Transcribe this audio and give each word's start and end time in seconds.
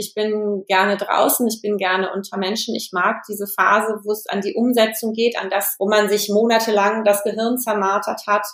Ich 0.00 0.14
bin 0.14 0.64
gerne 0.68 0.96
draußen, 0.96 1.44
ich 1.48 1.60
bin 1.60 1.76
gerne 1.76 2.12
unter 2.14 2.38
Menschen. 2.38 2.72
Ich 2.76 2.90
mag 2.92 3.22
diese 3.28 3.48
Phase, 3.48 3.98
wo 4.04 4.12
es 4.12 4.26
an 4.28 4.40
die 4.40 4.54
Umsetzung 4.54 5.12
geht, 5.12 5.36
an 5.36 5.50
das, 5.50 5.74
wo 5.80 5.88
man 5.88 6.08
sich 6.08 6.28
monatelang 6.28 7.02
das 7.02 7.24
Gehirn 7.24 7.58
zermartert 7.58 8.20
hat. 8.28 8.46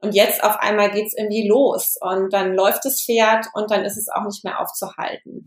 Und 0.00 0.14
jetzt 0.14 0.42
auf 0.42 0.56
einmal 0.60 0.90
geht's 0.90 1.12
irgendwie 1.14 1.46
los 1.46 1.96
und 2.00 2.32
dann 2.32 2.54
läuft 2.54 2.86
das 2.86 3.02
Pferd 3.02 3.48
und 3.52 3.70
dann 3.70 3.84
ist 3.84 3.98
es 3.98 4.08
auch 4.08 4.24
nicht 4.24 4.42
mehr 4.44 4.60
aufzuhalten. 4.60 5.44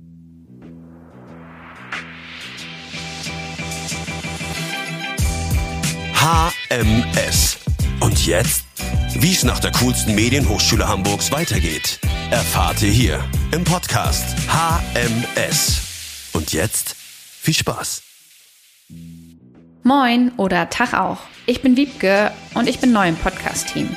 HMS. 6.13 7.57
Und 7.99 8.27
jetzt? 8.27 8.65
Wie 9.15 9.31
es 9.31 9.43
nach 9.43 9.59
der 9.59 9.71
coolsten 9.71 10.13
Medienhochschule 10.13 10.87
Hamburgs 10.87 11.31
weitergeht, 11.31 11.99
erfahrt 12.31 12.81
ihr 12.81 12.89
hier 12.89 13.23
im 13.51 13.65
Podcast 13.65 14.37
HMS. 14.47 16.29
Und 16.31 16.53
jetzt 16.53 16.95
viel 16.95 17.53
Spaß. 17.53 18.03
Moin 19.83 20.31
oder 20.37 20.69
Tag 20.69 20.93
auch. 20.93 21.17
Ich 21.45 21.61
bin 21.61 21.75
Wiebke 21.75 22.31
und 22.53 22.69
ich 22.69 22.79
bin 22.79 22.93
neu 22.93 23.09
im 23.09 23.17
Podcast-Team. 23.17 23.89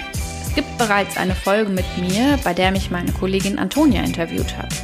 Es 0.43 0.52
gibt 0.52 0.77
bereits 0.79 1.16
eine 1.16 1.37
Folge 1.37 1.70
mit 1.70 1.84
mir, 1.97 2.37
bei 2.43 2.52
der 2.52 2.73
mich 2.73 2.91
meine 2.91 3.12
Kollegin 3.12 3.57
Antonia 3.57 4.02
interviewt 4.02 4.59
hat. 4.59 4.74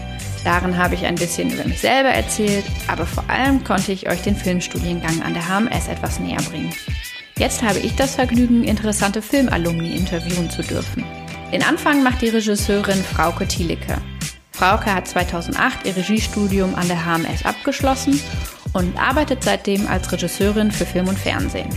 Darin 0.44 0.76
habe 0.76 0.94
ich 0.94 1.04
ein 1.04 1.16
bisschen 1.16 1.50
über 1.50 1.64
mich 1.64 1.80
selber 1.80 2.10
erzählt, 2.10 2.64
aber 2.86 3.04
vor 3.04 3.28
allem 3.28 3.64
konnte 3.64 3.90
ich 3.90 4.08
euch 4.08 4.22
den 4.22 4.36
Filmstudiengang 4.36 5.22
an 5.22 5.34
der 5.34 5.48
HMS 5.48 5.88
etwas 5.88 6.20
näher 6.20 6.42
bringen. 6.42 6.72
Jetzt 7.36 7.62
habe 7.64 7.80
ich 7.80 7.96
das 7.96 8.14
Vergnügen, 8.14 8.62
interessante 8.62 9.20
Filmalumni 9.20 9.96
interviewen 9.96 10.48
zu 10.50 10.62
dürfen. 10.62 11.04
Den 11.52 11.64
Anfang 11.64 12.04
macht 12.04 12.22
die 12.22 12.28
Regisseurin 12.28 13.02
Frauke 13.02 13.46
Thielicke. 13.46 13.96
Frauke 14.52 14.94
hat 14.94 15.08
2008 15.08 15.84
ihr 15.84 15.96
Regiestudium 15.96 16.76
an 16.76 16.86
der 16.86 17.04
HMS 17.04 17.44
abgeschlossen 17.44 18.20
und 18.72 18.96
arbeitet 18.96 19.42
seitdem 19.42 19.88
als 19.88 20.12
Regisseurin 20.12 20.70
für 20.70 20.86
Film 20.86 21.08
und 21.08 21.18
Fernsehen. 21.18 21.68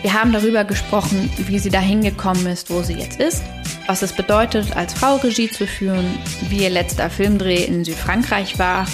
Wir 0.00 0.14
haben 0.14 0.32
darüber 0.32 0.64
gesprochen, 0.64 1.30
wie 1.36 1.58
sie 1.58 1.68
dahin 1.68 2.00
gekommen 2.00 2.46
ist, 2.46 2.70
wo 2.70 2.82
sie 2.82 2.94
jetzt 2.94 3.20
ist, 3.20 3.42
was 3.86 4.00
es 4.00 4.14
bedeutet, 4.14 4.74
als 4.74 4.94
Frau 4.94 5.16
Regie 5.16 5.50
zu 5.50 5.66
führen, 5.66 6.06
wie 6.48 6.62
ihr 6.62 6.70
letzter 6.70 7.10
Filmdreh 7.10 7.64
in 7.64 7.84
Südfrankreich 7.84 8.58
war 8.58 8.86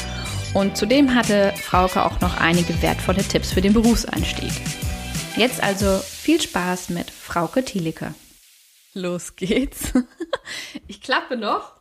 und 0.54 0.76
zudem 0.76 1.14
hatte 1.14 1.52
Frauke 1.62 2.04
auch 2.04 2.20
noch 2.20 2.40
einige 2.40 2.82
wertvolle 2.82 3.22
Tipps 3.22 3.52
für 3.52 3.60
den 3.60 3.74
Berufseinstieg. 3.74 4.50
Jetzt 5.36 5.62
also 5.62 5.98
viel 5.98 6.40
Spaß 6.40 6.88
mit 6.88 7.12
Frauke 7.12 7.64
Thielicke. 7.64 8.12
Los 8.96 9.36
geht's. 9.36 9.92
Ich 10.86 11.00
klappe 11.00 11.36
noch. 11.36 11.80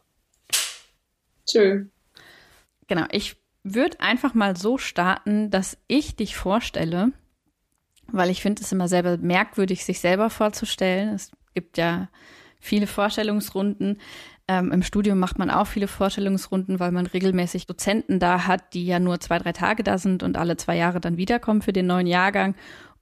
Schön. 1.48 1.92
Genau, 2.88 3.06
ich 3.12 3.36
würde 3.64 4.00
einfach 4.00 4.34
mal 4.34 4.58
so 4.58 4.80
starten, 4.80 5.52
dass 5.52 5.78
ich 5.88 6.16
dich 6.16 6.36
vorstelle, 6.36 7.12
weil 8.08 8.32
ich 8.32 8.42
finde 8.42 8.64
es 8.64 8.72
immer 8.72 8.88
selber 8.88 9.18
merkwürdig, 9.18 9.86
sich 9.86 10.00
selber 10.00 10.32
vorzustellen. 10.32 11.14
Es 11.14 11.32
gibt 11.54 11.78
ja 11.78 12.10
viele 12.60 12.88
Vorstellungsrunden. 12.88 14.02
Ähm, 14.48 14.72
Im 14.72 14.82
Studium 14.82 15.20
macht 15.20 15.38
man 15.38 15.52
auch 15.52 15.68
viele 15.68 15.88
Vorstellungsrunden, 15.88 16.80
weil 16.80 16.92
man 16.92 17.06
regelmäßig 17.06 17.68
Dozenten 17.68 18.20
da 18.20 18.48
hat, 18.48 18.74
die 18.74 18.88
ja 18.88 19.00
nur 19.00 19.20
zwei, 19.20 19.38
drei 19.38 19.52
Tage 19.52 19.84
da 19.84 20.00
sind 20.00 20.24
und 20.24 20.38
alle 20.38 20.58
zwei 20.58 20.76
Jahre 20.76 21.00
dann 21.00 21.18
wiederkommen 21.18 21.62
für 21.62 21.74
den 21.74 21.86
neuen 21.86 22.08
Jahrgang. 22.08 22.56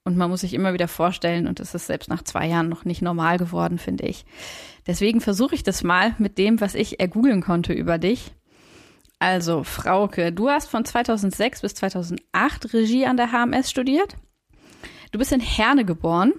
Und 0.05 0.17
man 0.17 0.29
muss 0.29 0.41
sich 0.41 0.53
immer 0.53 0.73
wieder 0.73 0.89
vorstellen, 0.89 1.47
und 1.47 1.59
es 1.59 1.73
ist 1.73 1.87
selbst 1.87 2.09
nach 2.09 2.23
zwei 2.23 2.47
Jahren 2.47 2.67
noch 2.67 2.83
nicht 2.83 3.01
normal 3.01 3.37
geworden, 3.37 3.77
finde 3.77 4.05
ich. 4.05 4.25
Deswegen 4.85 5.21
versuche 5.21 5.55
ich 5.55 5.63
das 5.63 5.83
mal 5.83 6.13
mit 6.17 6.37
dem, 6.37 6.59
was 6.59 6.75
ich 6.75 6.99
ergoogeln 6.99 7.41
konnte 7.41 7.71
über 7.71 7.97
dich. 7.97 8.33
Also, 9.19 9.63
Frauke, 9.63 10.33
du 10.33 10.49
hast 10.49 10.69
von 10.69 10.83
2006 10.83 11.61
bis 11.61 11.75
2008 11.75 12.73
Regie 12.73 13.05
an 13.05 13.15
der 13.15 13.31
HMS 13.31 13.69
studiert. 13.69 14.17
Du 15.13 15.19
bist 15.19 15.31
in 15.31 15.39
Herne 15.39 15.85
geboren. 15.85 16.33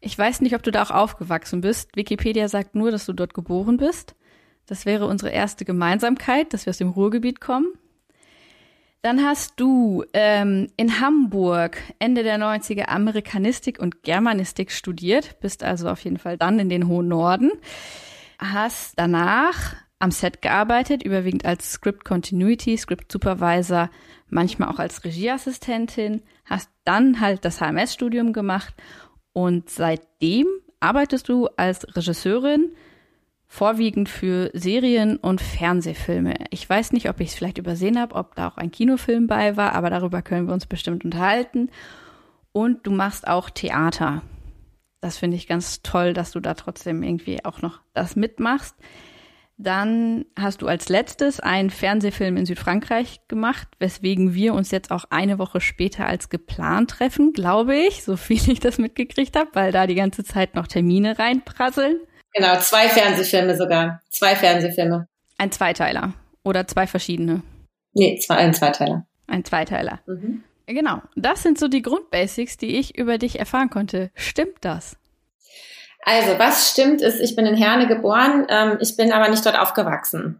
Ich 0.00 0.16
weiß 0.16 0.40
nicht, 0.40 0.54
ob 0.54 0.62
du 0.62 0.70
da 0.70 0.84
auch 0.84 0.92
aufgewachsen 0.92 1.62
bist. 1.62 1.96
Wikipedia 1.96 2.46
sagt 2.46 2.76
nur, 2.76 2.92
dass 2.92 3.06
du 3.06 3.12
dort 3.12 3.34
geboren 3.34 3.78
bist. 3.78 4.14
Das 4.66 4.86
wäre 4.86 5.06
unsere 5.06 5.32
erste 5.32 5.64
Gemeinsamkeit, 5.64 6.52
dass 6.54 6.66
wir 6.66 6.70
aus 6.70 6.78
dem 6.78 6.90
Ruhrgebiet 6.90 7.40
kommen. 7.40 7.66
Dann 9.02 9.24
hast 9.24 9.58
du 9.58 10.04
ähm, 10.12 10.68
in 10.76 11.00
Hamburg 11.00 11.78
Ende 11.98 12.22
der 12.22 12.38
90er 12.38 12.88
Amerikanistik 12.88 13.78
und 13.78 14.02
Germanistik 14.02 14.70
studiert, 14.70 15.40
bist 15.40 15.64
also 15.64 15.88
auf 15.88 16.04
jeden 16.04 16.18
Fall 16.18 16.36
dann 16.36 16.58
in 16.58 16.68
den 16.68 16.86
hohen 16.86 17.08
Norden. 17.08 17.50
Hast 18.38 18.94
danach 18.96 19.76
am 19.98 20.10
Set 20.10 20.42
gearbeitet, 20.42 21.02
überwiegend 21.02 21.46
als 21.46 21.72
Script 21.72 22.04
Continuity, 22.04 22.76
Script 22.76 23.10
Supervisor, 23.10 23.90
manchmal 24.28 24.68
auch 24.68 24.78
als 24.78 25.02
Regieassistentin, 25.04 26.22
hast 26.44 26.70
dann 26.84 27.20
halt 27.20 27.44
das 27.44 27.60
HMS-Studium 27.60 28.32
gemacht 28.34 28.74
und 29.32 29.70
seitdem 29.70 30.46
arbeitest 30.80 31.28
du 31.28 31.48
als 31.56 31.86
Regisseurin 31.96 32.72
vorwiegend 33.52 34.08
für 34.08 34.50
Serien 34.54 35.16
und 35.16 35.40
Fernsehfilme. 35.40 36.34
Ich 36.50 36.70
weiß 36.70 36.92
nicht, 36.92 37.08
ob 37.10 37.18
ich 37.18 37.30
es 37.30 37.34
vielleicht 37.34 37.58
übersehen 37.58 37.98
habe, 37.98 38.14
ob 38.14 38.36
da 38.36 38.48
auch 38.48 38.56
ein 38.56 38.70
Kinofilm 38.70 39.26
bei 39.26 39.56
war, 39.56 39.72
aber 39.72 39.90
darüber 39.90 40.22
können 40.22 40.46
wir 40.46 40.54
uns 40.54 40.66
bestimmt 40.66 41.04
unterhalten. 41.04 41.68
Und 42.52 42.86
du 42.86 42.92
machst 42.92 43.26
auch 43.26 43.50
Theater. 43.50 44.22
Das 45.00 45.18
finde 45.18 45.36
ich 45.36 45.48
ganz 45.48 45.82
toll, 45.82 46.14
dass 46.14 46.30
du 46.30 46.38
da 46.38 46.54
trotzdem 46.54 47.02
irgendwie 47.02 47.44
auch 47.44 47.60
noch 47.60 47.80
das 47.92 48.14
mitmachst. 48.14 48.76
Dann 49.58 50.26
hast 50.38 50.62
du 50.62 50.68
als 50.68 50.88
letztes 50.88 51.40
einen 51.40 51.70
Fernsehfilm 51.70 52.36
in 52.36 52.46
Südfrankreich 52.46 53.20
gemacht, 53.26 53.66
weswegen 53.80 54.32
wir 54.32 54.54
uns 54.54 54.70
jetzt 54.70 54.92
auch 54.92 55.06
eine 55.10 55.40
Woche 55.40 55.60
später 55.60 56.06
als 56.06 56.28
geplant 56.28 56.90
treffen, 56.90 57.32
glaube 57.32 57.74
ich, 57.74 58.04
so 58.04 58.16
viel 58.16 58.48
ich 58.48 58.60
das 58.60 58.78
mitgekriegt 58.78 59.36
habe, 59.36 59.50
weil 59.54 59.72
da 59.72 59.88
die 59.88 59.96
ganze 59.96 60.22
Zeit 60.22 60.54
noch 60.54 60.68
Termine 60.68 61.18
reinprasseln. 61.18 61.98
Genau, 62.32 62.58
zwei 62.60 62.88
Fernsehfilme 62.88 63.56
sogar. 63.56 64.00
Zwei 64.10 64.36
Fernsehfilme. 64.36 65.08
Ein 65.38 65.52
Zweiteiler 65.52 66.12
oder 66.44 66.66
zwei 66.66 66.86
verschiedene? 66.86 67.42
Nee, 67.92 68.18
zwei, 68.18 68.36
ein 68.36 68.54
Zweiteiler. 68.54 69.06
Ein 69.26 69.44
Zweiteiler. 69.44 70.00
Mhm. 70.06 70.44
Genau, 70.66 71.02
das 71.16 71.42
sind 71.42 71.58
so 71.58 71.66
die 71.66 71.82
Grundbasics, 71.82 72.56
die 72.56 72.78
ich 72.78 72.96
über 72.96 73.18
dich 73.18 73.38
erfahren 73.38 73.70
konnte. 73.70 74.10
Stimmt 74.14 74.58
das? 74.60 74.96
Also, 76.02 76.38
was 76.38 76.70
stimmt 76.70 77.02
ist, 77.02 77.20
ich 77.20 77.34
bin 77.34 77.46
in 77.46 77.56
Herne 77.56 77.86
geboren, 77.88 78.46
ähm, 78.48 78.78
ich 78.80 78.96
bin 78.96 79.12
aber 79.12 79.28
nicht 79.28 79.44
dort 79.44 79.58
aufgewachsen. 79.58 80.38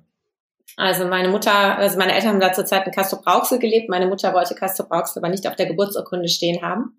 Also 0.76 1.06
meine 1.06 1.28
Mutter, 1.28 1.76
also 1.76 1.98
meine 1.98 2.14
Eltern 2.14 2.30
haben 2.30 2.40
da 2.40 2.52
zur 2.52 2.64
Zeit 2.64 2.86
in 2.86 2.92
Castro 2.92 3.20
Brauxel 3.20 3.58
gelebt. 3.58 3.90
Meine 3.90 4.06
Mutter 4.06 4.32
wollte 4.32 4.54
Castro 4.54 4.84
Brauxel 4.84 5.20
aber 5.20 5.28
nicht 5.28 5.46
auf 5.46 5.56
der 5.56 5.66
Geburtsurkunde 5.66 6.28
stehen 6.28 6.62
haben 6.62 6.96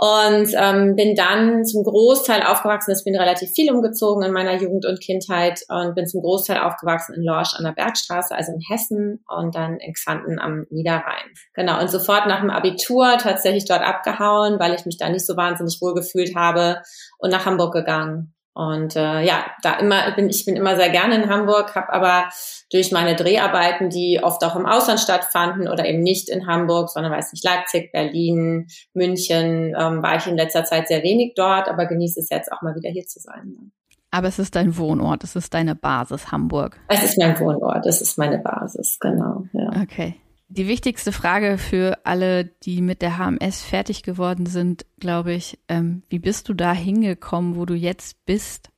und 0.00 0.52
ähm, 0.54 0.94
bin 0.94 1.16
dann 1.16 1.64
zum 1.64 1.82
Großteil 1.82 2.44
aufgewachsen. 2.44 2.94
Ich 2.96 3.02
bin 3.02 3.16
relativ 3.16 3.50
viel 3.50 3.72
umgezogen 3.72 4.22
in 4.22 4.32
meiner 4.32 4.54
Jugend 4.54 4.86
und 4.86 5.00
Kindheit 5.00 5.60
und 5.68 5.96
bin 5.96 6.06
zum 6.06 6.22
Großteil 6.22 6.58
aufgewachsen 6.58 7.16
in 7.16 7.24
Lorsch 7.24 7.54
an 7.54 7.64
der 7.64 7.72
Bergstraße, 7.72 8.32
also 8.32 8.52
in 8.52 8.60
Hessen 8.70 9.24
und 9.26 9.56
dann 9.56 9.78
in 9.78 9.92
Xanten 9.94 10.38
am 10.38 10.66
Niederrhein. 10.70 11.34
Genau, 11.52 11.80
und 11.80 11.90
sofort 11.90 12.28
nach 12.28 12.40
dem 12.40 12.50
Abitur 12.50 13.18
tatsächlich 13.18 13.64
dort 13.64 13.82
abgehauen, 13.82 14.60
weil 14.60 14.72
ich 14.74 14.86
mich 14.86 14.98
da 14.98 15.08
nicht 15.08 15.26
so 15.26 15.36
wahnsinnig 15.36 15.78
wohl 15.80 15.94
gefühlt 15.94 16.36
habe 16.36 16.80
und 17.18 17.30
nach 17.30 17.44
Hamburg 17.44 17.72
gegangen. 17.72 18.34
Und 18.58 18.96
äh, 18.96 19.22
ja, 19.22 19.46
da 19.62 19.74
immer 19.74 20.10
bin 20.16 20.28
ich 20.28 20.44
bin 20.44 20.56
immer 20.56 20.74
sehr 20.74 20.90
gerne 20.90 21.14
in 21.14 21.30
Hamburg, 21.30 21.76
habe 21.76 21.92
aber 21.92 22.28
durch 22.72 22.90
meine 22.90 23.14
Dreharbeiten, 23.14 23.88
die 23.88 24.18
oft 24.20 24.42
auch 24.42 24.56
im 24.56 24.66
Ausland 24.66 24.98
stattfanden 24.98 25.68
oder 25.68 25.86
eben 25.86 26.02
nicht 26.02 26.28
in 26.28 26.48
Hamburg, 26.48 26.90
sondern 26.90 27.12
weiß 27.12 27.32
nicht 27.32 27.44
Leipzig, 27.44 27.92
Berlin, 27.92 28.66
München, 28.94 29.76
ähm, 29.78 30.02
war 30.02 30.16
ich 30.16 30.26
in 30.26 30.36
letzter 30.36 30.64
Zeit 30.64 30.88
sehr 30.88 31.04
wenig 31.04 31.34
dort, 31.36 31.68
aber 31.68 31.86
genieße 31.86 32.18
es 32.18 32.30
jetzt 32.30 32.50
auch 32.50 32.60
mal 32.60 32.74
wieder 32.74 32.90
hier 32.90 33.06
zu 33.06 33.20
sein. 33.20 33.70
Aber 34.10 34.26
es 34.26 34.40
ist 34.40 34.56
dein 34.56 34.76
Wohnort, 34.76 35.22
es 35.22 35.36
ist 35.36 35.54
deine 35.54 35.76
Basis 35.76 36.32
Hamburg. 36.32 36.80
Es 36.88 37.04
ist 37.04 37.16
mein 37.16 37.38
Wohnort, 37.38 37.86
es 37.86 38.00
ist 38.00 38.18
meine 38.18 38.38
Basis, 38.38 38.98
genau. 38.98 39.44
Ja. 39.52 39.70
Okay. 39.82 40.16
Die 40.50 40.66
wichtigste 40.66 41.12
Frage 41.12 41.58
für 41.58 41.98
alle, 42.04 42.46
die 42.46 42.80
mit 42.80 43.02
der 43.02 43.18
HMS 43.18 43.62
fertig 43.62 44.02
geworden 44.02 44.46
sind, 44.46 44.86
glaube 44.98 45.32
ich, 45.34 45.58
ähm, 45.68 46.02
wie 46.08 46.18
bist 46.18 46.48
du 46.48 46.54
da 46.54 46.72
hingekommen, 46.72 47.56
wo 47.56 47.66
du 47.66 47.74
jetzt 47.74 48.24
bist? 48.24 48.70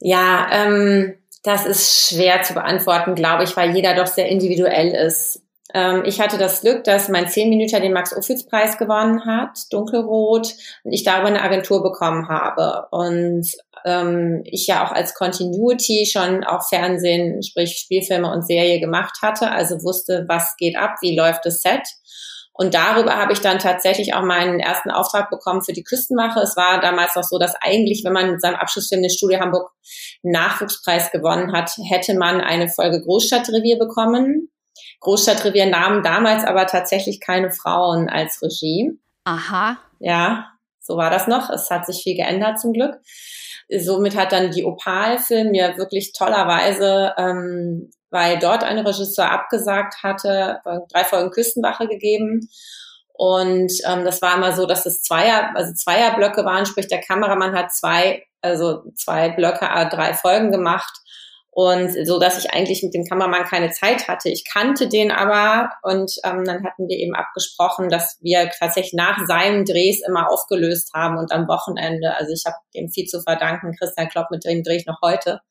Ja, 0.00 0.48
ähm, 0.50 1.14
das 1.42 1.66
ist 1.66 2.08
schwer 2.08 2.42
zu 2.42 2.54
beantworten, 2.54 3.14
glaube 3.14 3.44
ich, 3.44 3.54
weil 3.54 3.74
jeder 3.76 3.94
doch 3.94 4.06
sehr 4.06 4.28
individuell 4.28 4.88
ist. 4.94 5.42
Ähm, 5.74 6.04
ich 6.06 6.20
hatte 6.20 6.38
das 6.38 6.62
Glück, 6.62 6.84
dass 6.84 7.10
mein 7.10 7.28
10 7.28 7.50
Minuten 7.50 7.82
den 7.82 7.92
Max-Ophüls-Preis 7.92 8.78
gewonnen 8.78 9.26
hat, 9.26 9.72
dunkelrot, 9.72 10.54
und 10.84 10.92
ich 10.92 11.04
darüber 11.04 11.28
eine 11.28 11.42
Agentur 11.42 11.82
bekommen 11.82 12.28
habe. 12.28 12.86
Und 12.90 13.46
ähm, 13.84 14.42
ich 14.44 14.66
ja 14.66 14.84
auch 14.86 14.92
als 14.92 15.14
Continuity 15.14 16.08
schon 16.10 16.44
auch 16.44 16.66
Fernsehen, 16.68 17.42
sprich 17.42 17.76
Spielfilme 17.78 18.30
und 18.30 18.46
Serie 18.46 18.80
gemacht 18.80 19.18
hatte, 19.22 19.50
also 19.50 19.82
wusste, 19.82 20.24
was 20.28 20.56
geht 20.56 20.76
ab, 20.76 20.96
wie 21.02 21.16
läuft 21.16 21.44
das 21.44 21.60
Set. 21.60 21.82
Und 22.56 22.74
darüber 22.74 23.16
habe 23.16 23.32
ich 23.32 23.40
dann 23.40 23.58
tatsächlich 23.58 24.14
auch 24.14 24.22
meinen 24.22 24.60
ersten 24.60 24.92
Auftrag 24.92 25.28
bekommen 25.28 25.62
für 25.62 25.72
die 25.72 25.82
Küstenwache. 25.82 26.38
Es 26.38 26.56
war 26.56 26.80
damals 26.80 27.16
noch 27.16 27.24
so, 27.24 27.36
dass 27.36 27.56
eigentlich, 27.60 28.04
wenn 28.04 28.12
man 28.12 28.30
mit 28.30 28.40
seinem 28.40 28.54
Abschlussfilm 28.54 29.02
den 29.02 29.10
Studio 29.10 29.40
Hamburg 29.40 29.72
einen 30.22 30.32
Nachwuchspreis 30.32 31.10
gewonnen 31.10 31.52
hat, 31.52 31.72
hätte 31.90 32.14
man 32.14 32.40
eine 32.40 32.68
Folge 32.68 33.02
Großstadtrevier 33.02 33.76
bekommen. 33.76 34.50
Großstadtrevier 35.00 35.66
nahmen 35.66 36.04
damals 36.04 36.44
aber 36.44 36.66
tatsächlich 36.66 37.20
keine 37.20 37.50
Frauen 37.50 38.08
als 38.08 38.40
Regie. 38.40 39.00
Aha. 39.24 39.78
Ja, 39.98 40.52
so 40.80 40.96
war 40.96 41.10
das 41.10 41.26
noch. 41.26 41.50
Es 41.50 41.70
hat 41.70 41.86
sich 41.86 42.04
viel 42.04 42.14
geändert 42.14 42.60
zum 42.60 42.72
Glück. 42.72 43.00
Somit 43.70 44.16
hat 44.16 44.32
dann 44.32 44.50
die 44.50 44.64
Opal-Film 44.64 45.50
mir 45.50 45.76
wirklich 45.78 46.12
tollerweise, 46.12 47.12
ähm, 47.16 47.90
weil 48.10 48.38
dort 48.38 48.62
ein 48.62 48.78
Regisseur 48.78 49.30
abgesagt 49.30 50.02
hatte, 50.02 50.60
drei 50.92 51.04
Folgen 51.04 51.30
Küstenwache 51.30 51.88
gegeben. 51.88 52.48
Und 53.12 53.72
ähm, 53.86 54.04
das 54.04 54.20
war 54.22 54.36
immer 54.36 54.52
so, 54.52 54.66
dass 54.66 54.86
es 54.86 55.02
Zweier, 55.02 55.50
also 55.54 55.72
Zweierblöcke 55.72 56.44
waren, 56.44 56.66
sprich 56.66 56.88
der 56.88 57.00
Kameramann 57.00 57.56
hat 57.56 57.72
zwei, 57.72 58.24
also 58.42 58.82
zwei 58.96 59.30
Blöcke, 59.30 59.66
äh, 59.66 59.88
drei 59.88 60.14
Folgen 60.14 60.50
gemacht 60.50 60.92
und 61.54 61.94
so, 62.04 62.18
dass 62.18 62.36
ich 62.36 62.52
eigentlich 62.52 62.82
mit 62.82 62.94
dem 62.94 63.04
Kameramann 63.04 63.44
keine 63.44 63.70
Zeit 63.70 64.08
hatte. 64.08 64.28
Ich 64.28 64.44
kannte 64.44 64.88
den 64.88 65.12
aber 65.12 65.70
und 65.82 66.12
ähm, 66.24 66.42
dann 66.44 66.64
hatten 66.64 66.88
wir 66.88 66.98
eben 66.98 67.14
abgesprochen, 67.14 67.88
dass 67.88 68.18
wir 68.20 68.50
tatsächlich 68.58 68.92
nach 68.92 69.24
seinen 69.28 69.64
Drehs 69.64 70.02
immer 70.04 70.32
aufgelöst 70.32 70.90
haben 70.94 71.16
und 71.16 71.30
am 71.30 71.46
Wochenende. 71.46 72.16
Also 72.16 72.32
ich 72.32 72.42
habe 72.44 72.56
dem 72.74 72.90
viel 72.90 73.06
zu 73.06 73.22
verdanken. 73.22 73.76
Christian 73.78 74.08
Klopp, 74.08 74.32
mit 74.32 74.44
dem 74.44 74.64
drehe 74.64 74.78
ich 74.78 74.86
noch 74.86 74.98
heute. 75.00 75.42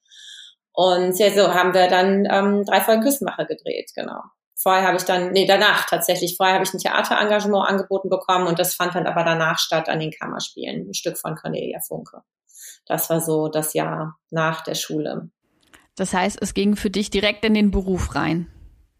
Und 0.73 1.17
ja, 1.19 1.31
so 1.31 1.53
haben 1.53 1.73
wir 1.73 1.87
dann 1.87 2.27
ähm, 2.29 2.65
drei 2.65 2.81
Folgen 2.81 3.03
Küstenmacher 3.03 3.45
gedreht, 3.45 3.91
genau. 3.95 4.19
Vorher 4.55 4.85
habe 4.85 4.97
ich 4.97 5.03
dann, 5.03 5.31
nee, 5.31 5.45
danach 5.45 5.85
tatsächlich. 5.85 6.35
Vorher 6.35 6.55
habe 6.55 6.65
ich 6.65 6.73
ein 6.73 6.79
Theaterengagement 6.79 7.69
angeboten 7.69 8.09
bekommen 8.09 8.47
und 8.47 8.59
das 8.59 8.75
fand 8.75 8.93
dann 8.95 9.07
aber 9.07 9.23
danach 9.23 9.57
statt 9.57 9.87
an 9.87 10.01
den 10.01 10.11
Kammerspielen, 10.11 10.89
ein 10.89 10.93
Stück 10.93 11.17
von 11.17 11.35
Cornelia 11.35 11.79
Funke. 11.79 12.23
Das 12.85 13.09
war 13.09 13.21
so 13.21 13.47
das 13.47 13.73
Jahr 13.73 14.17
nach 14.31 14.63
der 14.63 14.75
Schule. 14.75 15.29
Das 15.95 16.13
heißt, 16.13 16.39
es 16.41 16.53
ging 16.53 16.75
für 16.75 16.89
dich 16.89 17.09
direkt 17.09 17.45
in 17.45 17.53
den 17.53 17.71
Beruf 17.71 18.15
rein. 18.15 18.47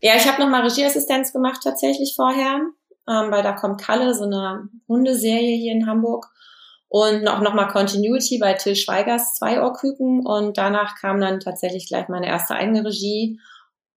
Ja, 0.01 0.16
ich 0.16 0.28
habe 0.28 0.42
noch 0.42 0.50
mal 0.50 0.62
Regieassistenz 0.62 1.31
gemacht 1.31 1.62
tatsächlich 1.63 2.13
vorher, 2.16 2.60
ähm, 3.07 3.31
weil 3.31 3.42
da 3.42 3.54
kommt 3.54 3.81
Kalle, 3.81 4.13
so 4.13 4.25
eine 4.25 4.68
Hundeserie 4.88 5.57
hier 5.57 5.74
in 5.74 5.88
Hamburg. 5.88 6.28
Und 6.90 7.28
auch 7.28 7.40
noch 7.40 7.56
mal 7.56 7.66
Continuity 7.66 8.38
bei 8.38 8.54
Till 8.54 8.75
Schweigers 8.75 9.34
Zweiohrküken. 9.34 10.25
Und 10.25 10.57
danach 10.60 10.95
kam 10.95 11.19
dann 11.19 11.40
tatsächlich 11.40 11.88
gleich 11.88 12.07
meine 12.07 12.28
erste 12.28 12.54
eigene 12.54 12.86
Regie. 12.86 13.39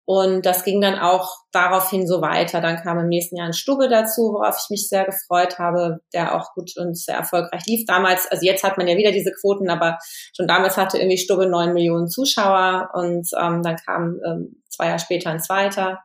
Und 0.07 0.45
das 0.45 0.65
ging 0.65 0.83
dann 0.83 0.99
auch 0.99 1.31
daraufhin 1.51 2.07
so 2.07 2.21
weiter. 2.21 2.61
Dann 2.61 2.77
kam 2.77 2.99
im 2.99 3.09
nächsten 3.09 3.37
Jahr 3.37 3.47
ein 3.47 3.55
Stubbe 3.55 3.89
dazu, 3.89 4.35
worauf 4.35 4.57
ich 4.63 4.71
mich 4.71 4.89
sehr 4.89 5.05
gefreut 5.05 5.59
habe, 5.59 6.01
der 6.13 6.35
auch 6.35 6.53
gut 6.55 6.73
und 6.77 6.99
sehr 6.99 7.17
erfolgreich 7.17 7.65
lief. 7.67 7.87
Damals, 7.87 8.27
also 8.31 8.45
jetzt 8.45 8.65
hat 8.65 8.77
man 8.77 8.87
ja 8.87 8.99
wieder 8.99 9.13
diese 9.13 9.33
Quoten, 9.33 9.71
aber 9.71 9.99
schon 10.37 10.47
damals 10.47 10.77
hatte 10.77 10.99
irgendwie 10.99 11.17
Stubbe 11.17 11.47
neun 11.47 11.73
Millionen 11.73 12.09
Zuschauer 12.09 12.91
und 12.93 13.29
ähm, 13.41 13.63
dann 13.63 13.77
kam 13.77 14.21
ähm, 14.27 14.63
zwei 14.69 14.87
Jahre 14.89 14.99
später 14.99 15.31
ein 15.31 15.41
zweiter. 15.41 16.01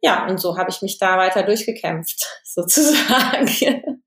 Ja, 0.00 0.26
und 0.26 0.40
so 0.40 0.56
habe 0.56 0.70
ich 0.70 0.80
mich 0.80 0.98
da 0.98 1.18
weiter 1.18 1.42
durchgekämpft, 1.42 2.26
sozusagen. 2.44 4.02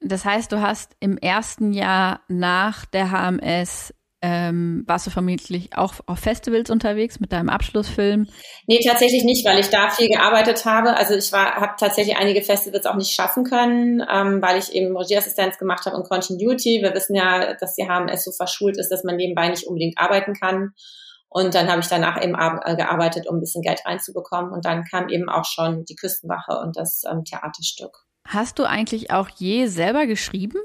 Das 0.00 0.24
heißt, 0.24 0.52
du 0.52 0.60
hast 0.60 0.92
im 1.00 1.18
ersten 1.18 1.72
Jahr 1.72 2.20
nach 2.28 2.84
der 2.86 3.10
HMS 3.10 3.92
ähm, 4.26 4.84
warst 4.86 5.06
du 5.06 5.10
vermutlich 5.10 5.76
auch 5.76 5.96
auf 6.06 6.18
Festivals 6.18 6.70
unterwegs 6.70 7.20
mit 7.20 7.30
deinem 7.30 7.50
Abschlussfilm? 7.50 8.26
Nee, 8.66 8.80
tatsächlich 8.82 9.22
nicht, 9.22 9.44
weil 9.44 9.58
ich 9.58 9.68
da 9.68 9.90
viel 9.90 10.08
gearbeitet 10.08 10.64
habe. 10.64 10.96
Also 10.96 11.12
ich 11.12 11.30
habe 11.30 11.74
tatsächlich 11.78 12.16
einige 12.16 12.40
Festivals 12.40 12.86
auch 12.86 12.94
nicht 12.94 13.12
schaffen 13.12 13.44
können, 13.44 14.02
ähm, 14.10 14.40
weil 14.40 14.58
ich 14.58 14.74
eben 14.74 14.96
Regieassistenz 14.96 15.58
gemacht 15.58 15.84
habe 15.84 15.96
und 15.96 16.08
Continuity. 16.08 16.80
Wir 16.80 16.94
wissen 16.94 17.14
ja, 17.14 17.52
dass 17.52 17.74
die 17.74 17.86
HMS 17.86 18.24
so 18.24 18.32
verschult 18.32 18.78
ist, 18.78 18.88
dass 18.88 19.04
man 19.04 19.16
nebenbei 19.16 19.50
nicht 19.50 19.66
unbedingt 19.66 19.98
arbeiten 19.98 20.32
kann. 20.32 20.72
Und 21.28 21.54
dann 21.54 21.68
habe 21.68 21.82
ich 21.82 21.88
danach 21.88 22.16
eben 22.22 22.34
äh, 22.34 22.76
gearbeitet, 22.76 23.28
um 23.28 23.36
ein 23.36 23.40
bisschen 23.40 23.60
Geld 23.60 23.84
reinzubekommen. 23.84 24.52
Und 24.52 24.64
dann 24.64 24.84
kam 24.84 25.10
eben 25.10 25.28
auch 25.28 25.44
schon 25.44 25.84
die 25.84 25.96
Küstenwache 25.96 26.58
und 26.60 26.78
das 26.78 27.02
ähm, 27.10 27.24
Theaterstück. 27.24 28.06
Hast 28.26 28.58
du 28.58 28.64
eigentlich 28.64 29.10
auch 29.10 29.28
je 29.28 29.66
selber 29.66 30.06
geschrieben? 30.06 30.58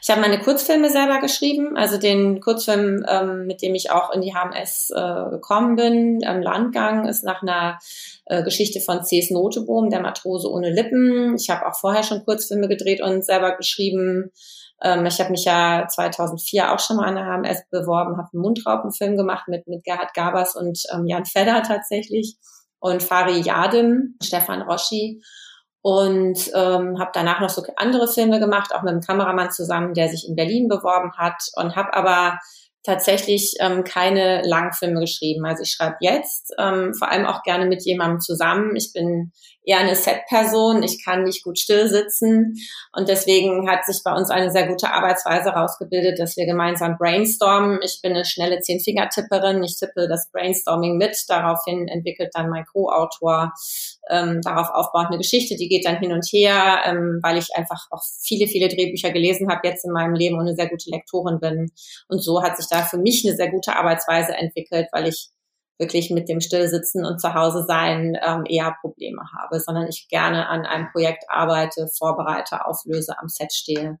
Ich 0.00 0.10
habe 0.10 0.20
meine 0.20 0.40
Kurzfilme 0.40 0.90
selber 0.90 1.20
geschrieben, 1.20 1.76
also 1.76 1.98
den 1.98 2.40
Kurzfilm, 2.40 3.04
ähm, 3.08 3.46
mit 3.46 3.62
dem 3.62 3.74
ich 3.74 3.90
auch 3.90 4.10
in 4.12 4.20
die 4.20 4.32
HMS 4.32 4.90
äh, 4.94 5.30
gekommen 5.30 5.76
bin, 5.76 6.20
am 6.24 6.40
Landgang, 6.40 7.08
ist 7.08 7.24
nach 7.24 7.42
einer 7.42 7.78
äh, 8.26 8.44
Geschichte 8.44 8.80
von 8.80 9.02
C.S. 9.02 9.30
Notebohm, 9.30 9.90
der 9.90 10.00
Matrose 10.00 10.50
ohne 10.50 10.70
Lippen. 10.70 11.34
Ich 11.34 11.50
habe 11.50 11.66
auch 11.66 11.76
vorher 11.76 12.04
schon 12.04 12.24
Kurzfilme 12.24 12.68
gedreht 12.68 13.02
und 13.02 13.24
selber 13.24 13.56
geschrieben. 13.56 14.30
Ähm, 14.82 15.04
ich 15.04 15.20
habe 15.20 15.30
mich 15.30 15.44
ja 15.44 15.86
2004 15.88 16.72
auch 16.72 16.78
schon 16.78 16.96
mal 16.96 17.08
an 17.08 17.16
der 17.16 17.26
HMS 17.26 17.64
beworben, 17.70 18.18
habe 18.18 18.28
einen 18.32 18.42
Mundraupenfilm 18.42 19.16
gemacht 19.16 19.48
mit, 19.48 19.66
mit 19.66 19.82
Gerhard 19.82 20.14
Gabers 20.14 20.54
und 20.54 20.80
ähm, 20.92 21.06
Jan 21.06 21.24
Fedder 21.24 21.62
tatsächlich 21.62 22.36
und 22.78 23.02
Fari 23.02 23.40
Yadim, 23.40 24.16
Stefan 24.22 24.62
Roschi 24.62 25.20
und 25.82 26.50
ähm, 26.54 26.98
habe 26.98 27.10
danach 27.14 27.40
noch 27.40 27.50
so 27.50 27.62
andere 27.76 28.08
Filme 28.08 28.38
gemacht, 28.38 28.74
auch 28.74 28.82
mit 28.82 28.92
einem 28.92 29.00
Kameramann 29.00 29.50
zusammen, 29.50 29.94
der 29.94 30.08
sich 30.08 30.28
in 30.28 30.36
Berlin 30.36 30.68
beworben 30.68 31.12
hat 31.16 31.42
und 31.56 31.76
habe 31.76 31.94
aber 31.94 32.38
tatsächlich 32.82 33.54
ähm, 33.60 33.84
keine 33.84 34.42
Langfilme 34.42 35.00
geschrieben. 35.00 35.44
Also 35.44 35.62
ich 35.62 35.70
schreibe 35.70 35.96
jetzt 36.00 36.52
ähm, 36.58 36.94
vor 36.94 37.10
allem 37.10 37.26
auch 37.26 37.42
gerne 37.42 37.66
mit 37.66 37.84
jemandem 37.84 38.20
zusammen. 38.20 38.74
Ich 38.76 38.92
bin 38.92 39.32
eher 39.64 39.78
eine 39.78 39.94
Set-Person. 39.94 40.82
Ich 40.82 41.04
kann 41.04 41.24
nicht 41.24 41.44
gut 41.44 41.58
still 41.58 41.88
sitzen. 41.88 42.54
Und 42.96 43.08
deswegen 43.08 43.68
hat 43.70 43.84
sich 43.84 44.02
bei 44.04 44.12
uns 44.12 44.30
eine 44.30 44.50
sehr 44.50 44.66
gute 44.66 44.90
Arbeitsweise 44.92 45.50
rausgebildet, 45.50 46.18
dass 46.18 46.36
wir 46.36 46.46
gemeinsam 46.46 46.96
brainstormen. 46.98 47.80
Ich 47.82 48.00
bin 48.02 48.12
eine 48.12 48.24
schnelle 48.24 48.60
Zehn-Finger-Tipperin. 48.60 49.62
Ich 49.62 49.78
tippe 49.78 50.08
das 50.08 50.30
Brainstorming 50.30 50.96
mit. 50.96 51.16
Daraufhin 51.28 51.88
entwickelt 51.88 52.30
dann 52.34 52.48
mein 52.48 52.64
Co-Autor 52.64 53.52
ähm, 54.08 54.40
darauf 54.42 54.70
aufbauend 54.70 55.08
eine 55.08 55.18
Geschichte. 55.18 55.56
Die 55.56 55.68
geht 55.68 55.84
dann 55.84 55.98
hin 55.98 56.12
und 56.12 56.26
her, 56.32 56.82
ähm, 56.86 57.20
weil 57.22 57.36
ich 57.36 57.54
einfach 57.54 57.86
auch 57.90 58.02
viele, 58.22 58.46
viele 58.46 58.68
Drehbücher 58.68 59.10
gelesen 59.10 59.50
habe 59.50 59.68
jetzt 59.68 59.84
in 59.84 59.92
meinem 59.92 60.14
Leben 60.14 60.36
und 60.36 60.46
eine 60.46 60.56
sehr 60.56 60.68
gute 60.68 60.90
Lektorin 60.90 61.38
bin. 61.38 61.70
Und 62.08 62.22
so 62.22 62.42
hat 62.42 62.56
sich 62.56 62.66
da 62.68 62.82
für 62.82 62.98
mich 62.98 63.24
eine 63.26 63.36
sehr 63.36 63.50
gute 63.50 63.76
Arbeitsweise 63.76 64.32
entwickelt, 64.34 64.88
weil 64.92 65.06
ich 65.06 65.30
wirklich 65.80 66.10
mit 66.10 66.28
dem 66.28 66.40
Stillsitzen 66.40 67.04
und 67.04 67.20
zu 67.20 67.34
Hause 67.34 67.64
sein 67.66 68.16
ähm, 68.22 68.44
eher 68.46 68.76
Probleme 68.80 69.22
habe, 69.36 69.58
sondern 69.58 69.88
ich 69.88 70.06
gerne 70.08 70.46
an 70.46 70.66
einem 70.66 70.88
Projekt 70.92 71.24
arbeite, 71.28 71.88
vorbereite, 71.98 72.66
auflöse, 72.66 73.18
am 73.18 73.28
Set 73.28 73.52
stehe. 73.52 73.98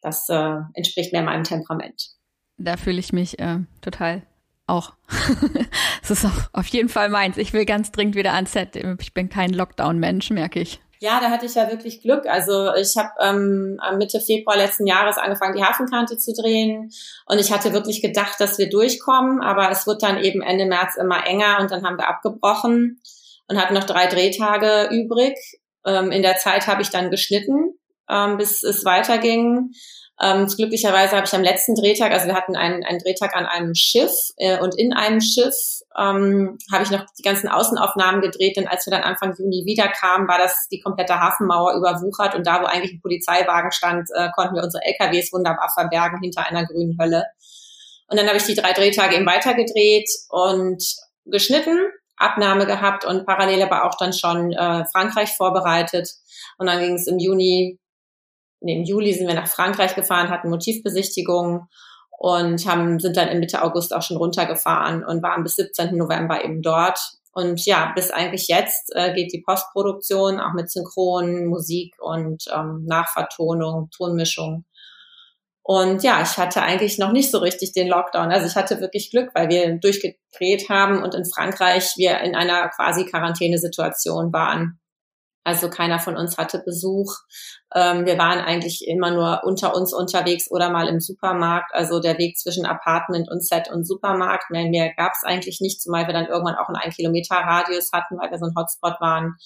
Das 0.00 0.28
äh, 0.28 0.54
entspricht 0.74 1.12
mehr 1.12 1.22
meinem 1.22 1.44
Temperament. 1.44 2.12
Da 2.56 2.76
fühle 2.76 3.00
ich 3.00 3.12
mich 3.12 3.38
äh, 3.38 3.58
total 3.82 4.22
auch. 4.66 4.94
Es 6.00 6.10
ist 6.10 6.24
auch 6.24 6.48
auf 6.54 6.66
jeden 6.68 6.88
Fall 6.88 7.10
meins. 7.10 7.36
Ich 7.36 7.52
will 7.52 7.66
ganz 7.66 7.92
dringend 7.92 8.14
wieder 8.14 8.32
ans 8.32 8.52
Set. 8.52 8.76
Ich 8.76 9.12
bin 9.12 9.28
kein 9.28 9.50
Lockdown-Mensch, 9.50 10.30
merke 10.30 10.60
ich. 10.60 10.80
Ja, 11.00 11.20
da 11.20 11.30
hatte 11.30 11.46
ich 11.46 11.54
ja 11.54 11.70
wirklich 11.70 12.02
Glück. 12.02 12.26
Also 12.26 12.74
ich 12.74 12.96
habe 12.96 13.10
ähm, 13.20 13.78
Mitte 13.98 14.20
Februar 14.20 14.56
letzten 14.56 14.86
Jahres 14.86 15.16
angefangen, 15.16 15.56
die 15.56 15.64
Hafenkante 15.64 16.18
zu 16.18 16.32
drehen. 16.32 16.90
Und 17.26 17.38
ich 17.38 17.52
hatte 17.52 17.72
wirklich 17.72 18.02
gedacht, 18.02 18.40
dass 18.40 18.58
wir 18.58 18.68
durchkommen. 18.68 19.40
Aber 19.40 19.70
es 19.70 19.86
wird 19.86 20.02
dann 20.02 20.18
eben 20.18 20.42
Ende 20.42 20.66
März 20.66 20.96
immer 20.96 21.24
enger 21.26 21.58
und 21.60 21.70
dann 21.70 21.84
haben 21.84 21.98
wir 21.98 22.08
abgebrochen 22.08 23.00
und 23.46 23.60
hatten 23.60 23.74
noch 23.74 23.84
drei 23.84 24.06
Drehtage 24.06 24.88
übrig. 24.90 25.36
Ähm, 25.86 26.10
in 26.10 26.22
der 26.22 26.36
Zeit 26.36 26.66
habe 26.66 26.82
ich 26.82 26.90
dann 26.90 27.10
geschnitten, 27.10 27.78
ähm, 28.10 28.36
bis 28.36 28.64
es 28.64 28.84
weiterging. 28.84 29.70
Ähm, 30.20 30.46
glücklicherweise 30.46 31.16
habe 31.16 31.26
ich 31.26 31.34
am 31.34 31.44
letzten 31.44 31.76
Drehtag, 31.76 32.10
also 32.10 32.26
wir 32.26 32.34
hatten 32.34 32.56
einen, 32.56 32.82
einen 32.82 32.98
Drehtag 32.98 33.36
an 33.36 33.46
einem 33.46 33.74
Schiff 33.76 34.10
äh, 34.36 34.58
und 34.58 34.76
in 34.76 34.92
einem 34.92 35.20
Schiff 35.20 35.54
ähm, 35.96 36.58
habe 36.72 36.82
ich 36.82 36.90
noch 36.90 37.06
die 37.16 37.22
ganzen 37.22 37.48
Außenaufnahmen 37.48 38.20
gedreht, 38.20 38.56
denn 38.56 38.66
als 38.66 38.84
wir 38.84 38.90
dann 38.90 39.04
Anfang 39.04 39.36
Juni 39.38 39.64
wiederkamen, 39.64 40.26
war 40.26 40.38
das 40.38 40.66
die 40.72 40.80
komplette 40.80 41.20
Hafenmauer 41.20 41.74
überwuchert 41.74 42.34
und 42.34 42.46
da, 42.48 42.60
wo 42.60 42.66
eigentlich 42.66 42.94
ein 42.94 43.00
Polizeiwagen 43.00 43.70
stand, 43.70 44.08
äh, 44.12 44.30
konnten 44.34 44.56
wir 44.56 44.64
unsere 44.64 44.84
LKWs 44.84 45.32
wunderbar 45.32 45.70
verbergen 45.72 46.20
hinter 46.20 46.46
einer 46.46 46.66
grünen 46.66 46.98
Hölle. 47.00 47.24
Und 48.08 48.18
dann 48.18 48.26
habe 48.26 48.38
ich 48.38 48.44
die 48.44 48.54
drei 48.54 48.72
Drehtage 48.72 49.16
eben 49.16 49.26
weitergedreht 49.26 50.10
und 50.30 50.82
geschnitten, 51.26 51.78
Abnahme 52.16 52.66
gehabt 52.66 53.04
und 53.04 53.24
parallel 53.24 53.62
aber 53.62 53.84
auch 53.84 53.96
dann 53.96 54.12
schon 54.12 54.52
äh, 54.52 54.84
Frankreich 54.86 55.36
vorbereitet. 55.36 56.10
Und 56.56 56.66
dann 56.66 56.80
ging 56.80 56.94
es 56.94 57.06
im 57.06 57.20
Juni 57.20 57.78
im 58.60 58.84
Juli 58.84 59.12
sind 59.12 59.28
wir 59.28 59.34
nach 59.34 59.48
Frankreich 59.48 59.94
gefahren, 59.94 60.30
hatten 60.30 60.50
Motivbesichtigungen 60.50 61.68
und 62.10 62.66
haben, 62.66 62.98
sind 62.98 63.16
dann 63.16 63.28
in 63.28 63.38
Mitte 63.38 63.62
August 63.62 63.94
auch 63.94 64.02
schon 64.02 64.16
runtergefahren 64.16 65.04
und 65.04 65.22
waren 65.22 65.44
bis 65.44 65.56
17. 65.56 65.96
November 65.96 66.44
eben 66.44 66.62
dort. 66.62 66.98
Und 67.32 67.64
ja, 67.66 67.92
bis 67.94 68.10
eigentlich 68.10 68.48
jetzt 68.48 68.90
äh, 68.96 69.14
geht 69.14 69.32
die 69.32 69.42
Postproduktion 69.46 70.40
auch 70.40 70.54
mit 70.54 70.70
Synchron, 70.70 71.46
Musik 71.46 71.94
und 72.00 72.44
ähm, 72.52 72.84
Nachvertonung, 72.86 73.90
Tonmischung. 73.96 74.64
Und 75.62 76.02
ja, 76.02 76.22
ich 76.22 76.38
hatte 76.38 76.62
eigentlich 76.62 76.98
noch 76.98 77.12
nicht 77.12 77.30
so 77.30 77.38
richtig 77.38 77.72
den 77.72 77.88
Lockdown. 77.88 78.32
Also 78.32 78.46
ich 78.46 78.56
hatte 78.56 78.80
wirklich 78.80 79.10
Glück, 79.10 79.30
weil 79.34 79.50
wir 79.50 79.76
durchgedreht 79.76 80.68
haben 80.70 81.02
und 81.02 81.14
in 81.14 81.26
Frankreich 81.26 81.92
wir 81.96 82.20
in 82.20 82.34
einer 82.34 82.68
quasi 82.70 83.04
Quarantänesituation 83.04 84.32
waren. 84.32 84.80
Also 85.48 85.70
keiner 85.70 85.98
von 85.98 86.14
uns 86.14 86.36
hatte 86.36 86.58
Besuch. 86.62 87.10
Ähm, 87.74 88.04
wir 88.04 88.18
waren 88.18 88.38
eigentlich 88.38 88.86
immer 88.86 89.10
nur 89.10 89.44
unter 89.44 89.74
uns 89.74 89.94
unterwegs 89.94 90.50
oder 90.50 90.68
mal 90.68 90.88
im 90.88 91.00
Supermarkt. 91.00 91.74
Also 91.74 92.00
der 92.00 92.18
Weg 92.18 92.36
zwischen 92.36 92.66
Apartment 92.66 93.30
und 93.30 93.42
Set 93.42 93.70
und 93.72 93.86
Supermarkt. 93.86 94.50
Mehr, 94.50 94.68
mehr 94.68 94.92
gab 94.94 95.12
es 95.12 95.24
eigentlich 95.24 95.62
nicht, 95.62 95.80
zumal 95.80 96.06
wir 96.06 96.12
dann 96.12 96.26
irgendwann 96.26 96.56
auch 96.56 96.68
einen 96.68 96.76
ein 96.76 96.90
Kilometer 96.90 97.36
Radius 97.36 97.92
hatten, 97.94 98.18
weil 98.18 98.30
wir 98.30 98.36
so 98.36 98.44
ein 98.44 98.54
Hotspot 98.54 99.00
waren 99.00 99.36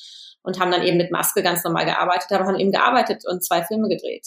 und 0.43 0.59
haben 0.59 0.73
dann 0.73 0.83
eben 0.83 0.97
mit 0.97 1.13
Maske 1.13 1.41
ganz 1.41 1.63
normal 1.63 1.85
gearbeitet, 1.85 2.33
aber 2.33 2.47
haben 2.47 2.59
eben 2.59 2.73
gearbeitet 2.73 3.23
und 3.25 3.45
zwei 3.45 3.63
Filme 3.63 3.89
gedreht. 3.89 4.27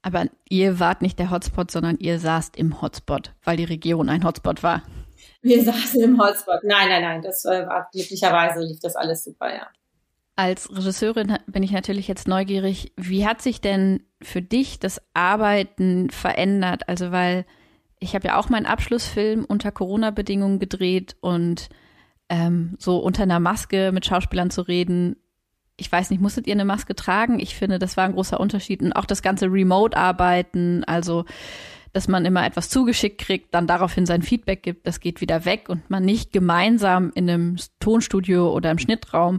Aber 0.00 0.24
ihr 0.48 0.80
wart 0.80 1.02
nicht 1.02 1.18
der 1.18 1.30
Hotspot, 1.30 1.70
sondern 1.70 1.98
ihr 1.98 2.18
saßt 2.18 2.56
im 2.56 2.80
Hotspot, 2.80 3.34
weil 3.44 3.58
die 3.58 3.64
Region 3.64 4.08
ein 4.08 4.24
Hotspot 4.24 4.62
war. 4.62 4.82
Wir 5.42 5.62
saßen 5.62 6.00
im 6.00 6.18
Hotspot. 6.18 6.60
Nein, 6.62 6.88
nein, 6.88 7.02
nein, 7.02 7.20
das 7.20 7.44
äh, 7.44 7.66
war 7.66 7.90
glücklicherweise 7.92 8.60
lief 8.60 8.80
das 8.80 8.96
alles 8.96 9.22
super, 9.22 9.54
ja. 9.54 9.66
Als 10.36 10.68
Regisseurin 10.74 11.38
bin 11.46 11.62
ich 11.62 11.70
natürlich 11.70 12.08
jetzt 12.08 12.26
neugierig, 12.26 12.92
wie 12.96 13.26
hat 13.26 13.40
sich 13.40 13.60
denn 13.60 14.02
für 14.20 14.42
dich 14.42 14.80
das 14.80 15.00
Arbeiten 15.14 16.10
verändert? 16.10 16.88
Also 16.88 17.12
weil 17.12 17.44
ich 18.00 18.14
habe 18.14 18.28
ja 18.28 18.38
auch 18.38 18.48
meinen 18.48 18.66
Abschlussfilm 18.66 19.44
unter 19.44 19.70
Corona-Bedingungen 19.70 20.58
gedreht 20.58 21.16
und 21.20 21.68
ähm, 22.28 22.74
so 22.78 22.98
unter 22.98 23.22
einer 23.22 23.40
Maske 23.40 23.92
mit 23.92 24.06
Schauspielern 24.06 24.50
zu 24.50 24.62
reden. 24.62 25.16
Ich 25.76 25.90
weiß 25.90 26.10
nicht, 26.10 26.20
musstet 26.20 26.46
ihr 26.46 26.54
eine 26.54 26.64
Maske 26.64 26.94
tragen? 26.94 27.38
Ich 27.38 27.54
finde, 27.54 27.78
das 27.78 27.96
war 27.96 28.04
ein 28.04 28.14
großer 28.14 28.40
Unterschied. 28.40 28.82
Und 28.82 28.92
auch 28.92 29.06
das 29.06 29.22
ganze 29.22 29.46
Remote-Arbeiten, 29.46 30.84
also 30.84 31.24
dass 31.92 32.08
man 32.08 32.24
immer 32.24 32.44
etwas 32.44 32.68
zugeschickt 32.68 33.20
kriegt, 33.20 33.54
dann 33.54 33.68
daraufhin 33.68 34.04
sein 34.04 34.22
Feedback 34.22 34.64
gibt, 34.64 34.86
das 34.86 34.98
geht 34.98 35.20
wieder 35.20 35.44
weg 35.44 35.68
und 35.68 35.88
man 35.90 36.04
nicht 36.04 36.32
gemeinsam 36.32 37.12
in 37.14 37.30
einem 37.30 37.56
Tonstudio 37.78 38.52
oder 38.52 38.72
im 38.72 38.78
Schnittraum 38.78 39.38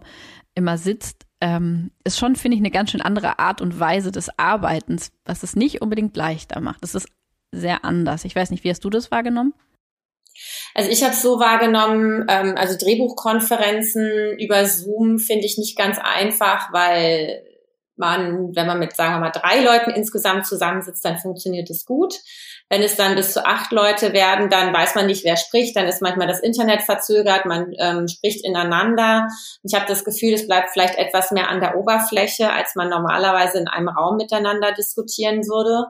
immer 0.55 0.77
sitzt, 0.77 1.25
ähm, 1.41 1.91
ist 2.03 2.17
schon, 2.17 2.35
finde 2.35 2.55
ich, 2.55 2.61
eine 2.61 2.71
ganz 2.71 2.91
schön 2.91 3.01
andere 3.01 3.39
Art 3.39 3.61
und 3.61 3.79
Weise 3.79 4.11
des 4.11 4.29
Arbeitens, 4.39 5.11
was 5.25 5.43
es 5.43 5.55
nicht 5.55 5.81
unbedingt 5.81 6.15
leichter 6.15 6.61
macht. 6.61 6.81
Das 6.81 6.95
ist 6.95 7.07
sehr 7.51 7.85
anders. 7.85 8.25
Ich 8.25 8.35
weiß 8.35 8.49
nicht, 8.49 8.63
wie 8.63 8.69
hast 8.69 8.83
du 8.83 8.89
das 8.89 9.11
wahrgenommen? 9.11 9.53
Also 10.73 10.89
ich 10.89 11.03
habe 11.03 11.13
es 11.13 11.21
so 11.21 11.39
wahrgenommen, 11.39 12.25
ähm, 12.29 12.55
also 12.57 12.77
Drehbuchkonferenzen 12.77 14.37
über 14.39 14.65
Zoom 14.65 15.19
finde 15.19 15.45
ich 15.45 15.57
nicht 15.57 15.77
ganz 15.77 15.97
einfach, 16.01 16.73
weil 16.73 17.43
man, 17.95 18.55
wenn 18.55 18.67
man 18.67 18.79
mit, 18.79 18.95
sagen 18.95 19.13
wir 19.13 19.19
mal, 19.19 19.31
drei 19.31 19.63
Leuten 19.63 19.91
insgesamt 19.91 20.45
zusammensitzt, 20.45 21.05
dann 21.05 21.17
funktioniert 21.17 21.69
es 21.69 21.85
gut. 21.85 22.15
Wenn 22.69 22.81
es 22.81 22.95
dann 22.95 23.15
bis 23.15 23.31
zu 23.33 23.45
acht 23.45 23.71
Leute 23.71 24.11
werden, 24.13 24.49
dann 24.49 24.73
weiß 24.73 24.95
man 24.95 25.05
nicht, 25.05 25.23
wer 25.23 25.37
spricht. 25.37 25.75
Dann 25.75 25.85
ist 25.85 26.01
manchmal 26.01 26.27
das 26.27 26.39
Internet 26.39 26.81
verzögert, 26.81 27.45
man 27.45 27.73
ähm, 27.79 28.07
spricht 28.07 28.43
ineinander. 28.43 29.27
Ich 29.63 29.75
habe 29.75 29.85
das 29.87 30.03
Gefühl, 30.03 30.33
es 30.33 30.47
bleibt 30.47 30.71
vielleicht 30.71 30.95
etwas 30.97 31.31
mehr 31.31 31.49
an 31.49 31.59
der 31.59 31.77
Oberfläche, 31.77 32.51
als 32.51 32.75
man 32.75 32.89
normalerweise 32.89 33.59
in 33.59 33.67
einem 33.67 33.89
Raum 33.89 34.17
miteinander 34.17 34.71
diskutieren 34.71 35.41
würde. 35.43 35.85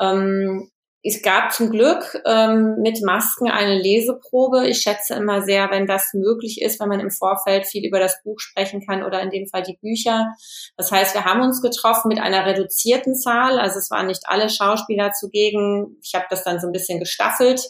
Ähm, 0.00 0.70
es 1.06 1.22
gab 1.22 1.52
zum 1.52 1.70
Glück 1.70 2.20
ähm, 2.24 2.76
mit 2.80 3.00
Masken 3.02 3.48
eine 3.48 3.78
Leseprobe. 3.78 4.66
Ich 4.66 4.78
schätze 4.78 5.14
immer 5.14 5.42
sehr, 5.42 5.70
wenn 5.70 5.86
das 5.86 6.12
möglich 6.14 6.60
ist, 6.60 6.80
wenn 6.80 6.88
man 6.88 6.98
im 6.98 7.12
Vorfeld 7.12 7.64
viel 7.66 7.86
über 7.86 8.00
das 8.00 8.20
Buch 8.24 8.40
sprechen 8.40 8.84
kann 8.84 9.04
oder 9.04 9.20
in 9.20 9.30
dem 9.30 9.46
Fall 9.46 9.62
die 9.62 9.78
Bücher. 9.80 10.34
Das 10.76 10.90
heißt, 10.90 11.14
wir 11.14 11.24
haben 11.24 11.42
uns 11.42 11.62
getroffen 11.62 12.08
mit 12.08 12.20
einer 12.20 12.44
reduzierten 12.44 13.14
Zahl. 13.14 13.60
Also 13.60 13.78
es 13.78 13.88
waren 13.90 14.08
nicht 14.08 14.22
alle 14.24 14.50
Schauspieler 14.50 15.12
zugegen. 15.12 15.96
Ich 16.02 16.14
habe 16.16 16.26
das 16.28 16.42
dann 16.42 16.58
so 16.58 16.66
ein 16.66 16.72
bisschen 16.72 16.98
gestaffelt. 16.98 17.62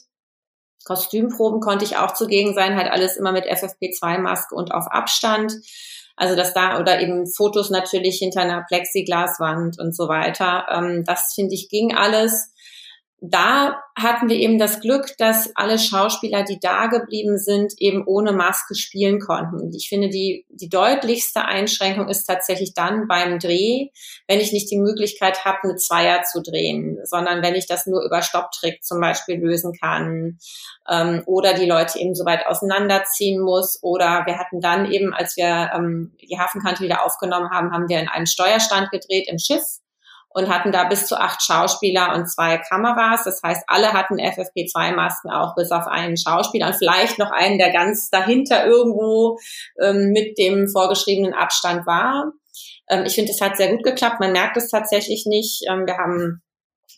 Kostümproben 0.85 1.61
konnte 1.61 1.85
ich 1.85 1.99
auch 1.99 2.15
zugegen 2.15 2.55
sein, 2.55 2.77
halt 2.77 2.91
alles 2.91 3.19
immer 3.19 3.33
mit 3.33 3.45
FFP2-Maske 3.45 4.55
und 4.55 4.73
auf 4.73 4.87
Abstand. 4.87 5.53
Also 6.17 6.35
dass 6.37 6.55
da 6.55 6.81
oder 6.81 7.01
eben 7.03 7.27
Fotos 7.27 7.69
natürlich 7.69 8.17
hinter 8.17 8.41
einer 8.41 8.65
Plexiglaswand 8.67 9.79
und 9.79 9.95
so 9.95 10.09
weiter. 10.09 10.67
Ähm, 10.71 11.05
das 11.05 11.33
finde 11.35 11.55
ich 11.55 11.69
ging 11.69 11.95
alles 11.95 12.55
da 13.21 13.81
hatten 13.99 14.29
wir 14.29 14.37
eben 14.37 14.59
das 14.59 14.81
Glück, 14.81 15.17
dass 15.17 15.51
alle 15.57 15.79
Schauspieler, 15.79 16.45
die 16.45 16.61
da 16.61 16.87
geblieben 16.87 17.39
sind, 17.39 17.73
eben 17.79 18.07
ohne 18.07 18.33
Maske 18.33 18.75
spielen 18.75 19.21
konnten. 19.21 19.73
Ich 19.75 19.89
finde, 19.89 20.11
die, 20.11 20.45
die 20.51 20.69
deutlichste 20.69 21.47
Einschränkung 21.47 22.09
ist 22.09 22.27
tatsächlich 22.27 22.75
dann 22.75 23.09
beim 23.09 23.39
Dreh, 23.39 23.89
wenn 24.29 24.41
ich 24.41 24.53
nicht 24.53 24.71
die 24.71 24.79
Möglichkeit 24.79 25.47
habe, 25.47 25.61
eine 25.63 25.77
Zweier 25.77 26.25
zu 26.25 26.43
drehen, 26.43 26.99
sondern 27.05 27.43
wenn 27.43 27.55
ich 27.55 27.67
das 27.67 27.87
nur 27.87 28.05
über 28.05 28.21
Stopptrick 28.21 28.85
zum 28.85 29.01
Beispiel 29.01 29.37
lösen 29.37 29.73
kann 29.81 30.39
ähm, 30.87 31.23
oder 31.25 31.55
die 31.55 31.67
Leute 31.67 31.99
eben 31.99 32.15
so 32.15 32.27
weit 32.27 32.47
auseinanderziehen 32.47 33.41
muss. 33.41 33.83
Oder 33.83 34.25
wir 34.27 34.39
hatten 34.39 34.61
dann 34.61 34.93
eben, 34.93 35.15
als 35.15 35.39
wir 35.39 35.71
ähm, 35.75 36.15
die 36.21 36.39
Hafenkante 36.39 36.85
wieder 36.85 37.03
aufgenommen 37.03 37.49
haben, 37.51 37.73
haben 37.73 37.89
wir 37.89 37.99
in 37.99 38.09
einem 38.09 38.27
Steuerstand 38.27 38.91
gedreht 38.91 39.27
im 39.29 39.39
Schiff 39.39 39.81
und 40.37 40.51
hatten 40.51 40.71
da 40.71 40.85
bis 40.85 41.07
zu 41.07 41.19
acht 41.19 41.43
Schauspieler 41.43 42.15
und 42.15 42.31
zwei 42.31 42.59
Kameras. 42.59 43.25
Das 43.25 43.41
heißt, 43.43 43.65
alle 43.69 43.95
hatten 43.95 44.17
FFP2-Masken, 44.17 45.31
auch 45.31 45.55
bis 45.55 45.71
auf 45.71 45.87
einen 45.87 46.19
Schauspieler 46.19 46.67
und 46.67 46.77
vielleicht 46.77 47.19
noch 47.19 47.31
einen, 47.31 47.57
der 47.57 47.73
ganz 47.73 48.11
dahinter 48.11 48.67
irgendwo 48.67 49.39
ähm, 49.81 50.11
mit 50.13 50.37
dem 50.37 50.69
vorgeschriebenen 50.69 51.33
Abstand 51.33 51.87
war. 51.87 52.33
Ähm, 52.91 53.05
ich 53.07 53.15
finde, 53.15 53.33
es 53.33 53.41
hat 53.41 53.57
sehr 53.57 53.71
gut 53.71 53.83
geklappt. 53.83 54.21
Man 54.21 54.33
merkt 54.33 54.59
es 54.59 54.69
tatsächlich 54.69 55.25
nicht. 55.25 55.63
Ähm, 55.71 55.87
wir 55.87 55.97
haben 55.97 56.43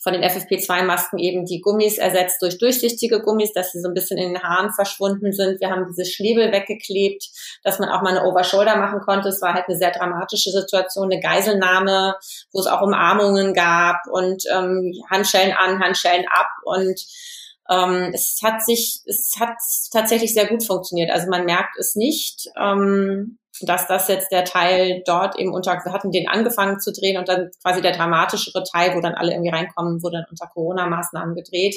von 0.09 0.19
den 0.19 0.31
FFP2-Masken 0.31 1.19
eben 1.19 1.45
die 1.45 1.61
Gummis 1.61 1.99
ersetzt 1.99 2.41
durch 2.41 2.57
durchsichtige 2.57 3.21
Gummis, 3.21 3.53
dass 3.53 3.73
sie 3.73 3.81
so 3.81 3.89
ein 3.89 3.95
bisschen 3.95 4.17
in 4.17 4.33
den 4.33 4.43
Haaren 4.43 4.73
verschwunden 4.73 5.33
sind. 5.33 5.61
Wir 5.61 5.71
haben 5.71 5.87
diese 5.87 6.11
Schnäbel 6.11 6.51
weggeklebt, 6.51 7.29
dass 7.63 7.79
man 7.79 7.91
auch 7.91 8.01
mal 8.01 8.17
eine 8.17 8.27
Overshoulder 8.27 8.77
machen 8.77 9.01
konnte. 9.01 9.29
Es 9.29 9.43
war 9.43 9.53
halt 9.53 9.67
eine 9.69 9.77
sehr 9.77 9.91
dramatische 9.91 10.51
Situation, 10.51 11.13
eine 11.13 11.21
Geiselnahme, 11.21 12.15
wo 12.53 12.61
es 12.61 12.67
auch 12.67 12.81
Umarmungen 12.81 13.53
gab 13.53 13.99
und 14.11 14.45
ähm, 14.51 14.95
Handschellen 15.11 15.53
an, 15.53 15.79
Handschellen 15.79 16.25
ab 16.27 16.49
und 16.65 16.99
ähm, 17.71 18.13
es 18.15 18.41
hat 18.43 18.63
sich, 18.65 19.01
es 19.07 19.35
hat 19.39 19.57
tatsächlich 19.93 20.35
sehr 20.35 20.47
gut 20.47 20.65
funktioniert. 20.65 21.11
Also 21.11 21.29
man 21.29 21.45
merkt 21.45 21.79
es 21.79 21.95
nicht. 21.95 22.49
Ähm, 22.59 23.39
dass 23.63 23.87
das 23.87 24.09
jetzt 24.09 24.31
der 24.31 24.45
Teil 24.45 25.03
dort 25.07 25.39
eben 25.39 25.53
unter, 25.53 25.73
wir 25.85 25.93
hatten 25.93 26.13
den 26.13 26.29
angefangen 26.29 26.81
zu 26.81 26.93
drehen 26.93 27.19
und 27.19 27.29
dann 27.29 27.51
quasi 27.63 27.83
der 27.83 27.93
dramatischere 27.93 28.63
Teil, 28.65 28.95
wo 28.95 29.01
dann 29.01 29.15
alle 29.15 29.33
irgendwie 29.33 29.51
reinkommen, 29.51 30.03
wurde 30.03 30.19
dann 30.19 30.27
unter 30.31 30.47
Corona-Maßnahmen 30.47 31.35
gedreht. 31.35 31.77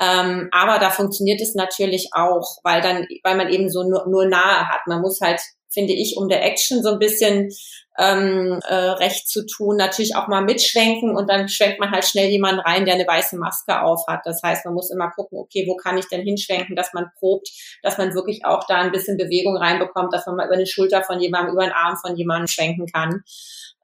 Ähm, 0.00 0.48
aber 0.52 0.78
da 0.78 0.90
funktioniert 0.90 1.40
es 1.40 1.54
natürlich 1.54 2.10
auch, 2.12 2.58
weil 2.62 2.80
dann, 2.80 3.06
weil 3.24 3.36
man 3.36 3.48
eben 3.48 3.68
so 3.68 3.88
nur, 3.88 4.06
nur 4.08 4.26
nahe 4.26 4.68
hat. 4.68 4.86
Man 4.86 5.00
muss 5.00 5.20
halt 5.20 5.40
finde 5.70 5.92
ich, 5.92 6.16
um 6.16 6.28
der 6.28 6.44
Action 6.44 6.82
so 6.82 6.92
ein 6.92 6.98
bisschen 6.98 7.50
ähm, 7.98 8.60
äh, 8.64 8.74
recht 8.74 9.28
zu 9.28 9.44
tun, 9.44 9.76
natürlich 9.76 10.14
auch 10.14 10.28
mal 10.28 10.42
mitschwenken 10.42 11.16
und 11.16 11.28
dann 11.28 11.48
schwenkt 11.48 11.80
man 11.80 11.90
halt 11.90 12.04
schnell 12.04 12.28
jemanden 12.28 12.60
rein, 12.60 12.84
der 12.84 12.94
eine 12.94 13.06
weiße 13.06 13.36
Maske 13.36 13.82
auf 13.82 14.06
hat. 14.06 14.20
Das 14.24 14.40
heißt, 14.42 14.64
man 14.64 14.74
muss 14.74 14.90
immer 14.90 15.10
gucken, 15.10 15.38
okay, 15.38 15.66
wo 15.66 15.74
kann 15.74 15.98
ich 15.98 16.06
denn 16.06 16.22
hinschwenken, 16.22 16.76
dass 16.76 16.92
man 16.94 17.10
probt, 17.18 17.48
dass 17.82 17.98
man 17.98 18.14
wirklich 18.14 18.44
auch 18.44 18.64
da 18.68 18.76
ein 18.76 18.92
bisschen 18.92 19.16
Bewegung 19.16 19.56
reinbekommt, 19.56 20.14
dass 20.14 20.26
man 20.26 20.36
mal 20.36 20.46
über 20.46 20.54
eine 20.54 20.66
Schulter 20.66 21.02
von 21.02 21.20
jemandem, 21.20 21.54
über 21.54 21.64
den 21.64 21.72
Arm 21.72 21.96
von 21.96 22.16
jemandem 22.16 22.46
schwenken 22.46 22.86
kann. 22.86 23.22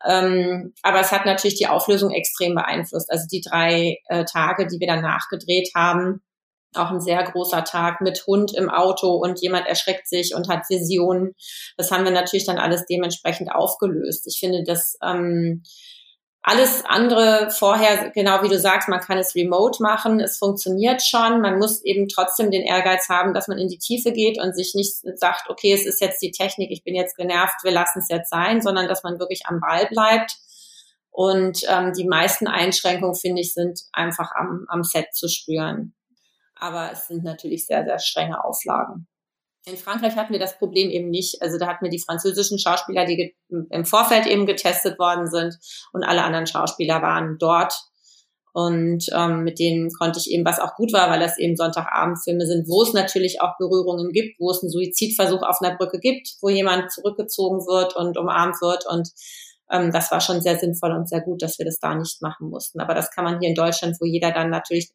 Ähm, 0.06 0.74
aber 0.82 1.00
es 1.00 1.10
hat 1.10 1.26
natürlich 1.26 1.56
die 1.56 1.66
Auflösung 1.66 2.12
extrem 2.12 2.54
beeinflusst. 2.54 3.10
Also 3.10 3.26
die 3.30 3.40
drei 3.40 3.98
äh, 4.06 4.24
Tage, 4.24 4.66
die 4.68 4.78
wir 4.78 4.86
dann 4.86 5.02
nachgedreht 5.02 5.70
haben, 5.74 6.22
auch 6.76 6.90
ein 6.90 7.00
sehr 7.00 7.22
großer 7.22 7.64
Tag 7.64 8.00
mit 8.00 8.26
Hund 8.26 8.54
im 8.54 8.70
Auto 8.70 9.14
und 9.14 9.40
jemand 9.40 9.66
erschreckt 9.66 10.08
sich 10.08 10.34
und 10.34 10.48
hat 10.48 10.68
Visionen. 10.68 11.34
Das 11.76 11.90
haben 11.90 12.04
wir 12.04 12.12
natürlich 12.12 12.46
dann 12.46 12.58
alles 12.58 12.86
dementsprechend 12.86 13.52
aufgelöst. 13.52 14.26
Ich 14.26 14.38
finde, 14.38 14.64
dass 14.64 14.96
ähm, 15.02 15.62
alles 16.46 16.84
andere 16.84 17.48
vorher, 17.50 18.10
genau 18.10 18.42
wie 18.42 18.50
du 18.50 18.58
sagst, 18.58 18.90
man 18.90 19.00
kann 19.00 19.16
es 19.16 19.34
remote 19.34 19.82
machen, 19.82 20.20
es 20.20 20.36
funktioniert 20.36 21.02
schon. 21.02 21.40
Man 21.40 21.58
muss 21.58 21.82
eben 21.84 22.06
trotzdem 22.06 22.50
den 22.50 22.62
Ehrgeiz 22.62 23.08
haben, 23.08 23.32
dass 23.32 23.48
man 23.48 23.56
in 23.56 23.68
die 23.68 23.78
Tiefe 23.78 24.12
geht 24.12 24.38
und 24.38 24.54
sich 24.54 24.74
nicht 24.74 24.94
sagt, 25.18 25.48
okay, 25.48 25.72
es 25.72 25.86
ist 25.86 26.02
jetzt 26.02 26.20
die 26.20 26.32
Technik, 26.32 26.70
ich 26.70 26.84
bin 26.84 26.94
jetzt 26.94 27.16
genervt, 27.16 27.64
wir 27.64 27.72
lassen 27.72 28.00
es 28.00 28.08
jetzt 28.10 28.28
sein, 28.28 28.60
sondern 28.60 28.88
dass 28.88 29.02
man 29.02 29.18
wirklich 29.18 29.46
am 29.46 29.58
Ball 29.58 29.86
bleibt. 29.86 30.36
Und 31.10 31.62
ähm, 31.66 31.94
die 31.96 32.06
meisten 32.06 32.46
Einschränkungen, 32.46 33.14
finde 33.14 33.40
ich, 33.40 33.54
sind 33.54 33.80
einfach 33.94 34.30
am, 34.34 34.66
am 34.68 34.84
Set 34.84 35.14
zu 35.14 35.28
spüren 35.28 35.94
aber 36.64 36.92
es 36.92 37.06
sind 37.06 37.24
natürlich 37.24 37.66
sehr, 37.66 37.84
sehr 37.84 37.98
strenge 37.98 38.42
Auflagen. 38.42 39.06
In 39.66 39.76
Frankreich 39.76 40.16
hatten 40.16 40.32
wir 40.32 40.40
das 40.40 40.58
Problem 40.58 40.90
eben 40.90 41.08
nicht. 41.08 41.40
Also 41.40 41.58
da 41.58 41.66
hatten 41.66 41.84
wir 41.84 41.90
die 41.90 42.02
französischen 42.02 42.58
Schauspieler, 42.58 43.06
die 43.06 43.34
im 43.48 43.84
Vorfeld 43.84 44.26
eben 44.26 44.46
getestet 44.46 44.98
worden 44.98 45.30
sind 45.30 45.56
und 45.92 46.04
alle 46.04 46.22
anderen 46.22 46.46
Schauspieler 46.46 47.00
waren 47.00 47.36
dort. 47.38 47.74
Und 48.52 49.06
ähm, 49.12 49.42
mit 49.42 49.58
denen 49.58 49.90
konnte 49.90 50.20
ich 50.20 50.30
eben, 50.30 50.44
was 50.44 50.60
auch 50.60 50.76
gut 50.76 50.92
war, 50.92 51.10
weil 51.10 51.18
das 51.18 51.38
eben 51.38 51.56
Sonntagabendfilme 51.56 52.46
sind, 52.46 52.68
wo 52.68 52.82
es 52.82 52.92
natürlich 52.92 53.40
auch 53.40 53.56
Berührungen 53.58 54.12
gibt, 54.12 54.38
wo 54.38 54.50
es 54.50 54.62
einen 54.62 54.70
Suizidversuch 54.70 55.42
auf 55.42 55.60
einer 55.60 55.76
Brücke 55.76 55.98
gibt, 55.98 56.28
wo 56.40 56.50
jemand 56.50 56.92
zurückgezogen 56.92 57.66
wird 57.66 57.96
und 57.96 58.16
umarmt 58.16 58.60
wird. 58.60 58.84
Und 58.86 59.08
ähm, 59.70 59.92
das 59.92 60.10
war 60.10 60.20
schon 60.20 60.40
sehr 60.40 60.58
sinnvoll 60.58 60.92
und 60.92 61.08
sehr 61.08 61.20
gut, 61.20 61.42
dass 61.42 61.58
wir 61.58 61.64
das 61.64 61.78
da 61.78 61.94
nicht 61.94 62.20
machen 62.22 62.50
mussten. 62.50 62.80
Aber 62.80 62.94
das 62.94 63.10
kann 63.10 63.24
man 63.24 63.40
hier 63.40 63.48
in 63.48 63.54
Deutschland, 63.54 63.96
wo 64.00 64.04
jeder 64.04 64.30
dann 64.30 64.50
natürlich 64.50 64.90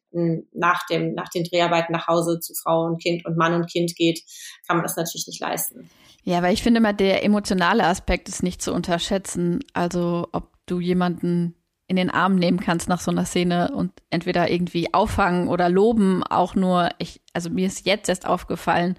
nach 0.52 0.86
dem, 0.88 1.14
nach 1.14 1.28
den 1.28 1.44
Dreharbeiten 1.44 1.92
nach 1.92 2.06
Hause 2.06 2.40
zu 2.40 2.54
Frau 2.54 2.84
und 2.84 3.02
Kind 3.02 3.24
und 3.26 3.36
Mann 3.36 3.54
und 3.54 3.70
Kind 3.70 3.94
geht, 3.96 4.22
kann 4.66 4.76
man 4.76 4.84
das 4.84 4.96
natürlich 4.96 5.26
nicht 5.26 5.40
leisten. 5.40 5.90
Ja, 6.22 6.42
weil 6.42 6.54
ich 6.54 6.62
finde 6.62 6.80
mal, 6.80 6.92
der 6.92 7.24
emotionale 7.24 7.84
Aspekt 7.84 8.28
ist 8.28 8.42
nicht 8.42 8.62
zu 8.62 8.72
unterschätzen. 8.72 9.60
Also, 9.72 10.28
ob 10.32 10.52
du 10.66 10.80
jemanden 10.80 11.54
in 11.86 11.96
den 11.96 12.10
Arm 12.10 12.36
nehmen 12.36 12.60
kannst 12.60 12.88
nach 12.88 13.00
so 13.00 13.10
einer 13.10 13.24
Szene 13.24 13.72
und 13.74 13.90
entweder 14.10 14.48
irgendwie 14.48 14.94
auffangen 14.94 15.48
oder 15.48 15.68
loben, 15.68 16.22
auch 16.22 16.54
nur, 16.54 16.90
ich, 16.98 17.20
also 17.32 17.50
mir 17.50 17.66
ist 17.66 17.84
jetzt 17.84 18.08
erst 18.08 18.26
aufgefallen, 18.26 18.96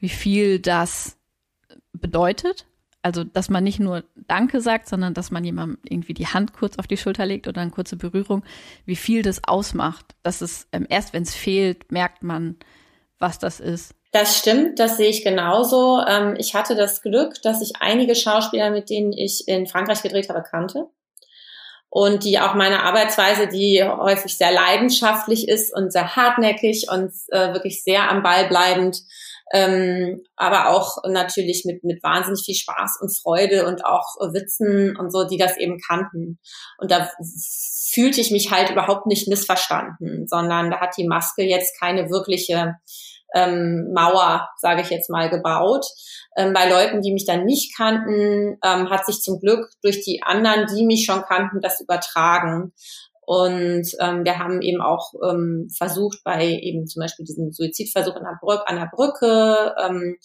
wie 0.00 0.08
viel 0.08 0.58
das 0.58 1.16
bedeutet. 1.92 2.66
Also, 3.04 3.22
dass 3.22 3.50
man 3.50 3.62
nicht 3.62 3.80
nur 3.80 4.02
Danke 4.16 4.62
sagt, 4.62 4.88
sondern 4.88 5.12
dass 5.12 5.30
man 5.30 5.44
jemandem 5.44 5.76
irgendwie 5.84 6.14
die 6.14 6.26
Hand 6.26 6.54
kurz 6.54 6.78
auf 6.78 6.86
die 6.86 6.96
Schulter 6.96 7.26
legt 7.26 7.46
oder 7.46 7.60
eine 7.60 7.70
kurze 7.70 7.96
Berührung, 7.96 8.44
wie 8.86 8.96
viel 8.96 9.20
das 9.20 9.44
ausmacht. 9.44 10.14
Dass 10.22 10.40
es 10.40 10.68
ähm, 10.72 10.86
erst, 10.88 11.12
wenn 11.12 11.22
es 11.22 11.34
fehlt, 11.34 11.92
merkt 11.92 12.22
man, 12.22 12.56
was 13.18 13.38
das 13.38 13.60
ist. 13.60 13.94
Das 14.10 14.38
stimmt, 14.38 14.78
das 14.78 14.96
sehe 14.96 15.10
ich 15.10 15.22
genauso. 15.22 16.00
Ähm, 16.08 16.34
ich 16.38 16.54
hatte 16.54 16.76
das 16.76 17.02
Glück, 17.02 17.42
dass 17.42 17.60
ich 17.60 17.74
einige 17.80 18.14
Schauspieler, 18.14 18.70
mit 18.70 18.88
denen 18.88 19.12
ich 19.12 19.46
in 19.48 19.66
Frankreich 19.66 20.02
gedreht 20.02 20.30
habe, 20.30 20.42
kannte 20.42 20.88
und 21.90 22.24
die 22.24 22.40
auch 22.40 22.54
meine 22.54 22.84
Arbeitsweise, 22.84 23.48
die 23.48 23.84
häufig 23.84 24.38
sehr 24.38 24.50
leidenschaftlich 24.50 25.46
ist 25.46 25.72
und 25.72 25.92
sehr 25.92 26.16
hartnäckig 26.16 26.86
und 26.90 27.12
äh, 27.28 27.52
wirklich 27.52 27.84
sehr 27.84 28.10
am 28.10 28.22
Ball 28.22 28.48
bleibend, 28.48 29.02
ähm, 29.52 30.22
aber 30.36 30.70
auch 30.70 30.98
natürlich 31.06 31.64
mit, 31.64 31.84
mit 31.84 32.02
wahnsinnig 32.02 32.42
viel 32.44 32.54
Spaß 32.54 32.98
und 33.00 33.16
Freude 33.16 33.66
und 33.66 33.84
auch 33.84 34.16
Witzen 34.32 34.96
und 34.96 35.12
so, 35.12 35.24
die 35.24 35.36
das 35.36 35.56
eben 35.58 35.78
kannten. 35.78 36.38
Und 36.78 36.90
da 36.90 37.10
fühlte 37.92 38.20
ich 38.20 38.30
mich 38.30 38.50
halt 38.50 38.70
überhaupt 38.70 39.06
nicht 39.06 39.28
missverstanden, 39.28 40.26
sondern 40.26 40.70
da 40.70 40.80
hat 40.80 40.96
die 40.96 41.06
Maske 41.06 41.42
jetzt 41.42 41.78
keine 41.78 42.10
wirkliche 42.10 42.76
ähm, 43.34 43.92
Mauer, 43.92 44.48
sage 44.56 44.82
ich 44.82 44.90
jetzt 44.90 45.10
mal, 45.10 45.28
gebaut. 45.28 45.84
Ähm, 46.36 46.52
bei 46.52 46.68
Leuten, 46.68 47.00
die 47.00 47.12
mich 47.12 47.26
dann 47.26 47.44
nicht 47.44 47.76
kannten, 47.76 48.58
ähm, 48.64 48.90
hat 48.90 49.04
sich 49.04 49.20
zum 49.20 49.40
Glück 49.40 49.68
durch 49.82 50.02
die 50.02 50.22
anderen, 50.22 50.66
die 50.74 50.86
mich 50.86 51.04
schon 51.04 51.22
kannten, 51.22 51.60
das 51.60 51.80
übertragen. 51.80 52.72
Und 53.26 53.88
ähm, 54.00 54.24
wir 54.24 54.38
haben 54.38 54.60
eben 54.62 54.80
auch 54.80 55.12
ähm, 55.28 55.68
versucht, 55.76 56.22
bei 56.24 56.46
eben 56.46 56.86
zum 56.86 57.00
Beispiel 57.00 57.24
diesem 57.24 57.52
Suizidversuch 57.52 58.16
an 58.16 58.24
der, 58.24 58.38
Brücke, 58.40 58.68
an 58.68 58.76
der 58.76 58.90
Brücke 58.92 59.74
ähm, 59.82 60.16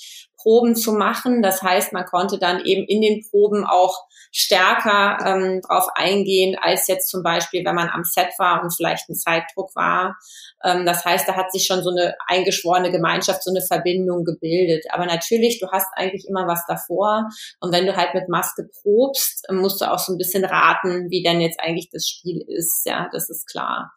Proben 0.41 0.75
zu 0.75 0.93
machen. 0.93 1.41
Das 1.41 1.62
heißt, 1.62 1.93
man 1.93 2.05
konnte 2.05 2.39
dann 2.39 2.63
eben 2.63 2.86
in 2.88 3.01
den 3.01 3.24
Proben 3.29 3.65
auch 3.65 4.05
stärker 4.31 5.17
ähm, 5.25 5.62
drauf 5.62 5.88
eingehen, 5.96 6.55
als 6.62 6.88
jetzt 6.88 7.10
zum 7.10 7.24
Beispiel, 7.24 7.65
wenn 7.65 7.75
man 7.75 7.89
am 7.89 8.03
Set 8.03 8.29
war 8.38 8.62
und 8.62 8.75
vielleicht 8.75 9.10
ein 9.10 9.15
Zeitdruck 9.15 9.75
war. 9.75 10.17
Ähm, 10.63 10.86
das 10.86 11.05
heißt, 11.05 11.27
da 11.27 11.36
hat 11.36 11.51
sich 11.51 11.65
schon 11.65 11.84
so 11.84 11.89
eine 11.89 12.15
eingeschworene 12.27 12.91
Gemeinschaft, 12.91 13.43
so 13.43 13.51
eine 13.51 13.65
Verbindung 13.65 14.24
gebildet. 14.24 14.86
Aber 14.91 15.05
natürlich, 15.05 15.60
du 15.60 15.69
hast 15.72 15.88
eigentlich 15.93 16.25
immer 16.27 16.48
was 16.48 16.63
davor. 16.67 17.27
Und 17.60 17.74
wenn 17.74 17.86
du 17.86 17.96
halt 17.96 18.13
mit 18.13 18.29
Maske 18.29 18.69
probst, 18.81 19.48
musst 19.51 19.81
du 19.81 19.91
auch 19.91 20.00
so 20.00 20.13
ein 20.13 20.17
bisschen 20.17 20.46
raten, 20.46 21.10
wie 21.10 21.24
denn 21.24 21.41
jetzt 21.41 21.60
eigentlich 21.60 21.89
das 21.91 22.08
Spiel 22.08 22.43
ist. 22.48 22.86
Ja, 22.86 23.10
das 23.12 23.29
ist 23.29 23.48
klar. 23.48 23.91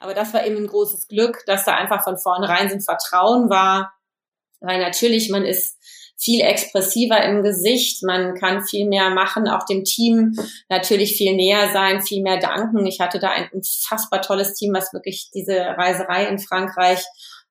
Aber 0.00 0.14
das 0.14 0.32
war 0.32 0.46
eben 0.46 0.56
ein 0.56 0.66
großes 0.66 1.08
Glück, 1.08 1.44
dass 1.46 1.64
da 1.64 1.74
einfach 1.74 2.02
von 2.02 2.16
vornherein 2.16 2.70
so 2.70 2.74
ein 2.74 2.80
Vertrauen 2.80 3.50
war, 3.50 3.92
weil 4.60 4.80
natürlich 4.80 5.30
man 5.30 5.44
ist 5.44 5.76
viel 6.18 6.42
expressiver 6.42 7.22
im 7.24 7.42
Gesicht, 7.42 8.02
man 8.02 8.34
kann 8.34 8.64
viel 8.64 8.86
mehr 8.86 9.08
machen, 9.10 9.48
auch 9.48 9.64
dem 9.64 9.84
Team 9.84 10.36
natürlich 10.68 11.16
viel 11.16 11.34
näher 11.34 11.72
sein, 11.72 12.02
viel 12.02 12.22
mehr 12.22 12.38
danken. 12.38 12.86
Ich 12.86 13.00
hatte 13.00 13.18
da 13.18 13.30
ein 13.30 13.48
unfassbar 13.52 14.20
tolles 14.20 14.54
Team, 14.54 14.74
was 14.74 14.92
wirklich 14.92 15.30
diese 15.34 15.56
Reiserei 15.56 16.26
in 16.26 16.38
Frankreich 16.38 17.02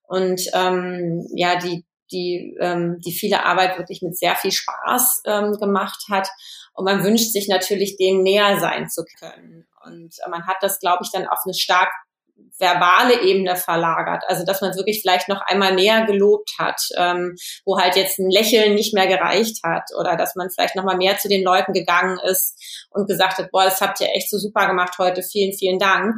und 0.03 0.41
ähm, 0.53 1.27
ja, 1.33 1.55
die 1.55 1.83
die, 2.11 2.57
ähm, 2.59 2.99
die 3.05 3.11
viele 3.11 3.45
Arbeit 3.45 3.77
wirklich 3.77 4.01
mit 4.01 4.17
sehr 4.17 4.35
viel 4.35 4.51
Spaß 4.51 5.21
ähm, 5.25 5.53
gemacht 5.59 6.05
hat. 6.09 6.27
Und 6.73 6.85
man 6.85 7.03
wünscht 7.03 7.31
sich 7.31 7.47
natürlich, 7.47 7.97
dem 7.97 8.23
näher 8.23 8.59
sein 8.59 8.89
zu 8.89 9.03
können. 9.19 9.67
Und 9.85 10.15
man 10.29 10.47
hat 10.47 10.57
das, 10.61 10.79
glaube 10.79 11.03
ich, 11.03 11.11
dann 11.11 11.27
auf 11.27 11.39
eine 11.45 11.53
stark 11.53 11.91
verbale 12.59 13.21
Ebene 13.21 13.55
verlagert. 13.55 14.23
Also 14.27 14.45
dass 14.45 14.61
man 14.61 14.75
wirklich 14.75 15.01
vielleicht 15.01 15.29
noch 15.29 15.41
einmal 15.41 15.73
mehr 15.73 16.05
gelobt 16.05 16.51
hat, 16.59 16.81
ähm, 16.97 17.35
wo 17.65 17.79
halt 17.79 17.95
jetzt 17.95 18.19
ein 18.19 18.29
Lächeln 18.29 18.75
nicht 18.75 18.93
mehr 18.93 19.07
gereicht 19.07 19.59
hat 19.63 19.83
oder 19.97 20.15
dass 20.15 20.35
man 20.35 20.49
vielleicht 20.49 20.75
noch 20.75 20.83
mal 20.83 20.97
mehr 20.97 21.17
zu 21.17 21.29
den 21.29 21.43
Leuten 21.43 21.73
gegangen 21.73 22.19
ist 22.23 22.87
und 22.91 23.07
gesagt 23.07 23.37
hat, 23.37 23.51
boah, 23.51 23.63
das 23.63 23.81
habt 23.81 24.01
ihr 24.01 24.09
echt 24.13 24.29
so 24.29 24.37
super 24.37 24.67
gemacht 24.67 24.95
heute, 24.99 25.23
vielen, 25.23 25.53
vielen 25.53 25.79
Dank. 25.79 26.15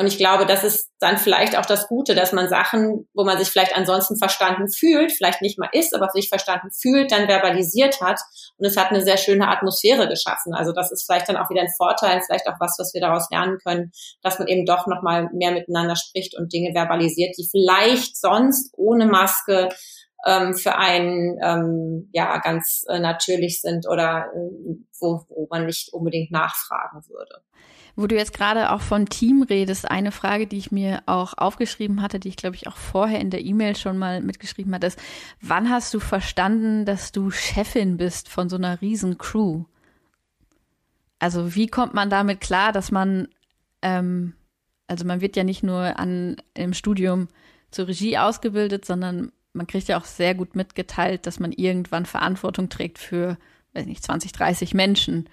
Und 0.00 0.06
ich 0.06 0.16
glaube, 0.16 0.46
das 0.46 0.62
ist 0.62 0.92
dann 1.00 1.18
vielleicht 1.18 1.58
auch 1.58 1.66
das 1.66 1.88
Gute, 1.88 2.14
dass 2.14 2.32
man 2.32 2.48
Sachen, 2.48 3.08
wo 3.14 3.24
man 3.24 3.36
sich 3.36 3.48
vielleicht 3.48 3.76
ansonsten 3.76 4.16
verstanden 4.16 4.68
fühlt, 4.70 5.10
vielleicht 5.10 5.42
nicht 5.42 5.58
mal 5.58 5.70
ist, 5.72 5.92
aber 5.92 6.08
sich 6.10 6.28
verstanden 6.28 6.68
fühlt, 6.70 7.10
dann 7.10 7.26
verbalisiert 7.26 8.00
hat. 8.00 8.20
Und 8.58 8.64
es 8.64 8.76
hat 8.76 8.90
eine 8.90 9.02
sehr 9.02 9.16
schöne 9.16 9.48
Atmosphäre 9.48 10.08
geschaffen. 10.08 10.54
Also 10.54 10.70
das 10.70 10.92
ist 10.92 11.04
vielleicht 11.04 11.28
dann 11.28 11.36
auch 11.36 11.50
wieder 11.50 11.62
ein 11.62 11.74
Vorteil, 11.76 12.22
vielleicht 12.24 12.46
auch 12.46 12.60
was, 12.60 12.76
was 12.78 12.94
wir 12.94 13.00
daraus 13.00 13.28
lernen 13.32 13.58
können, 13.58 13.90
dass 14.22 14.38
man 14.38 14.46
eben 14.46 14.66
doch 14.66 14.86
nochmal 14.86 15.30
mehr 15.32 15.50
miteinander 15.50 15.96
spricht 15.96 16.38
und 16.38 16.52
Dinge 16.52 16.72
verbalisiert, 16.72 17.34
die 17.36 17.48
vielleicht 17.50 18.16
sonst 18.16 18.72
ohne 18.76 19.06
Maske 19.06 19.68
ähm, 20.24 20.54
für 20.54 20.76
einen 20.76 21.38
ähm, 21.42 22.08
ja 22.12 22.38
ganz 22.38 22.84
äh, 22.88 23.00
natürlich 23.00 23.60
sind 23.60 23.88
oder 23.88 24.26
äh, 24.32 24.76
wo, 25.00 25.24
wo 25.28 25.48
man 25.50 25.66
nicht 25.66 25.92
unbedingt 25.92 26.30
nachfragen 26.30 27.02
würde. 27.08 27.42
Wo 27.98 28.06
du 28.06 28.14
jetzt 28.14 28.32
gerade 28.32 28.70
auch 28.70 28.80
von 28.80 29.06
Team 29.06 29.42
redest, 29.42 29.90
eine 29.90 30.12
Frage, 30.12 30.46
die 30.46 30.56
ich 30.56 30.70
mir 30.70 31.02
auch 31.06 31.36
aufgeschrieben 31.36 32.00
hatte, 32.00 32.20
die 32.20 32.28
ich 32.28 32.36
glaube 32.36 32.54
ich 32.54 32.68
auch 32.68 32.76
vorher 32.76 33.20
in 33.20 33.30
der 33.30 33.44
E-Mail 33.44 33.74
schon 33.74 33.98
mal 33.98 34.20
mitgeschrieben 34.20 34.72
hatte, 34.72 34.86
ist, 34.86 35.00
wann 35.40 35.68
hast 35.68 35.92
du 35.92 35.98
verstanden, 35.98 36.84
dass 36.84 37.10
du 37.10 37.32
Chefin 37.32 37.96
bist 37.96 38.28
von 38.28 38.48
so 38.48 38.54
einer 38.54 38.80
riesen 38.80 39.18
Crew? 39.18 39.64
Also 41.18 41.56
wie 41.56 41.66
kommt 41.66 41.92
man 41.92 42.08
damit 42.08 42.40
klar, 42.40 42.70
dass 42.70 42.92
man, 42.92 43.26
ähm, 43.82 44.34
also 44.86 45.04
man 45.04 45.20
wird 45.20 45.34
ja 45.34 45.42
nicht 45.42 45.64
nur 45.64 45.98
an 45.98 46.36
im 46.54 46.74
Studium 46.74 47.26
zur 47.72 47.88
Regie 47.88 48.16
ausgebildet, 48.16 48.84
sondern 48.84 49.32
man 49.52 49.66
kriegt 49.66 49.88
ja 49.88 49.98
auch 49.98 50.04
sehr 50.04 50.36
gut 50.36 50.54
mitgeteilt, 50.54 51.26
dass 51.26 51.40
man 51.40 51.50
irgendwann 51.50 52.06
Verantwortung 52.06 52.68
trägt 52.68 53.00
für, 53.00 53.38
weiß 53.72 53.86
nicht, 53.86 54.04
20, 54.04 54.30
30 54.30 54.72
Menschen. 54.72 55.28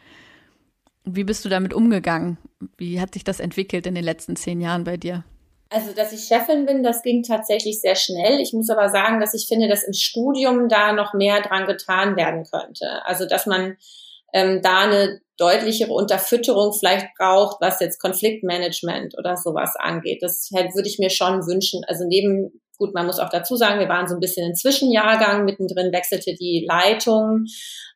Wie 1.05 1.23
bist 1.23 1.45
du 1.45 1.49
damit 1.49 1.73
umgegangen? 1.73 2.37
Wie 2.77 2.99
hat 2.99 3.13
sich 3.13 3.23
das 3.23 3.39
entwickelt 3.39 3.85
in 3.85 3.95
den 3.95 4.03
letzten 4.03 4.35
zehn 4.35 4.59
Jahren 4.61 4.83
bei 4.83 4.97
dir? 4.97 5.23
Also, 5.69 5.93
dass 5.93 6.13
ich 6.13 6.25
Chefin 6.25 6.65
bin, 6.65 6.83
das 6.83 7.01
ging 7.01 7.23
tatsächlich 7.23 7.81
sehr 7.81 7.95
schnell. 7.95 8.39
Ich 8.39 8.53
muss 8.53 8.69
aber 8.69 8.89
sagen, 8.89 9.19
dass 9.19 9.33
ich 9.33 9.47
finde, 9.47 9.67
dass 9.67 9.83
im 9.83 9.93
Studium 9.93 10.69
da 10.69 10.93
noch 10.93 11.13
mehr 11.13 11.41
dran 11.41 11.65
getan 11.65 12.15
werden 12.15 12.45
könnte. 12.49 13.05
Also, 13.05 13.25
dass 13.25 13.45
man 13.45 13.77
ähm, 14.33 14.61
da 14.61 14.81
eine 14.81 15.21
deutlichere 15.37 15.93
Unterfütterung 15.93 16.73
vielleicht 16.73 17.07
braucht, 17.17 17.61
was 17.61 17.79
jetzt 17.79 17.99
Konfliktmanagement 17.99 19.17
oder 19.17 19.37
sowas 19.37 19.73
angeht. 19.77 20.21
Das 20.21 20.49
würde 20.51 20.87
ich 20.87 20.99
mir 20.99 21.09
schon 21.09 21.45
wünschen. 21.45 21.83
Also 21.87 22.05
neben 22.05 22.61
Gut, 22.77 22.93
man 22.93 23.05
muss 23.05 23.19
auch 23.19 23.29
dazu 23.29 23.55
sagen, 23.55 23.79
wir 23.79 23.89
waren 23.89 24.07
so 24.07 24.15
ein 24.15 24.19
bisschen 24.19 24.47
in 24.47 24.55
Zwischenjahrgang, 24.55 25.45
mittendrin 25.45 25.93
wechselte 25.93 26.33
die 26.33 26.65
Leitung. 26.67 27.45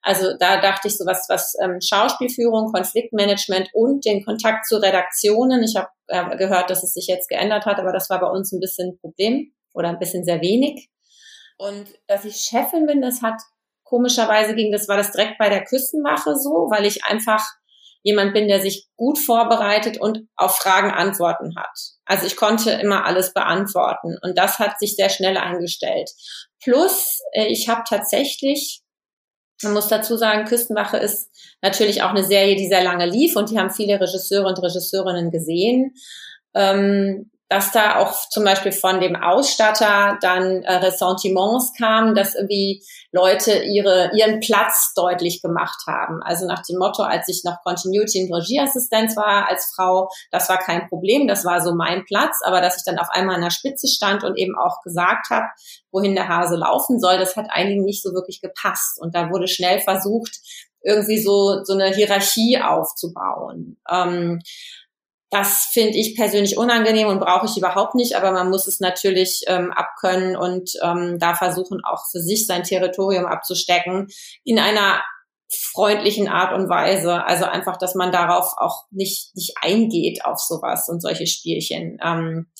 Also 0.02 0.38
da 0.40 0.62
dachte 0.62 0.88
ich 0.88 0.98
so 0.98 1.06
was, 1.06 1.26
was 1.28 1.56
ähm, 1.62 1.80
Schauspielführung, 1.82 2.72
Konfliktmanagement 2.72 3.70
und 3.74 4.06
den 4.06 4.24
Kontakt 4.24 4.66
zu 4.68 4.78
Redaktionen. 4.78 5.64
Ich 5.64 5.76
habe 5.76 5.90
äh, 6.08 6.38
gehört, 6.38 6.70
dass 6.70 6.84
es 6.84 6.94
sich 6.94 7.08
jetzt 7.08 7.28
geändert 7.28 7.66
hat, 7.66 7.80
aber 7.80 7.92
das 7.92 8.10
war 8.10 8.20
bei 8.20 8.28
uns 8.28 8.52
ein 8.52 8.60
bisschen 8.60 8.92
ein 8.92 9.00
Problem 9.00 9.52
oder 9.74 9.90
ein 9.90 10.00
bisschen 10.00 10.24
sehr 10.24 10.42
wenig. 10.42 10.90
Und 11.58 11.88
dass 12.08 12.24
ich 12.24 12.38
Chefin 12.38 12.86
bin, 12.86 13.02
das 13.02 13.22
hat 13.22 13.42
komischerweise 13.84 14.56
ging, 14.56 14.72
das 14.72 14.88
war 14.88 14.96
das 14.96 15.12
direkt 15.12 15.38
bei 15.38 15.50
der 15.50 15.66
Küstenwache 15.66 16.36
so, 16.38 16.70
weil 16.72 16.86
ich 16.86 17.04
einfach 17.04 17.46
jemand 18.04 18.34
bin, 18.34 18.48
der 18.48 18.62
sich 18.62 18.88
gut 18.96 19.20
vorbereitet 19.20 20.00
und 20.00 20.28
auf 20.36 20.56
Fragen 20.56 20.92
Antworten 20.92 21.56
hat. 21.58 21.78
Also 22.10 22.26
ich 22.26 22.36
konnte 22.36 22.72
immer 22.72 23.06
alles 23.06 23.34
beantworten 23.34 24.18
und 24.24 24.36
das 24.36 24.58
hat 24.58 24.80
sich 24.80 24.96
sehr 24.96 25.10
schnell 25.10 25.38
eingestellt. 25.38 26.10
Plus, 26.60 27.20
äh, 27.34 27.46
ich 27.46 27.70
habe 27.70 27.84
tatsächlich, 27.88 28.82
man 29.62 29.74
muss 29.74 29.90
dazu 29.90 30.18
sagen, 30.18 30.46
Küstenwache 30.46 30.98
ist 30.98 31.30
natürlich 31.62 32.02
auch 32.02 32.10
eine 32.10 32.24
Serie, 32.24 32.56
die 32.56 32.68
sehr 32.68 32.84
lange 32.84 33.06
lief 33.06 33.36
und 33.36 33.52
die 33.52 33.60
haben 33.60 33.70
viele 33.70 34.02
Regisseure 34.02 34.48
und 34.48 34.58
Regisseurinnen 34.58 35.30
gesehen. 35.30 35.94
Ähm, 36.56 37.30
dass 37.50 37.72
da 37.72 37.98
auch 37.98 38.14
zum 38.30 38.44
Beispiel 38.44 38.72
von 38.72 39.02
dem 39.02 39.16
Ausstatter 39.16 40.20
dann 40.22 40.62
äh, 40.64 40.76
Ressentiments 40.76 41.74
kamen, 41.76 42.14
dass 42.14 42.36
irgendwie 42.36 42.84
Leute 43.12 43.64
ihre, 43.64 44.12
ihren 44.14 44.40
Platz 44.40 44.94
deutlich 44.96 45.42
gemacht 45.42 45.82
haben. 45.88 46.22
Also 46.22 46.46
nach 46.46 46.62
dem 46.62 46.78
Motto, 46.78 47.02
als 47.02 47.28
ich 47.28 47.44
noch 47.44 47.64
Continuity 47.64 48.24
und 48.24 48.36
Regieassistenz 48.36 49.18
war 49.18 49.50
als 49.50 49.74
Frau, 49.76 50.10
das 50.30 50.48
war 50.48 50.60
kein 50.60 50.88
Problem, 50.88 51.28
das 51.28 51.44
war 51.44 51.62
so 51.62 51.74
mein 51.74 52.06
Platz, 52.06 52.38
aber 52.46 52.62
dass 52.62 52.78
ich 52.78 52.84
dann 52.86 53.00
auf 53.00 53.10
einmal 53.10 53.36
an 53.36 53.42
der 53.42 53.50
Spitze 53.50 53.88
stand 53.88 54.24
und 54.24 54.38
eben 54.38 54.56
auch 54.56 54.84
gesagt 54.84 55.32
habe, 55.32 55.48
wohin 55.92 56.14
der 56.14 56.28
Hase 56.28 56.56
laufen 56.56 57.00
soll, 57.00 57.18
das 57.18 57.36
hat 57.36 57.48
einigen 57.50 57.84
nicht 57.84 58.04
so 58.04 58.14
wirklich 58.14 58.42
gepasst. 58.42 59.02
Und 59.02 59.16
da 59.16 59.32
wurde 59.32 59.48
schnell 59.48 59.80
versucht, 59.80 60.38
irgendwie 60.82 61.20
so, 61.20 61.64
so 61.64 61.74
eine 61.74 61.88
Hierarchie 61.94 62.60
aufzubauen. 62.62 63.78
Ähm, 63.90 64.40
das 65.30 65.70
finde 65.72 65.98
ich 65.98 66.16
persönlich 66.16 66.58
unangenehm 66.58 67.08
und 67.08 67.20
brauche 67.20 67.46
ich 67.46 67.58
überhaupt 67.58 67.94
nicht, 67.94 68.16
aber 68.16 68.32
man 68.32 68.50
muss 68.50 68.68
es 68.68 68.80
natürlich 68.80 69.44
ähm, 69.48 69.72
abkönnen 69.72 70.36
und 70.36 70.72
ähm, 70.84 71.20
da 71.20 71.36
versuchen 71.36 71.82
auch 71.84 72.04
für 72.12 72.20
sich 72.20 72.48
sein 72.48 72.64
Territorium 72.64 73.26
abzustecken 73.26 74.08
in 74.44 74.58
einer 74.58 75.02
freundlichen 75.52 76.28
Art 76.28 76.54
und 76.54 76.70
Weise. 76.70 77.24
Also 77.26 77.46
einfach, 77.46 77.78
dass 77.78 77.96
man 77.96 78.12
darauf 78.12 78.54
auch 78.58 78.86
nicht, 78.92 79.36
nicht 79.36 79.54
eingeht 79.62 80.26
auf 80.26 80.40
sowas 80.40 80.90
und 80.90 81.02
solche 81.02 81.28
Spielchen, 81.28 81.98
ähm, 82.04 82.52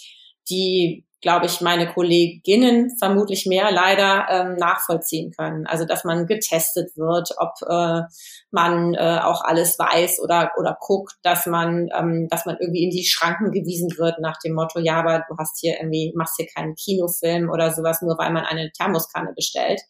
die 0.50 1.06
glaube 1.22 1.48
ich, 1.48 1.62
meine 1.62 1.92
Kolleginnen 1.92 2.96
vermutlich 2.98 3.46
mehr 3.46 3.72
leider 3.72 4.28
ähm, 4.30 4.56
nachvollziehen 4.56 5.32
können. 5.32 5.68
Also 5.68 5.86
dass 5.86 6.04
man 6.04 6.28
getestet 6.28 6.96
wird, 6.96 7.30
ob 7.38 7.54
äh, 7.68 8.04
man 8.52 8.94
äh, 8.94 9.20
auch 9.22 9.44
alles 9.44 9.78
weiß 9.78 10.20
oder 10.24 10.52
oder 10.58 10.78
guckt, 10.80 11.16
dass 11.24 11.46
man 11.46 11.90
ähm, 11.98 12.28
dass 12.30 12.46
man 12.46 12.58
irgendwie 12.60 12.84
in 12.84 12.92
die 12.92 13.06
Schranken 13.06 13.52
gewiesen 13.52 13.90
wird 13.98 14.20
nach 14.20 14.38
dem 14.44 14.54
Motto, 14.54 14.80
ja, 14.80 15.00
aber 15.00 15.26
du 15.28 15.36
hast 15.38 15.60
hier 15.60 15.78
irgendwie 15.78 16.14
machst 16.16 16.36
hier 16.38 16.48
keinen 16.48 16.76
Kinofilm 16.76 17.50
oder 17.50 17.72
sowas, 17.72 18.02
nur 18.02 18.18
weil 18.18 18.32
man 18.32 18.46
eine 18.46 18.72
Thermoskanne 18.72 19.34
bestellt. 19.36 19.82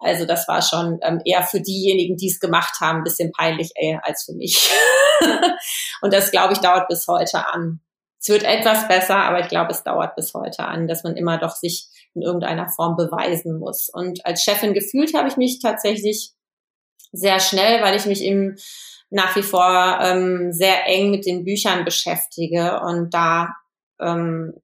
Also 0.00 0.26
das 0.26 0.46
war 0.46 0.62
schon 0.62 0.98
ähm, 1.02 1.20
eher 1.24 1.42
für 1.42 1.60
diejenigen, 1.60 2.16
die 2.16 2.28
es 2.28 2.38
gemacht 2.38 2.80
haben, 2.80 2.98
ein 2.98 3.04
bisschen 3.04 3.32
peinlich 3.32 3.72
ey, 3.74 3.98
als 4.02 4.24
für 4.24 4.34
mich. 4.34 4.70
Und 6.02 6.12
das, 6.12 6.30
glaube 6.30 6.52
ich, 6.52 6.60
dauert 6.60 6.86
bis 6.86 7.08
heute 7.08 7.44
an 7.52 7.80
es 8.20 8.28
wird 8.28 8.42
etwas 8.42 8.88
besser, 8.88 9.16
aber 9.16 9.40
ich 9.40 9.48
glaube, 9.48 9.70
es 9.70 9.84
dauert 9.84 10.16
bis 10.16 10.34
heute 10.34 10.64
an, 10.64 10.88
dass 10.88 11.04
man 11.04 11.16
immer 11.16 11.38
doch 11.38 11.54
sich 11.54 11.88
in 12.14 12.22
irgendeiner 12.22 12.68
Form 12.68 12.96
beweisen 12.96 13.58
muss. 13.58 13.88
Und 13.88 14.26
als 14.26 14.42
Chefin 14.42 14.74
gefühlt 14.74 15.14
habe 15.14 15.28
ich 15.28 15.36
mich 15.36 15.60
tatsächlich 15.60 16.32
sehr 17.12 17.38
schnell, 17.40 17.82
weil 17.82 17.96
ich 17.96 18.06
mich 18.06 18.22
eben 18.22 18.56
nach 19.10 19.36
wie 19.36 19.42
vor 19.42 19.98
ähm, 20.02 20.52
sehr 20.52 20.86
eng 20.86 21.10
mit 21.10 21.26
den 21.26 21.44
Büchern 21.44 21.84
beschäftige 21.84 22.80
und 22.80 23.14
da 23.14 23.54
ähm, 24.00 24.54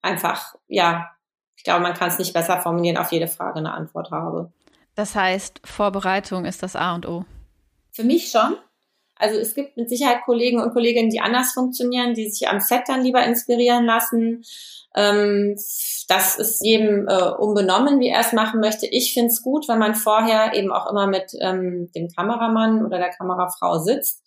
einfach, 0.00 0.54
ja, 0.68 1.10
ich 1.56 1.64
glaube, 1.64 1.82
man 1.82 1.94
kann 1.94 2.08
es 2.08 2.18
nicht 2.18 2.32
besser 2.32 2.60
formulieren, 2.60 2.96
auf 2.96 3.12
jede 3.12 3.28
Frage 3.28 3.58
eine 3.58 3.74
Antwort 3.74 4.10
habe. 4.10 4.52
Das 4.94 5.14
heißt, 5.14 5.60
Vorbereitung 5.64 6.44
ist 6.46 6.62
das 6.62 6.76
A 6.76 6.94
und 6.94 7.06
O. 7.06 7.24
Für 7.92 8.04
mich 8.04 8.30
schon. 8.30 8.56
Also 9.18 9.38
es 9.38 9.54
gibt 9.54 9.76
mit 9.76 9.88
Sicherheit 9.88 10.22
Kollegen 10.24 10.60
und 10.60 10.72
Kolleginnen, 10.72 11.10
die 11.10 11.20
anders 11.20 11.52
funktionieren, 11.52 12.14
die 12.14 12.28
sich 12.28 12.48
am 12.48 12.60
Set 12.60 12.82
dann 12.86 13.02
lieber 13.02 13.24
inspirieren 13.24 13.86
lassen. 13.86 14.44
Ähm, 14.94 15.56
das 16.08 16.38
ist 16.38 16.64
jedem 16.64 17.08
äh, 17.08 17.30
unbenommen, 17.30 17.98
wie 18.00 18.08
er 18.08 18.20
es 18.20 18.32
machen 18.32 18.60
möchte. 18.60 18.86
Ich 18.86 19.14
finde 19.14 19.28
es 19.28 19.42
gut, 19.42 19.68
wenn 19.68 19.78
man 19.78 19.94
vorher 19.94 20.54
eben 20.54 20.70
auch 20.72 20.90
immer 20.90 21.06
mit 21.06 21.32
ähm, 21.40 21.90
dem 21.94 22.08
Kameramann 22.08 22.84
oder 22.84 22.98
der 22.98 23.10
Kamerafrau 23.10 23.78
sitzt 23.78 24.22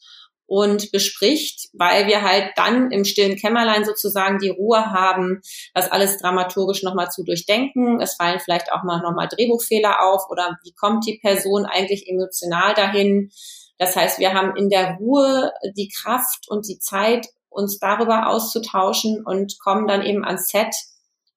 und 0.49 0.91
bespricht, 0.91 1.69
weil 1.73 2.07
wir 2.07 2.23
halt 2.23 2.51
dann 2.55 2.91
im 2.91 3.05
stillen 3.05 3.37
Kämmerlein 3.37 3.85
sozusagen 3.85 4.39
die 4.39 4.49
Ruhe 4.49 4.91
haben, 4.91 5.41
das 5.75 5.91
alles 5.91 6.17
dramaturgisch 6.17 6.81
nochmal 6.81 7.11
zu 7.11 7.23
durchdenken. 7.23 8.01
Es 8.01 8.15
fallen 8.15 8.39
vielleicht 8.39 8.71
auch 8.71 8.83
mal 8.83 9.01
nochmal 9.01 9.27
Drehbuchfehler 9.27 10.03
auf 10.03 10.23
oder 10.29 10.57
wie 10.63 10.73
kommt 10.73 11.05
die 11.05 11.19
Person 11.19 11.67
eigentlich 11.67 12.09
emotional 12.09 12.73
dahin, 12.73 13.31
das 13.79 13.95
heißt, 13.95 14.19
wir 14.19 14.33
haben 14.33 14.55
in 14.55 14.69
der 14.69 14.97
Ruhe 14.99 15.51
die 15.75 15.87
Kraft 15.87 16.47
und 16.49 16.67
die 16.67 16.79
Zeit, 16.79 17.27
uns 17.49 17.79
darüber 17.79 18.27
auszutauschen 18.27 19.25
und 19.25 19.57
kommen 19.59 19.87
dann 19.87 20.03
eben 20.03 20.23
ans 20.23 20.49
Set. 20.49 20.75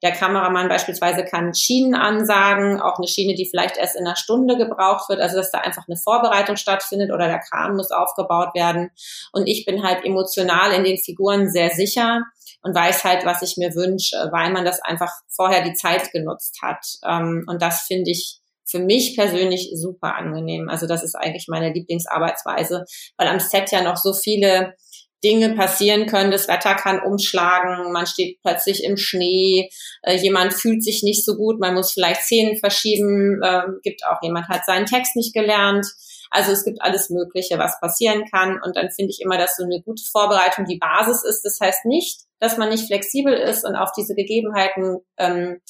Der 0.03 0.11
Kameramann 0.11 0.69
beispielsweise 0.69 1.25
kann 1.25 1.55
Schienen 1.55 1.95
ansagen, 1.95 2.81
auch 2.81 2.99
eine 2.99 3.07
Schiene, 3.07 3.35
die 3.35 3.49
vielleicht 3.49 3.77
erst 3.77 3.95
in 3.95 4.05
einer 4.05 4.17
Stunde 4.17 4.57
gebraucht 4.57 5.09
wird, 5.09 5.21
also 5.21 5.37
dass 5.37 5.53
da 5.53 5.59
einfach 5.59 5.85
eine 5.87 5.97
Vorbereitung 5.97 6.57
stattfindet 6.57 7.13
oder 7.13 7.29
der 7.29 7.39
Kran 7.39 7.77
muss 7.77 7.93
aufgebaut 7.93 8.53
werden. 8.55 8.91
Und 9.33 9.47
ich 9.47 9.65
bin 9.65 9.85
halt 9.85 10.05
emotional 10.05 10.73
in 10.73 10.83
den 10.83 10.99
Figuren 10.99 11.49
sehr 11.49 11.71
sicher 11.71 12.25
und 12.63 12.75
weiß 12.75 13.05
halt, 13.05 13.25
was 13.25 13.43
ich 13.43 13.57
mir 13.57 13.75
wünsche, 13.77 14.17
weil 14.33 14.51
man 14.51 14.65
das 14.65 14.83
einfach 14.83 15.13
vorher 15.29 15.63
die 15.63 15.75
Zeit 15.75 16.11
genutzt 16.11 16.59
hat. 16.61 16.85
Ähm, 17.07 17.45
und 17.47 17.63
das 17.63 17.83
finde 17.83 18.11
ich 18.11 18.42
für 18.73 18.81
mich 18.81 19.15
persönlich 19.17 19.71
super 19.75 20.17
angenehm. 20.17 20.69
Also 20.69 20.89
das 20.89 21.05
ist 21.05 21.15
eigentlich 21.15 21.47
meine 21.47 21.73
Lieblingsarbeitsweise, 21.73 22.85
weil 23.17 23.29
am 23.29 23.39
Set 23.39 23.71
ja 23.71 23.83
noch 23.83 23.97
so 23.97 24.13
viele 24.13 24.75
Dinge 25.23 25.55
passieren 25.55 26.07
können. 26.07 26.33
Das 26.33 26.49
Wetter 26.49 26.75
kann 26.75 27.01
umschlagen, 27.01 27.93
man 27.93 28.07
steht 28.07 28.41
plötzlich 28.43 28.83
im 28.83 28.97
Schnee, 28.97 29.71
äh, 30.03 30.17
jemand 30.17 30.53
fühlt 30.53 30.83
sich 30.83 31.03
nicht 31.05 31.25
so 31.25 31.37
gut, 31.37 31.61
man 31.61 31.75
muss 31.75 31.93
vielleicht 31.93 32.23
Szenen 32.23 32.59
verschieben, 32.59 33.41
äh, 33.43 33.63
gibt 33.83 34.05
auch 34.05 34.21
jemand 34.23 34.49
hat 34.49 34.65
seinen 34.67 34.87
Text 34.87 35.15
nicht 35.15 35.33
gelernt. 35.33 35.87
Also 36.31 36.51
es 36.51 36.65
gibt 36.65 36.81
alles 36.81 37.11
Mögliche, 37.11 37.59
was 37.59 37.79
passieren 37.79 38.25
kann. 38.33 38.59
Und 38.65 38.75
dann 38.75 38.91
finde 38.91 39.11
ich 39.11 39.21
immer, 39.23 39.37
dass 39.37 39.57
so 39.57 39.65
eine 39.65 39.83
gute 39.83 40.03
Vorbereitung 40.11 40.65
die 40.65 40.79
Basis 40.79 41.23
ist. 41.25 41.43
Das 41.45 41.59
heißt 41.61 41.85
nicht, 41.85 42.23
dass 42.41 42.57
man 42.57 42.71
nicht 42.71 42.87
flexibel 42.87 43.35
ist 43.35 43.67
und 43.67 43.77
auf 43.77 43.91
diese 43.93 44.15
Gegebenheiten 44.15 45.01
ähm, 45.19 45.61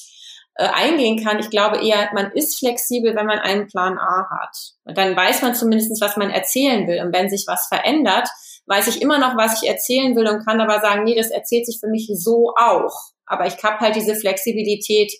äh, 0.55 0.67
eingehen 0.67 1.23
kann. 1.23 1.39
Ich 1.39 1.49
glaube 1.49 1.83
eher, 1.83 2.09
man 2.13 2.31
ist 2.31 2.59
flexibel, 2.59 3.15
wenn 3.15 3.25
man 3.25 3.39
einen 3.39 3.67
Plan 3.67 3.97
A 3.97 4.27
hat. 4.29 4.55
Und 4.83 4.97
dann 4.97 5.15
weiß 5.15 5.41
man 5.41 5.55
zumindest, 5.55 5.99
was 6.01 6.17
man 6.17 6.29
erzählen 6.29 6.87
will. 6.87 7.01
Und 7.03 7.13
wenn 7.13 7.29
sich 7.29 7.45
was 7.47 7.67
verändert, 7.67 8.29
weiß 8.67 8.87
ich 8.87 9.01
immer 9.01 9.17
noch, 9.17 9.35
was 9.35 9.61
ich 9.61 9.69
erzählen 9.69 10.15
will 10.15 10.27
und 10.27 10.45
kann 10.45 10.61
aber 10.61 10.79
sagen, 10.79 11.03
nee, 11.03 11.15
das 11.15 11.31
erzählt 11.31 11.65
sich 11.65 11.79
für 11.79 11.89
mich 11.89 12.09
so 12.13 12.53
auch. 12.55 12.93
Aber 13.25 13.47
ich 13.47 13.61
habe 13.63 13.79
halt 13.79 13.95
diese 13.95 14.15
Flexibilität, 14.15 15.11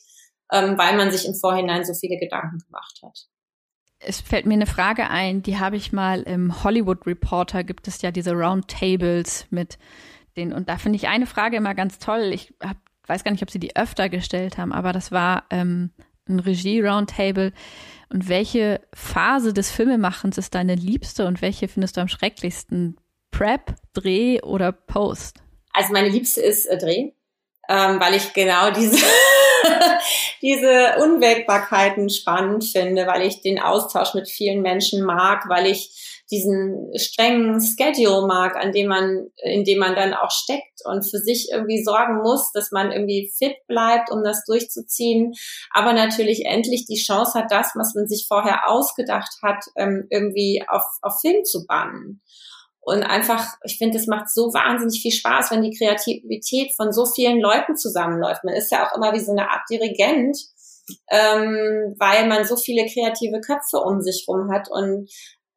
ähm, 0.52 0.78
weil 0.78 0.96
man 0.96 1.12
sich 1.12 1.26
im 1.26 1.36
Vorhinein 1.36 1.84
so 1.84 1.94
viele 1.94 2.18
Gedanken 2.18 2.60
gemacht 2.60 3.00
hat. 3.04 3.18
Es 4.06 4.20
fällt 4.20 4.46
mir 4.46 4.56
eine 4.56 4.66
Frage 4.66 5.10
ein, 5.10 5.42
die 5.42 5.60
habe 5.60 5.78
ich 5.78 5.94
mal 5.94 6.24
im 6.24 6.64
Hollywood 6.64 7.08
Reporter, 7.08 7.64
gibt 7.64 7.88
es 7.88 8.02
ja 8.02 8.12
diese 8.12 8.34
Roundtables 8.34 9.48
mit 9.50 9.78
den, 10.36 10.52
und 10.52 10.68
da 10.68 10.78
finde 10.78 10.98
ich 10.98 11.08
eine 11.08 11.26
Frage 11.26 11.58
immer 11.58 11.74
ganz 11.74 12.00
toll. 12.00 12.32
Ich 12.34 12.54
habe 12.62 12.80
weiß 13.08 13.24
gar 13.24 13.32
nicht, 13.32 13.44
ob 13.44 13.52
sie 13.52 13.60
die 13.60 13.76
öfter 13.76 14.10
gestellt 14.10 14.58
haben, 14.58 14.72
aber 14.72 14.94
das 14.94 15.12
war 15.12 15.44
ähm, 15.50 15.92
ein 16.28 16.40
Regie-Roundtable. 16.40 17.54
Und 18.10 18.30
welche 18.30 18.82
Phase 18.94 19.54
des 19.54 19.72
Filmemachens 19.72 20.38
ist 20.38 20.54
deine 20.54 20.76
liebste 20.76 21.26
und 21.26 21.42
welche 21.42 21.68
findest 21.68 21.98
du 21.98 22.02
am 22.02 22.08
schrecklichsten? 22.08 22.98
Prep, 23.32 23.76
Dreh 23.94 24.42
oder 24.42 24.72
Post? 24.72 25.40
Also 25.72 25.92
meine 25.92 26.10
liebste 26.10 26.42
ist 26.42 26.66
äh, 26.68 26.78
Dreh, 26.78 27.12
ähm, 27.68 28.00
weil 28.00 28.14
ich 28.14 28.34
genau 28.34 28.70
diese 28.72 29.04
diese 30.42 30.98
Unwägbarkeiten 31.02 32.10
spannend 32.10 32.66
finde, 32.66 33.08
weil 33.08 33.24
ich 33.24 33.42
den 33.42 33.60
Austausch 33.60 34.14
mit 34.14 34.30
vielen 34.30 34.62
Menschen 34.62 35.04
mag, 35.04 35.50
weil 35.50 35.66
ich 35.66 36.13
diesen 36.34 36.92
strengen 36.98 37.62
Schedule 37.62 38.26
mag, 38.26 38.56
an 38.56 38.72
dem 38.72 38.88
man, 38.88 39.28
in 39.44 39.64
dem 39.64 39.78
man 39.78 39.96
dann 39.96 40.16
auch 40.16 40.32
steckt 40.32 40.82
und 40.84 41.04
für 41.04 41.20
sich 41.20 41.50
irgendwie 41.52 41.84
sorgen 41.84 42.24
muss, 42.24 42.52
dass 42.54 42.72
man 42.72 42.92
irgendwie 42.92 43.32
fit 43.38 43.56
bleibt, 43.68 44.12
um 44.12 44.24
das 44.24 44.44
durchzuziehen, 44.46 45.34
aber 45.72 45.94
natürlich 45.94 46.46
endlich 46.46 46.86
die 46.86 47.02
Chance 47.02 47.38
hat, 47.38 47.52
das, 47.52 47.74
was 47.76 47.94
man 47.94 48.08
sich 48.08 48.26
vorher 48.28 48.68
ausgedacht 48.68 49.36
hat, 49.44 49.64
ähm, 49.76 50.08
irgendwie 50.10 50.64
auf, 50.68 50.84
auf 51.02 51.20
Film 51.22 51.44
zu 51.44 51.66
bannen. 51.68 52.22
Und 52.82 53.04
einfach, 53.04 53.48
ich 53.64 53.78
finde, 53.78 53.98
es 53.98 54.08
macht 54.08 54.30
so 54.30 54.54
wahnsinnig 54.54 55.02
viel 55.02 55.12
Spaß, 55.12 55.52
wenn 55.52 55.62
die 55.62 55.78
Kreativität 55.78 56.76
von 56.76 56.92
so 56.92 57.06
vielen 57.06 57.40
Leuten 57.40 57.78
zusammenläuft. 57.78 58.44
Man 58.44 58.56
ist 58.56 58.72
ja 58.72 58.86
auch 58.86 58.98
immer 58.98 59.14
wie 59.14 59.22
so 59.22 59.32
eine 59.32 59.50
Art 59.50 59.62
Dirigent, 59.70 60.38
ähm, 61.10 61.96
weil 61.98 62.28
man 62.28 62.44
so 62.46 62.58
viele 62.58 62.86
kreative 62.86 63.40
Köpfe 63.40 63.78
um 63.78 64.02
sich 64.02 64.26
rum 64.28 64.52
hat 64.52 64.68
und 64.70 65.10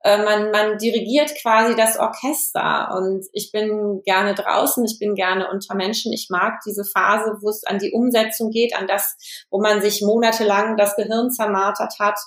äh, 0.02 0.22
man, 0.22 0.50
man 0.50 0.78
dirigiert 0.78 1.32
quasi 1.40 1.74
das 1.74 1.98
Orchester 1.98 2.94
und 2.96 3.26
ich 3.32 3.50
bin 3.52 4.02
gerne 4.04 4.34
draußen, 4.34 4.84
ich 4.84 4.98
bin 4.98 5.14
gerne 5.14 5.50
unter 5.50 5.74
Menschen. 5.74 6.12
Ich 6.12 6.28
mag 6.30 6.60
diese 6.66 6.84
Phase, 6.84 7.38
wo 7.40 7.48
es 7.48 7.64
an 7.64 7.78
die 7.78 7.92
Umsetzung 7.92 8.50
geht, 8.50 8.76
an 8.76 8.86
das, 8.86 9.16
wo 9.50 9.60
man 9.60 9.80
sich 9.80 10.02
monatelang 10.02 10.76
das 10.76 10.96
Gehirn 10.96 11.30
zermartert 11.30 11.94
hat. 11.98 12.18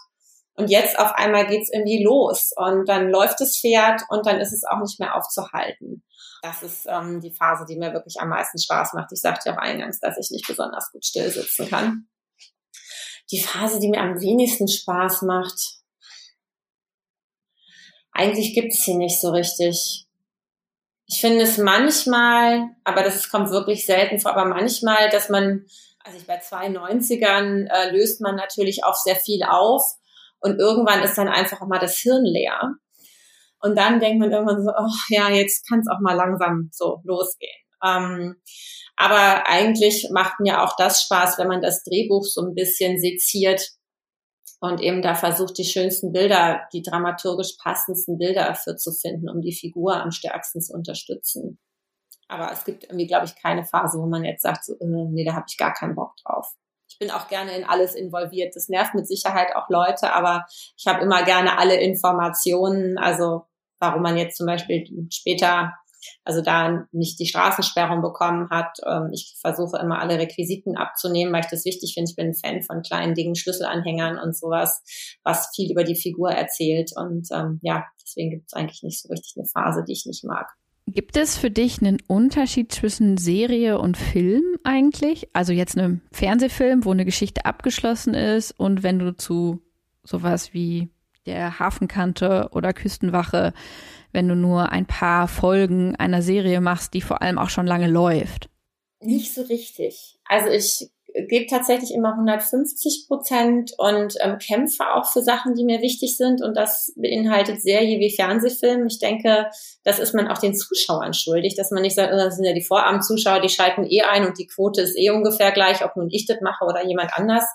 Und 0.56 0.70
jetzt 0.70 1.00
auf 1.00 1.14
einmal 1.14 1.48
geht's 1.48 1.70
irgendwie 1.72 2.04
los 2.04 2.52
und 2.54 2.90
dann 2.90 3.10
läuft 3.10 3.40
das 3.40 3.58
Pferd 3.58 4.02
und 4.10 4.26
dann 4.26 4.42
ist 4.42 4.52
es 4.52 4.66
auch 4.66 4.82
nicht 4.82 5.00
mehr 5.00 5.16
aufzuhalten. 5.16 6.04
Das 6.42 6.64
ist 6.64 6.86
ähm, 6.86 7.22
die 7.22 7.32
Phase, 7.32 7.66
die 7.66 7.78
mir 7.78 7.94
wirklich 7.94 8.20
am 8.20 8.28
meisten 8.28 8.60
Spaß 8.60 8.94
macht. 8.94 9.12
Ich 9.14 9.22
sagte 9.22 9.50
ja 9.50 9.56
auch 9.56 9.62
eingangs, 9.62 10.02
dass 10.02 10.18
ich 10.18 10.32
nicht 10.32 10.48
besonders 10.48 10.92
gut 10.92 11.06
still 11.06 11.30
sitzen 11.30 11.70
kann. 11.70 12.10
Die 13.32 13.42
Phase, 13.42 13.80
die 13.80 13.88
mir 13.88 14.02
am 14.02 14.20
wenigsten 14.20 14.68
Spaß 14.68 15.22
macht, 15.22 15.79
eigentlich 18.20 18.54
gibt's 18.54 18.84
sie 18.84 18.96
nicht 18.96 19.20
so 19.22 19.32
richtig. 19.32 20.06
Ich 21.08 21.22
finde 21.22 21.44
es 21.44 21.58
manchmal, 21.58 22.68
aber 22.84 23.02
das 23.02 23.30
kommt 23.30 23.50
wirklich 23.50 23.86
selten 23.86 24.20
vor, 24.20 24.36
aber 24.36 24.46
manchmal, 24.46 25.10
dass 25.10 25.30
man, 25.30 25.66
also 26.04 26.18
ich 26.18 26.28
bei 26.28 26.40
92ern 26.40 27.68
äh, 27.68 27.92
löst 27.92 28.22
man 28.22 28.36
natürlich 28.36 28.84
auch 28.84 28.96
sehr 28.96 29.16
viel 29.16 29.44
auf 29.44 29.82
und 30.40 30.60
irgendwann 30.60 31.02
ist 31.02 31.18
dann 31.18 31.30
einfach 31.30 31.62
auch 31.62 31.68
mal 31.68 31.80
das 31.80 31.98
Hirn 31.98 32.26
leer. 32.26 32.76
Und 33.62 33.78
dann 33.78 34.00
denkt 34.00 34.20
man 34.20 34.32
irgendwann 34.32 34.64
so, 34.64 34.70
oh, 34.70 34.98
ja, 35.10 35.30
jetzt 35.30 35.68
kann 35.68 35.80
es 35.80 35.88
auch 35.88 36.00
mal 36.02 36.16
langsam 36.16 36.70
so 36.72 37.02
losgehen. 37.04 37.52
Ähm, 37.84 38.36
aber 38.98 39.48
eigentlich 39.48 40.10
macht 40.12 40.42
mir 40.42 40.62
auch 40.62 40.76
das 40.78 41.04
Spaß, 41.04 41.38
wenn 41.38 41.48
man 41.48 41.62
das 41.62 41.84
Drehbuch 41.84 42.26
so 42.26 42.42
ein 42.42 42.54
bisschen 42.54 43.00
seziert 43.00 43.62
und 44.60 44.82
eben 44.82 45.02
da 45.02 45.16
versucht, 45.16 45.58
die 45.58 45.64
schönsten 45.64 46.12
Bilder, 46.12 46.68
die 46.74 46.82
dramaturgisch 46.82 47.56
passendsten 47.62 48.18
Bilder 48.18 48.46
dafür 48.46 48.76
zu 48.76 48.92
finden, 48.92 49.30
um 49.30 49.42
die 49.42 49.54
Figur 49.54 50.02
am 50.02 50.12
stärksten 50.12 50.62
zu 50.62 50.74
unterstützen. 50.74 51.60
Aber 52.28 52.52
es 52.52 52.64
gibt 52.64 52.84
irgendwie, 52.84 53.08
glaube 53.08 53.26
ich, 53.26 53.36
keine 53.36 53.66
Phase, 53.66 53.98
wo 53.98 54.06
man 54.06 54.24
jetzt 54.24 54.44
sagt, 54.44 54.66
so, 54.66 54.74
äh, 54.74 54.86
nee, 54.86 55.26
da 55.26 55.34
habe 55.34 55.46
ich 55.50 55.58
gar 55.58 55.74
keinen 55.74 55.96
Bock 55.96 56.16
drauf. 56.24 56.54
Ich 56.88 57.00
bin 57.00 57.10
auch 57.12 57.28
gerne 57.28 57.56
in 57.56 57.64
alles 57.64 57.96
involviert. 57.96 58.56
Das 58.56 58.68
nervt 58.68 58.94
mit 58.94 59.08
Sicherheit 59.08 59.56
auch 59.56 59.70
Leute, 59.70 60.14
aber 60.14 60.46
ich 60.78 60.88
habe 60.88 61.04
immer 61.04 61.24
gerne 61.24 61.58
alle 61.58 61.80
Informationen. 61.80 62.98
Also 62.98 63.46
warum 63.80 64.02
man 64.02 64.18
jetzt 64.18 64.38
zum 64.38 64.46
Beispiel 64.46 65.08
später 65.12 65.74
also 66.24 66.42
da 66.42 66.86
nicht 66.92 67.20
die 67.20 67.28
Straßensperrung 67.28 68.02
bekommen 68.02 68.50
hat. 68.50 68.78
Ähm, 68.86 69.10
ich 69.14 69.38
versuche 69.42 69.78
immer 69.78 70.00
alle 70.00 70.18
Requisiten 70.18 70.78
abzunehmen, 70.78 71.34
weil 71.34 71.42
ich 71.42 71.50
das 71.50 71.66
wichtig 71.66 71.94
finde. 71.94 72.10
Ich 72.10 72.16
bin 72.16 72.28
ein 72.28 72.36
Fan 72.36 72.64
von 72.64 72.82
kleinen 72.82 73.16
Dingen, 73.16 73.36
Schlüsselanhängern 73.36 74.18
und 74.20 74.38
sowas, 74.38 74.84
was 75.24 75.52
viel 75.56 75.72
über 75.72 75.84
die 75.84 75.96
Figur 75.96 76.32
erzählt. 76.32 76.92
Und 76.96 77.28
ähm, 77.34 77.60
ja, 77.62 77.86
deswegen 78.02 78.32
gibt 78.32 78.46
es 78.48 78.54
eigentlich 78.54 78.84
nicht 78.84 79.02
so 79.02 79.10
richtig 79.10 79.34
eine 79.38 79.46
Phase, 79.46 79.84
die 79.88 79.94
ich 79.94 80.06
nicht 80.06 80.24
mag. 80.24 80.48
Gibt 80.92 81.18
es 81.18 81.38
für 81.38 81.52
dich 81.52 81.82
einen 81.82 82.00
Unterschied 82.08 82.72
zwischen 82.72 83.18
Serie 83.18 83.78
und 83.78 83.96
Film 83.96 84.44
eigentlich? 84.64 85.30
Also 85.34 85.54
jetzt 85.54 85.78
einem 85.78 86.02
Fernsehfilm, 86.12 86.84
wo 86.84 86.92
eine 86.92 87.06
Geschichte 87.06 87.46
abgeschlossen 87.46 88.16
ist 88.16 88.52
und 88.60 88.82
wenn 88.82 88.98
du 88.98 89.16
zu 89.16 89.62
sowas 90.04 90.54
wie 90.54 90.90
der 91.28 91.60
Hafenkante 91.60 92.50
oder 92.54 92.74
Küstenwache 92.74 93.54
wenn 94.12 94.28
du 94.28 94.36
nur 94.36 94.72
ein 94.72 94.86
paar 94.86 95.28
Folgen 95.28 95.96
einer 95.96 96.22
Serie 96.22 96.62
machst, 96.62 96.94
die 96.94 97.02
vor 97.02 97.22
allem 97.22 97.38
auch 97.38 97.50
schon 97.50 97.68
lange 97.68 97.88
läuft? 97.88 98.50
Nicht 99.02 99.34
so 99.34 99.42
richtig. 99.44 100.20
Also 100.26 100.50
ich 100.50 100.90
gebe 101.14 101.48
tatsächlich 101.48 101.94
immer 101.94 102.14
150 102.14 103.06
Prozent 103.08 103.72
und 103.78 104.16
ähm, 104.22 104.38
kämpfe 104.38 104.84
auch 104.94 105.12
für 105.12 105.22
Sachen, 105.22 105.56
die 105.56 105.64
mir 105.64 105.82
wichtig 105.82 106.18
sind. 106.18 106.42
Und 106.44 106.56
das 106.56 106.94
beinhaltet 106.96 107.62
Serie 107.62 108.00
wie 108.00 108.14
Fernsehfilm. 108.14 108.88
Ich 108.88 109.00
denke, 109.00 109.48
das 109.84 110.00
ist 110.00 110.14
man 110.14 110.28
auch 110.28 110.38
den 110.38 110.56
Zuschauern 110.56 111.14
schuldig, 111.14 111.56
dass 111.56 111.72
man 111.72 111.82
nicht 111.82 111.96
sagt, 111.96 112.14
oh, 112.14 112.18
das 112.18 112.36
sind 112.36 112.46
ja 112.46 112.54
die 112.54 112.64
Vorabendzuschauer, 112.64 113.42
die 113.42 113.50
schalten 113.50 113.86
eh 113.90 114.02
ein 114.04 114.26
und 114.26 114.38
die 114.38 114.48
Quote 114.48 114.82
ist 114.82 114.98
eh 114.98 115.10
ungefähr 115.10 115.52
gleich, 115.52 115.84
ob 115.84 115.96
nun 115.96 116.10
ich 116.12 116.26
das 116.26 116.42
mache 116.42 116.66
oder 116.66 116.86
jemand 116.86 117.12
anders. 117.14 117.46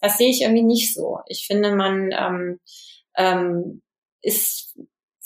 Das 0.00 0.18
sehe 0.18 0.30
ich 0.30 0.42
irgendwie 0.42 0.64
nicht 0.64 0.94
so. 0.94 1.18
Ich 1.26 1.46
finde, 1.46 1.74
man 1.74 2.10
ähm, 2.12 2.60
ähm, 3.16 3.82
ist 4.22 4.78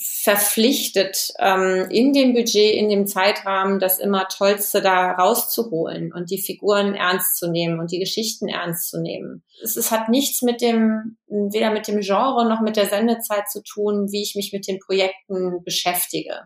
verpflichtet, 0.03 1.33
ähm, 1.39 1.87
in 1.89 2.13
dem 2.13 2.33
Budget, 2.33 2.75
in 2.75 2.89
dem 2.89 3.07
Zeitrahmen 3.07 3.79
das 3.79 3.99
immer 3.99 4.27
Tollste 4.27 4.81
da 4.81 5.11
rauszuholen 5.11 6.13
und 6.13 6.29
die 6.29 6.41
Figuren 6.41 6.93
ernst 6.93 7.37
zu 7.37 7.49
nehmen 7.49 7.79
und 7.79 7.91
die 7.91 7.99
Geschichten 7.99 8.47
ernst 8.47 8.89
zu 8.89 9.01
nehmen. 9.01 9.43
Es, 9.61 9.75
es 9.77 9.91
hat 9.91 10.09
nichts 10.09 10.41
mit 10.41 10.61
dem, 10.61 11.17
weder 11.27 11.71
mit 11.71 11.87
dem 11.87 12.01
Genre 12.01 12.47
noch 12.47 12.61
mit 12.61 12.75
der 12.75 12.87
Sendezeit 12.87 13.49
zu 13.49 13.61
tun, 13.63 14.11
wie 14.11 14.21
ich 14.21 14.35
mich 14.35 14.51
mit 14.53 14.67
den 14.67 14.79
Projekten 14.79 15.63
beschäftige. 15.63 16.41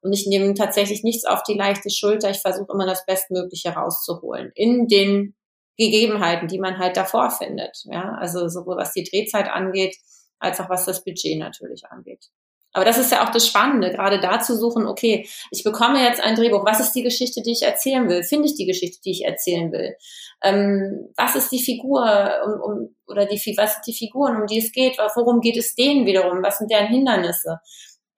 Und 0.00 0.12
ich 0.12 0.26
nehme 0.26 0.54
tatsächlich 0.54 1.02
nichts 1.02 1.24
auf 1.24 1.42
die 1.42 1.54
leichte 1.54 1.90
Schulter. 1.90 2.30
Ich 2.30 2.38
versuche 2.38 2.72
immer 2.72 2.86
das 2.86 3.04
Bestmögliche 3.06 3.70
rauszuholen 3.70 4.52
in 4.54 4.86
den 4.86 5.34
Gegebenheiten, 5.76 6.48
die 6.48 6.58
man 6.58 6.78
halt 6.78 6.96
davor 6.96 7.30
findet. 7.30 7.78
Ja, 7.84 8.14
also 8.18 8.48
sowohl 8.48 8.76
was 8.76 8.92
die 8.92 9.04
Drehzeit 9.04 9.48
angeht, 9.48 9.96
als 10.38 10.60
auch 10.60 10.68
was 10.68 10.84
das 10.84 11.04
Budget 11.04 11.38
natürlich 11.38 11.84
angeht. 11.90 12.26
Aber 12.72 12.84
das 12.84 12.98
ist 12.98 13.10
ja 13.10 13.26
auch 13.26 13.30
das 13.30 13.46
Spannende, 13.46 13.90
gerade 13.90 14.20
da 14.20 14.40
zu 14.40 14.56
suchen, 14.56 14.86
okay, 14.86 15.28
ich 15.50 15.64
bekomme 15.64 16.02
jetzt 16.02 16.20
ein 16.20 16.34
Drehbuch, 16.34 16.64
was 16.66 16.80
ist 16.80 16.92
die 16.92 17.02
Geschichte, 17.02 17.42
die 17.42 17.52
ich 17.52 17.62
erzählen 17.62 18.08
will? 18.08 18.22
Finde 18.22 18.46
ich 18.46 18.56
die 18.56 18.66
Geschichte, 18.66 19.00
die 19.04 19.10
ich 19.10 19.24
erzählen 19.24 19.72
will? 19.72 19.94
Ähm, 20.42 21.08
was 21.16 21.34
ist 21.34 21.50
die 21.50 21.62
Figur 21.62 22.06
um, 22.44 22.60
um, 22.60 22.96
oder 23.06 23.24
die, 23.24 23.36
was 23.56 23.74
sind 23.74 23.86
die 23.86 23.94
Figuren, 23.94 24.40
um 24.40 24.46
die 24.46 24.58
es 24.58 24.70
geht? 24.72 24.98
Worum 24.98 25.40
geht 25.40 25.56
es 25.56 25.74
denen 25.74 26.06
wiederum? 26.06 26.42
Was 26.42 26.58
sind 26.58 26.70
deren 26.70 26.88
Hindernisse? 26.88 27.58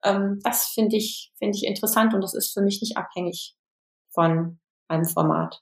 Ähm, 0.03 0.39
das 0.43 0.67
finde 0.73 0.97
ich, 0.97 1.31
finde 1.37 1.57
ich 1.57 1.65
interessant 1.65 2.13
und 2.13 2.21
das 2.21 2.33
ist 2.33 2.53
für 2.53 2.61
mich 2.61 2.81
nicht 2.81 2.97
abhängig 2.97 3.55
von 4.13 4.59
einem 4.87 5.05
Format. 5.05 5.61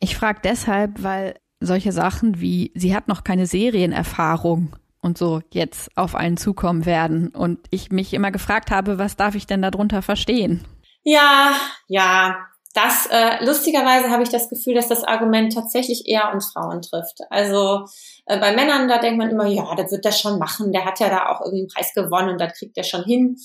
Ich 0.00 0.16
frage 0.16 0.40
deshalb, 0.42 1.02
weil 1.02 1.38
solche 1.60 1.92
Sachen 1.92 2.40
wie, 2.40 2.72
sie 2.74 2.94
hat 2.94 3.08
noch 3.08 3.24
keine 3.24 3.46
Serienerfahrung 3.46 4.76
und 5.00 5.18
so 5.18 5.40
jetzt 5.50 5.90
auf 5.96 6.14
einen 6.14 6.36
zukommen 6.36 6.86
werden. 6.86 7.28
Und 7.28 7.60
ich 7.70 7.90
mich 7.90 8.14
immer 8.14 8.30
gefragt 8.30 8.70
habe, 8.70 8.98
was 8.98 9.16
darf 9.16 9.34
ich 9.34 9.46
denn 9.46 9.62
darunter 9.62 10.02
verstehen? 10.02 10.64
Ja, 11.02 11.52
ja. 11.86 12.36
Das 12.74 13.06
äh, 13.10 13.44
lustigerweise 13.44 14.10
habe 14.10 14.22
ich 14.22 14.28
das 14.28 14.48
Gefühl, 14.48 14.74
dass 14.74 14.88
das 14.88 15.02
Argument 15.02 15.52
tatsächlich 15.52 16.06
eher 16.06 16.32
uns 16.32 16.52
Frauen 16.52 16.82
trifft. 16.82 17.18
Also 17.30 17.86
äh, 18.26 18.38
bei 18.38 18.54
Männern, 18.54 18.88
da 18.88 18.98
denkt 18.98 19.18
man 19.18 19.30
immer, 19.30 19.46
ja, 19.46 19.74
das 19.74 19.90
wird 19.90 20.04
das 20.04 20.20
schon 20.20 20.38
machen, 20.38 20.70
der 20.70 20.84
hat 20.84 21.00
ja 21.00 21.08
da 21.08 21.28
auch 21.30 21.40
irgendwie 21.40 21.62
einen 21.62 21.68
Preis 21.68 21.94
gewonnen 21.94 22.28
und 22.28 22.40
das 22.40 22.52
kriegt 22.56 22.76
er 22.76 22.84
schon 22.84 23.04
hin. 23.04 23.36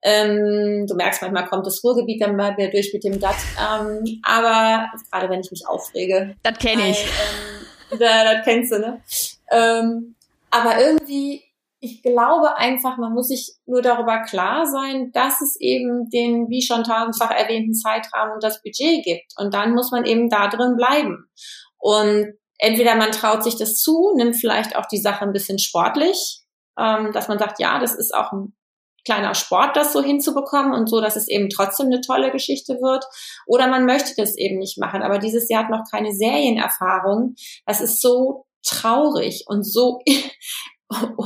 Ähm, 0.00 0.86
du 0.86 0.94
merkst, 0.94 1.22
manchmal 1.22 1.46
kommt 1.46 1.66
das 1.66 1.82
Ruhrgebiet 1.82 2.22
dann 2.22 2.36
mal 2.36 2.56
wieder 2.56 2.70
durch 2.70 2.92
mit 2.94 3.02
dem 3.02 3.18
Dat. 3.18 3.34
Ähm, 3.58 4.20
aber 4.22 4.86
gerade 5.10 5.28
wenn 5.28 5.40
ich 5.40 5.50
mich 5.50 5.66
aufrege. 5.66 6.36
Das 6.42 6.58
kenne 6.58 6.90
ich. 6.90 7.04
Ähm, 7.04 7.98
da, 7.98 8.32
das 8.32 8.44
kennst 8.44 8.72
du, 8.72 8.78
ne? 8.78 9.02
Ähm, 9.50 10.14
aber 10.50 10.80
irgendwie, 10.80 11.44
ich 11.80 12.02
glaube 12.02 12.56
einfach, 12.56 12.96
man 12.98 13.12
muss 13.12 13.28
sich 13.28 13.54
nur 13.66 13.82
darüber 13.82 14.22
klar 14.22 14.66
sein, 14.66 15.10
dass 15.12 15.40
es 15.40 15.56
eben 15.60 16.08
den, 16.10 16.48
wie 16.48 16.62
schon 16.62 16.84
tausendfach 16.84 17.30
erwähnten 17.30 17.74
Zeitrahmen 17.74 18.34
und 18.34 18.42
das 18.42 18.62
Budget 18.62 19.04
gibt. 19.04 19.32
Und 19.36 19.54
dann 19.54 19.74
muss 19.74 19.90
man 19.90 20.04
eben 20.04 20.28
da 20.28 20.48
drin 20.48 20.76
bleiben. 20.76 21.30
Und 21.78 22.34
entweder 22.58 22.96
man 22.96 23.12
traut 23.12 23.44
sich 23.44 23.56
das 23.56 23.76
zu, 23.76 24.12
nimmt 24.16 24.36
vielleicht 24.36 24.76
auch 24.76 24.86
die 24.86 24.98
Sache 24.98 25.24
ein 25.24 25.32
bisschen 25.32 25.58
sportlich, 25.58 26.42
ähm, 26.78 27.12
dass 27.12 27.28
man 27.28 27.38
sagt, 27.38 27.60
ja, 27.60 27.78
das 27.78 27.94
ist 27.94 28.14
auch 28.14 28.32
ein 28.32 28.54
kleiner 29.04 29.34
Sport, 29.34 29.76
das 29.76 29.92
so 29.92 30.02
hinzubekommen 30.02 30.74
und 30.74 30.88
so, 30.88 31.00
dass 31.00 31.16
es 31.16 31.28
eben 31.28 31.48
trotzdem 31.48 31.86
eine 31.86 32.00
tolle 32.00 32.30
Geschichte 32.30 32.74
wird. 32.74 33.04
Oder 33.46 33.68
man 33.68 33.86
möchte 33.86 34.14
das 34.16 34.36
eben 34.36 34.58
nicht 34.58 34.78
machen. 34.78 35.02
Aber 35.02 35.18
dieses 35.18 35.48
Jahr 35.48 35.64
hat 35.64 35.70
noch 35.70 35.84
keine 35.90 36.12
Serienerfahrung. 36.12 37.34
Das 37.64 37.80
ist 37.80 38.02
so 38.02 38.44
traurig 38.62 39.44
und 39.46 39.62
so 39.62 40.00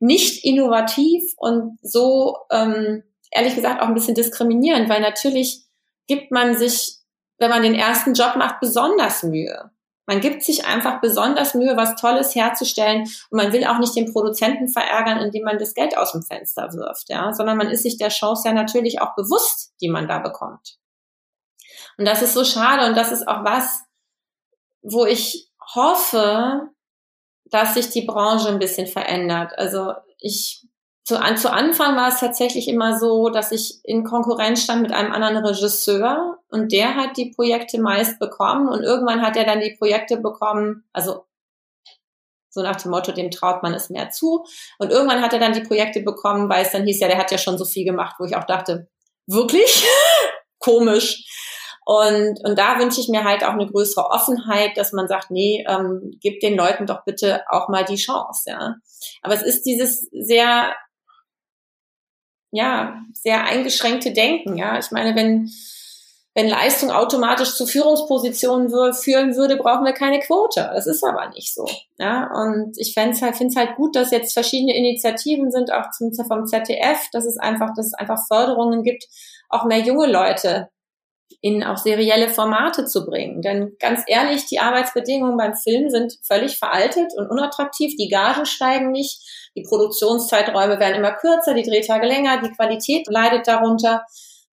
nicht 0.00 0.44
innovativ 0.44 1.22
und 1.36 1.78
so, 1.82 2.36
ähm, 2.50 3.02
ehrlich 3.30 3.54
gesagt, 3.54 3.80
auch 3.80 3.86
ein 3.86 3.94
bisschen 3.94 4.14
diskriminierend, 4.14 4.88
weil 4.88 5.00
natürlich 5.00 5.64
gibt 6.06 6.32
man 6.32 6.56
sich, 6.56 6.96
wenn 7.38 7.50
man 7.50 7.62
den 7.62 7.74
ersten 7.74 8.14
Job 8.14 8.36
macht, 8.36 8.60
besonders 8.60 9.22
Mühe. 9.22 9.70
Man 10.06 10.20
gibt 10.20 10.42
sich 10.42 10.64
einfach 10.64 11.00
besonders 11.00 11.54
Mühe, 11.54 11.76
was 11.76 11.94
Tolles 11.94 12.34
herzustellen 12.34 13.02
und 13.02 13.36
man 13.36 13.52
will 13.52 13.64
auch 13.64 13.78
nicht 13.78 13.94
den 13.94 14.12
Produzenten 14.12 14.66
verärgern, 14.66 15.18
indem 15.18 15.44
man 15.44 15.58
das 15.58 15.74
Geld 15.74 15.96
aus 15.96 16.12
dem 16.12 16.22
Fenster 16.22 16.72
wirft, 16.72 17.08
ja, 17.10 17.32
sondern 17.32 17.56
man 17.56 17.70
ist 17.70 17.84
sich 17.84 17.96
der 17.96 18.08
Chance 18.08 18.48
ja 18.48 18.54
natürlich 18.54 19.00
auch 19.00 19.14
bewusst, 19.14 19.72
die 19.80 19.88
man 19.88 20.08
da 20.08 20.18
bekommt. 20.18 20.78
Und 21.96 22.06
das 22.06 22.22
ist 22.22 22.34
so 22.34 22.44
schade 22.44 22.86
und 22.86 22.96
das 22.96 23.12
ist 23.12 23.28
auch 23.28 23.44
was, 23.44 23.84
wo 24.82 25.04
ich 25.04 25.49
hoffe, 25.74 26.68
dass 27.46 27.74
sich 27.74 27.90
die 27.90 28.02
Branche 28.02 28.48
ein 28.48 28.58
bisschen 28.58 28.86
verändert. 28.86 29.52
Also 29.56 29.92
ich 30.18 30.66
zu, 31.04 31.20
an, 31.20 31.36
zu 31.36 31.50
Anfang 31.50 31.96
war 31.96 32.08
es 32.08 32.20
tatsächlich 32.20 32.68
immer 32.68 32.96
so, 32.96 33.30
dass 33.30 33.50
ich 33.50 33.80
in 33.82 34.04
Konkurrenz 34.04 34.62
stand 34.62 34.82
mit 34.82 34.92
einem 34.92 35.12
anderen 35.12 35.44
Regisseur 35.44 36.38
und 36.50 36.70
der 36.70 36.94
hat 36.94 37.16
die 37.16 37.32
Projekte 37.34 37.80
meist 37.80 38.20
bekommen 38.20 38.68
und 38.68 38.84
irgendwann 38.84 39.22
hat 39.22 39.36
er 39.36 39.44
dann 39.44 39.60
die 39.60 39.74
Projekte 39.76 40.18
bekommen, 40.18 40.84
also 40.92 41.24
so 42.50 42.62
nach 42.62 42.76
dem 42.76 42.90
Motto, 42.90 43.12
dem 43.12 43.30
traut 43.30 43.62
man 43.62 43.74
es 43.74 43.90
mehr 43.90 44.10
zu. 44.10 44.44
Und 44.78 44.90
irgendwann 44.90 45.22
hat 45.22 45.32
er 45.32 45.38
dann 45.38 45.52
die 45.52 45.62
Projekte 45.62 46.00
bekommen, 46.00 46.48
weil 46.48 46.64
es 46.64 46.72
dann 46.72 46.84
hieß, 46.84 47.00
ja, 47.00 47.08
der 47.08 47.18
hat 47.18 47.30
ja 47.30 47.38
schon 47.38 47.58
so 47.58 47.64
viel 47.64 47.84
gemacht, 47.84 48.16
wo 48.18 48.24
ich 48.24 48.36
auch 48.36 48.44
dachte, 48.44 48.88
wirklich? 49.26 49.86
Komisch. 50.58 51.24
Und, 51.84 52.40
und 52.44 52.58
da 52.58 52.78
wünsche 52.78 53.00
ich 53.00 53.08
mir 53.08 53.24
halt 53.24 53.42
auch 53.42 53.54
eine 53.54 53.66
größere 53.66 54.10
Offenheit, 54.10 54.76
dass 54.76 54.92
man 54.92 55.08
sagt, 55.08 55.30
nee, 55.30 55.64
ähm, 55.68 56.12
gib 56.20 56.40
den 56.40 56.56
Leuten 56.56 56.86
doch 56.86 57.04
bitte 57.04 57.42
auch 57.48 57.68
mal 57.68 57.84
die 57.84 57.96
Chance, 57.96 58.50
ja. 58.50 58.76
Aber 59.22 59.34
es 59.34 59.42
ist 59.42 59.62
dieses 59.62 60.08
sehr, 60.12 60.74
ja, 62.52 63.00
sehr 63.14 63.44
eingeschränkte 63.44 64.12
Denken, 64.12 64.56
ja. 64.56 64.78
Ich 64.78 64.90
meine, 64.90 65.16
wenn, 65.16 65.50
wenn 66.34 66.48
Leistung 66.48 66.90
automatisch 66.90 67.54
zu 67.54 67.66
Führungspositionen 67.66 68.68
führen 68.94 69.34
würde, 69.34 69.56
brauchen 69.56 69.84
wir 69.84 69.92
keine 69.92 70.20
Quote. 70.20 70.70
Das 70.72 70.86
ist 70.86 71.02
aber 71.02 71.30
nicht 71.30 71.52
so. 71.54 71.66
Ja? 71.98 72.30
Und 72.32 72.78
ich 72.78 72.94
finde 72.94 73.10
es 73.10 73.22
halt, 73.22 73.36
find's 73.36 73.56
halt 73.56 73.74
gut, 73.74 73.96
dass 73.96 74.12
jetzt 74.12 74.34
verschiedene 74.34 74.76
Initiativen 74.76 75.50
sind, 75.50 75.72
auch 75.72 75.90
zum, 75.90 76.12
vom 76.12 76.46
ZDF, 76.46 77.08
dass 77.12 77.24
es 77.24 77.36
einfach, 77.36 77.74
dass 77.74 77.86
es 77.86 77.94
einfach 77.94 78.18
Förderungen 78.28 78.84
gibt, 78.84 79.06
auch 79.48 79.64
mehr 79.64 79.80
junge 79.80 80.06
Leute 80.06 80.68
in 81.40 81.64
auch 81.64 81.76
serielle 81.76 82.28
Formate 82.28 82.84
zu 82.84 83.06
bringen. 83.06 83.42
Denn 83.42 83.76
ganz 83.78 84.02
ehrlich, 84.06 84.46
die 84.46 84.58
Arbeitsbedingungen 84.58 85.36
beim 85.36 85.54
Film 85.54 85.90
sind 85.90 86.18
völlig 86.22 86.58
veraltet 86.58 87.12
und 87.16 87.30
unattraktiv. 87.30 87.94
Die 87.96 88.08
Gagen 88.08 88.46
steigen 88.46 88.90
nicht, 88.90 89.50
die 89.56 89.62
Produktionszeiträume 89.62 90.78
werden 90.78 90.96
immer 90.96 91.12
kürzer, 91.12 91.54
die 91.54 91.68
Drehtage 91.68 92.06
länger, 92.06 92.42
die 92.42 92.52
Qualität 92.52 93.06
leidet 93.08 93.48
darunter. 93.48 94.04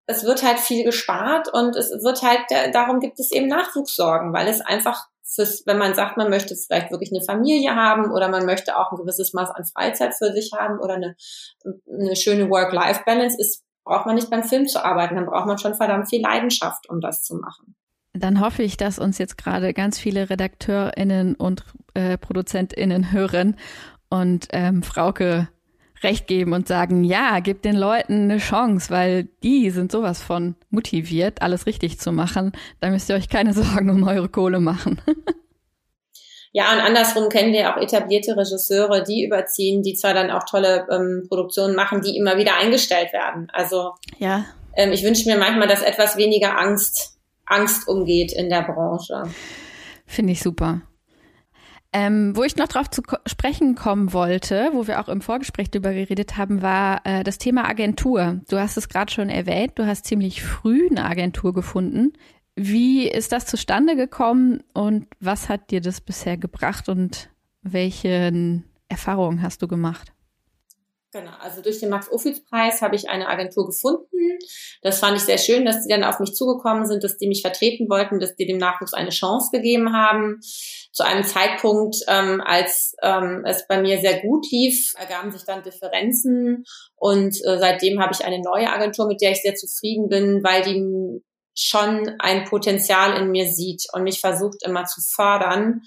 Es 0.05 0.23
wird 0.23 0.43
halt 0.43 0.59
viel 0.59 0.85
gespart 0.85 1.53
und 1.53 1.75
es 1.75 1.91
wird 2.03 2.21
halt, 2.21 2.45
darum 2.73 2.99
gibt 2.99 3.19
es 3.19 3.31
eben 3.31 3.47
Nachwuchssorgen, 3.47 4.31
weil 4.33 4.47
es 4.47 4.61
einfach 4.61 5.07
fürs, 5.27 5.63
wenn 5.65 5.77
man 5.77 5.93
sagt, 5.93 6.15
man 6.15 6.29
möchte 6.29 6.55
vielleicht 6.55 6.89
wirklich 6.89 7.11
eine 7.11 7.23
Familie 7.23 7.75
haben 7.75 8.11
oder 8.11 8.29
man 8.29 8.45
möchte 8.45 8.77
auch 8.77 8.91
ein 8.91 8.97
gewisses 8.97 9.33
Maß 9.33 9.51
an 9.51 9.65
Freizeit 9.65 10.15
für 10.15 10.31
sich 10.31 10.51
haben 10.53 10.79
oder 10.79 10.93
eine, 10.93 11.15
eine 11.91 12.15
schöne 12.15 12.49
Work-Life-Balance, 12.49 13.37
ist, 13.37 13.63
braucht 13.87 14.05
man 14.05 14.15
nicht 14.15 14.29
beim 14.29 14.43
Film 14.43 14.67
zu 14.67 14.83
arbeiten, 14.83 15.15
dann 15.15 15.25
braucht 15.25 15.47
man 15.47 15.57
schon 15.57 15.73
verdammt 15.73 16.09
viel 16.09 16.21
Leidenschaft, 16.21 16.89
um 16.89 17.01
das 17.01 17.23
zu 17.23 17.35
machen. 17.35 17.75
Dann 18.13 18.41
hoffe 18.41 18.63
ich, 18.63 18.77
dass 18.77 18.99
uns 18.99 19.17
jetzt 19.17 19.37
gerade 19.37 19.73
ganz 19.73 19.99
viele 19.99 20.29
RedakteurInnen 20.29 21.35
und 21.35 21.63
äh, 21.93 22.17
ProduzentInnen 22.17 23.11
hören 23.11 23.55
und 24.09 24.47
ähm, 24.51 24.83
Frauke 24.83 25.49
recht 26.03 26.27
geben 26.27 26.53
und 26.53 26.67
sagen, 26.67 27.03
ja, 27.03 27.39
gib 27.39 27.61
den 27.63 27.75
Leuten 27.75 28.23
eine 28.23 28.37
Chance, 28.37 28.91
weil 28.91 29.25
die 29.43 29.69
sind 29.71 29.91
sowas 29.91 30.21
von 30.21 30.55
motiviert, 30.69 31.41
alles 31.41 31.65
richtig 31.65 31.99
zu 31.99 32.11
machen. 32.11 32.51
Da 32.79 32.89
müsst 32.89 33.09
ihr 33.09 33.15
euch 33.15 33.29
keine 33.29 33.53
Sorgen 33.55 33.89
um 33.89 34.03
eure 34.03 34.29
Kohle 34.29 34.59
machen. 34.59 35.01
ja, 36.51 36.73
und 36.73 36.79
andersrum 36.79 37.29
kennen 37.29 37.53
wir 37.53 37.69
auch 37.69 37.81
etablierte 37.81 38.35
Regisseure, 38.35 39.03
die 39.03 39.25
überziehen, 39.25 39.83
die 39.83 39.93
zwar 39.93 40.13
dann 40.13 40.31
auch 40.31 40.43
tolle 40.43 40.87
ähm, 40.91 41.25
Produktionen 41.27 41.75
machen, 41.75 42.01
die 42.01 42.17
immer 42.17 42.37
wieder 42.37 42.57
eingestellt 42.57 43.13
werden. 43.13 43.47
Also 43.53 43.93
ja. 44.17 44.45
ähm, 44.75 44.91
ich 44.91 45.03
wünsche 45.03 45.29
mir 45.29 45.37
manchmal, 45.37 45.67
dass 45.67 45.81
etwas 45.81 46.17
weniger 46.17 46.57
Angst, 46.57 47.17
Angst 47.45 47.87
umgeht 47.87 48.31
in 48.31 48.49
der 48.49 48.63
Branche. 48.63 49.23
Finde 50.05 50.33
ich 50.33 50.41
super. 50.41 50.81
Ähm, 51.93 52.35
wo 52.35 52.43
ich 52.43 52.57
noch 52.57 52.67
drauf 52.67 52.89
zu 52.89 53.01
sprechen 53.25 53.75
kommen 53.75 54.11
wollte, 54.11 54.69
wo 54.73 54.87
wir 54.87 54.99
auch 54.99 55.07
im 55.07 55.21
Vorgespräch 55.21 55.71
drüber 55.71 55.93
geredet 55.93 56.37
haben, 56.37 56.61
war 56.61 57.01
äh, 57.05 57.23
das 57.23 57.37
Thema 57.37 57.67
Agentur. 57.67 58.41
Du 58.49 58.59
hast 58.59 58.75
es 58.77 58.89
gerade 58.89 59.11
schon 59.11 59.29
erwähnt, 59.29 59.73
du 59.75 59.87
hast 59.87 60.05
ziemlich 60.05 60.43
früh 60.43 60.87
eine 60.89 61.05
Agentur 61.05 61.53
gefunden. 61.53 62.13
Wie 62.59 63.07
ist 63.07 63.33
das 63.33 63.45
zustande 63.45 63.95
gekommen 63.95 64.63
und 64.73 65.05
was 65.19 65.47
hat 65.47 65.69
dir 65.69 65.79
das 65.79 66.01
bisher 66.01 66.37
gebracht 66.37 66.89
und 66.89 67.29
welche 67.61 68.63
Erfahrungen 68.89 69.43
hast 69.43 69.61
du 69.61 69.67
gemacht? 69.67 70.11
Genau, 71.13 71.31
also 71.39 71.61
durch 71.61 71.79
den 71.79 71.89
Max-Ophüls-Preis 71.89 72.81
habe 72.81 72.95
ich 72.95 73.09
eine 73.09 73.27
Agentur 73.27 73.67
gefunden. 73.67 74.39
Das 74.81 74.99
fand 74.99 75.17
ich 75.17 75.23
sehr 75.23 75.37
schön, 75.37 75.65
dass 75.65 75.83
die 75.83 75.89
dann 75.89 76.03
auf 76.03 76.19
mich 76.19 76.33
zugekommen 76.33 76.87
sind, 76.87 77.03
dass 77.03 77.17
die 77.17 77.27
mich 77.27 77.41
vertreten 77.41 77.89
wollten, 77.91 78.19
dass 78.19 78.35
die 78.35 78.47
dem 78.47 78.57
Nachwuchs 78.57 78.93
eine 78.93 79.11
Chance 79.11 79.49
gegeben 79.51 79.93
haben. 79.93 80.39
Zu 80.91 81.05
einem 81.05 81.23
Zeitpunkt, 81.23 81.97
ähm, 82.07 82.41
als 82.43 82.95
ähm, 83.03 83.43
es 83.45 83.67
bei 83.67 83.79
mir 83.79 83.99
sehr 83.99 84.19
gut 84.21 84.47
lief, 84.49 84.95
ergaben 84.97 85.31
sich 85.31 85.43
dann 85.43 85.61
Differenzen 85.61 86.65
und 86.95 87.35
äh, 87.45 87.59
seitdem 87.59 88.01
habe 88.01 88.13
ich 88.13 88.25
eine 88.25 88.41
neue 88.41 88.71
Agentur, 88.73 89.07
mit 89.07 89.21
der 89.21 89.31
ich 89.31 89.43
sehr 89.43 89.53
zufrieden 89.53 90.09
bin, 90.09 90.43
weil 90.43 90.63
die 90.63 91.23
schon 91.59 92.15
ein 92.19 92.45
Potenzial 92.45 93.19
in 93.19 93.31
mir 93.31 93.47
sieht 93.51 93.87
und 93.93 94.03
mich 94.03 94.19
versucht 94.19 94.63
immer 94.63 94.85
zu 94.85 95.01
fördern 95.01 95.81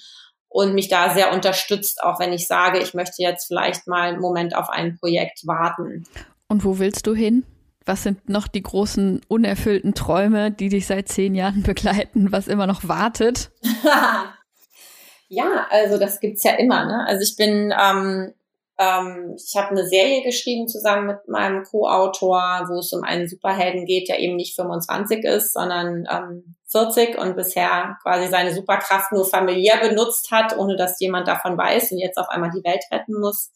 und 0.48 0.74
mich 0.74 0.88
da 0.88 1.14
sehr 1.14 1.32
unterstützt, 1.32 2.02
auch 2.02 2.18
wenn 2.18 2.32
ich 2.32 2.46
sage, 2.46 2.80
ich 2.80 2.92
möchte 2.92 3.22
jetzt 3.22 3.46
vielleicht 3.46 3.86
mal 3.86 4.08
einen 4.08 4.20
Moment 4.20 4.54
auf 4.54 4.68
ein 4.68 4.98
Projekt 4.98 5.46
warten. 5.46 6.04
Und 6.48 6.64
wo 6.64 6.78
willst 6.78 7.06
du 7.06 7.14
hin? 7.14 7.44
Was 7.86 8.02
sind 8.02 8.28
noch 8.28 8.48
die 8.48 8.62
großen 8.62 9.22
unerfüllten 9.28 9.94
Träume, 9.94 10.50
die 10.50 10.68
dich 10.68 10.86
seit 10.86 11.08
zehn 11.08 11.34
Jahren 11.34 11.62
begleiten, 11.62 12.32
was 12.32 12.48
immer 12.48 12.66
noch 12.66 12.88
wartet? 12.88 13.52
ja, 15.28 15.66
also 15.70 15.98
das 15.98 16.20
gibt's 16.20 16.42
ja 16.42 16.52
immer. 16.52 16.84
Ne? 16.84 17.06
Also 17.06 17.22
ich 17.22 17.36
bin 17.36 17.72
ähm, 17.80 18.32
ähm, 18.80 19.36
ich 19.36 19.54
habe 19.56 19.70
eine 19.70 19.86
Serie 19.86 20.22
geschrieben 20.22 20.66
zusammen 20.66 21.06
mit 21.06 21.28
meinem 21.28 21.64
Co-Autor, 21.64 22.64
wo 22.68 22.78
es 22.78 22.90
um 22.94 23.04
einen 23.04 23.28
Superhelden 23.28 23.84
geht, 23.84 24.08
der 24.08 24.20
eben 24.20 24.36
nicht 24.36 24.56
25 24.56 25.22
ist, 25.22 25.52
sondern 25.52 26.08
ähm, 26.10 26.56
40 26.68 27.18
und 27.18 27.36
bisher 27.36 27.98
quasi 28.02 28.28
seine 28.28 28.54
Superkraft 28.54 29.12
nur 29.12 29.26
familiär 29.26 29.76
benutzt 29.86 30.30
hat, 30.30 30.56
ohne 30.56 30.76
dass 30.76 30.98
jemand 30.98 31.28
davon 31.28 31.58
weiß 31.58 31.92
und 31.92 31.98
jetzt 31.98 32.16
auf 32.16 32.30
einmal 32.30 32.50
die 32.56 32.64
Welt 32.64 32.82
retten 32.90 33.20
muss. 33.20 33.52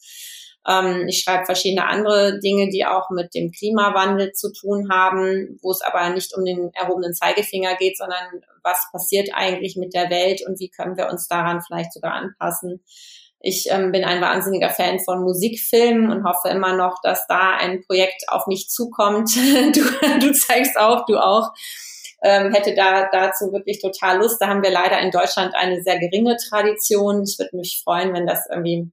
Ähm, 0.67 1.07
ich 1.07 1.21
schreibe 1.21 1.45
verschiedene 1.45 1.87
andere 1.87 2.39
Dinge, 2.39 2.69
die 2.69 2.85
auch 2.85 3.09
mit 3.09 3.33
dem 3.33 3.49
Klimawandel 3.49 4.31
zu 4.33 4.51
tun 4.51 4.89
haben, 4.91 5.57
wo 5.63 5.71
es 5.71 5.81
aber 5.81 6.07
nicht 6.11 6.37
um 6.37 6.45
den 6.45 6.69
erhobenen 6.75 7.15
Zeigefinger 7.15 7.75
geht, 7.77 7.97
sondern 7.97 8.43
was 8.61 8.89
passiert 8.91 9.29
eigentlich 9.33 9.75
mit 9.75 9.95
der 9.95 10.11
Welt 10.11 10.43
und 10.47 10.59
wie 10.59 10.69
können 10.69 10.97
wir 10.97 11.09
uns 11.09 11.27
daran 11.27 11.61
vielleicht 11.65 11.93
sogar 11.93 12.13
anpassen. 12.13 12.83
Ich 13.47 13.69
ähm, 13.69 13.91
bin 13.91 14.03
ein 14.03 14.21
wahnsinniger 14.21 14.71
Fan 14.71 14.99
von 14.99 15.21
Musikfilmen 15.21 16.09
und 16.09 16.23
hoffe 16.23 16.49
immer 16.49 16.75
noch, 16.75 16.99
dass 17.03 17.27
da 17.27 17.55
ein 17.55 17.83
Projekt 17.83 18.23
auf 18.27 18.47
mich 18.47 18.69
zukommt. 18.69 19.29
du, 19.35 19.81
du 20.19 20.33
zeigst 20.33 20.75
auch, 20.79 21.05
du 21.05 21.19
auch. 21.19 21.51
Ähm, 22.23 22.51
hätte 22.51 22.73
da 22.73 23.07
dazu 23.11 23.53
wirklich 23.53 23.79
total 23.79 24.17
Lust. 24.17 24.41
Da 24.41 24.47
haben 24.47 24.63
wir 24.63 24.71
leider 24.71 24.99
in 24.99 25.11
Deutschland 25.11 25.53
eine 25.53 25.83
sehr 25.83 25.99
geringe 25.99 26.37
Tradition. 26.37 27.21
Ich 27.21 27.37
würde 27.37 27.55
mich 27.55 27.83
freuen, 27.83 28.15
wenn 28.15 28.25
das 28.25 28.47
irgendwie 28.49 28.89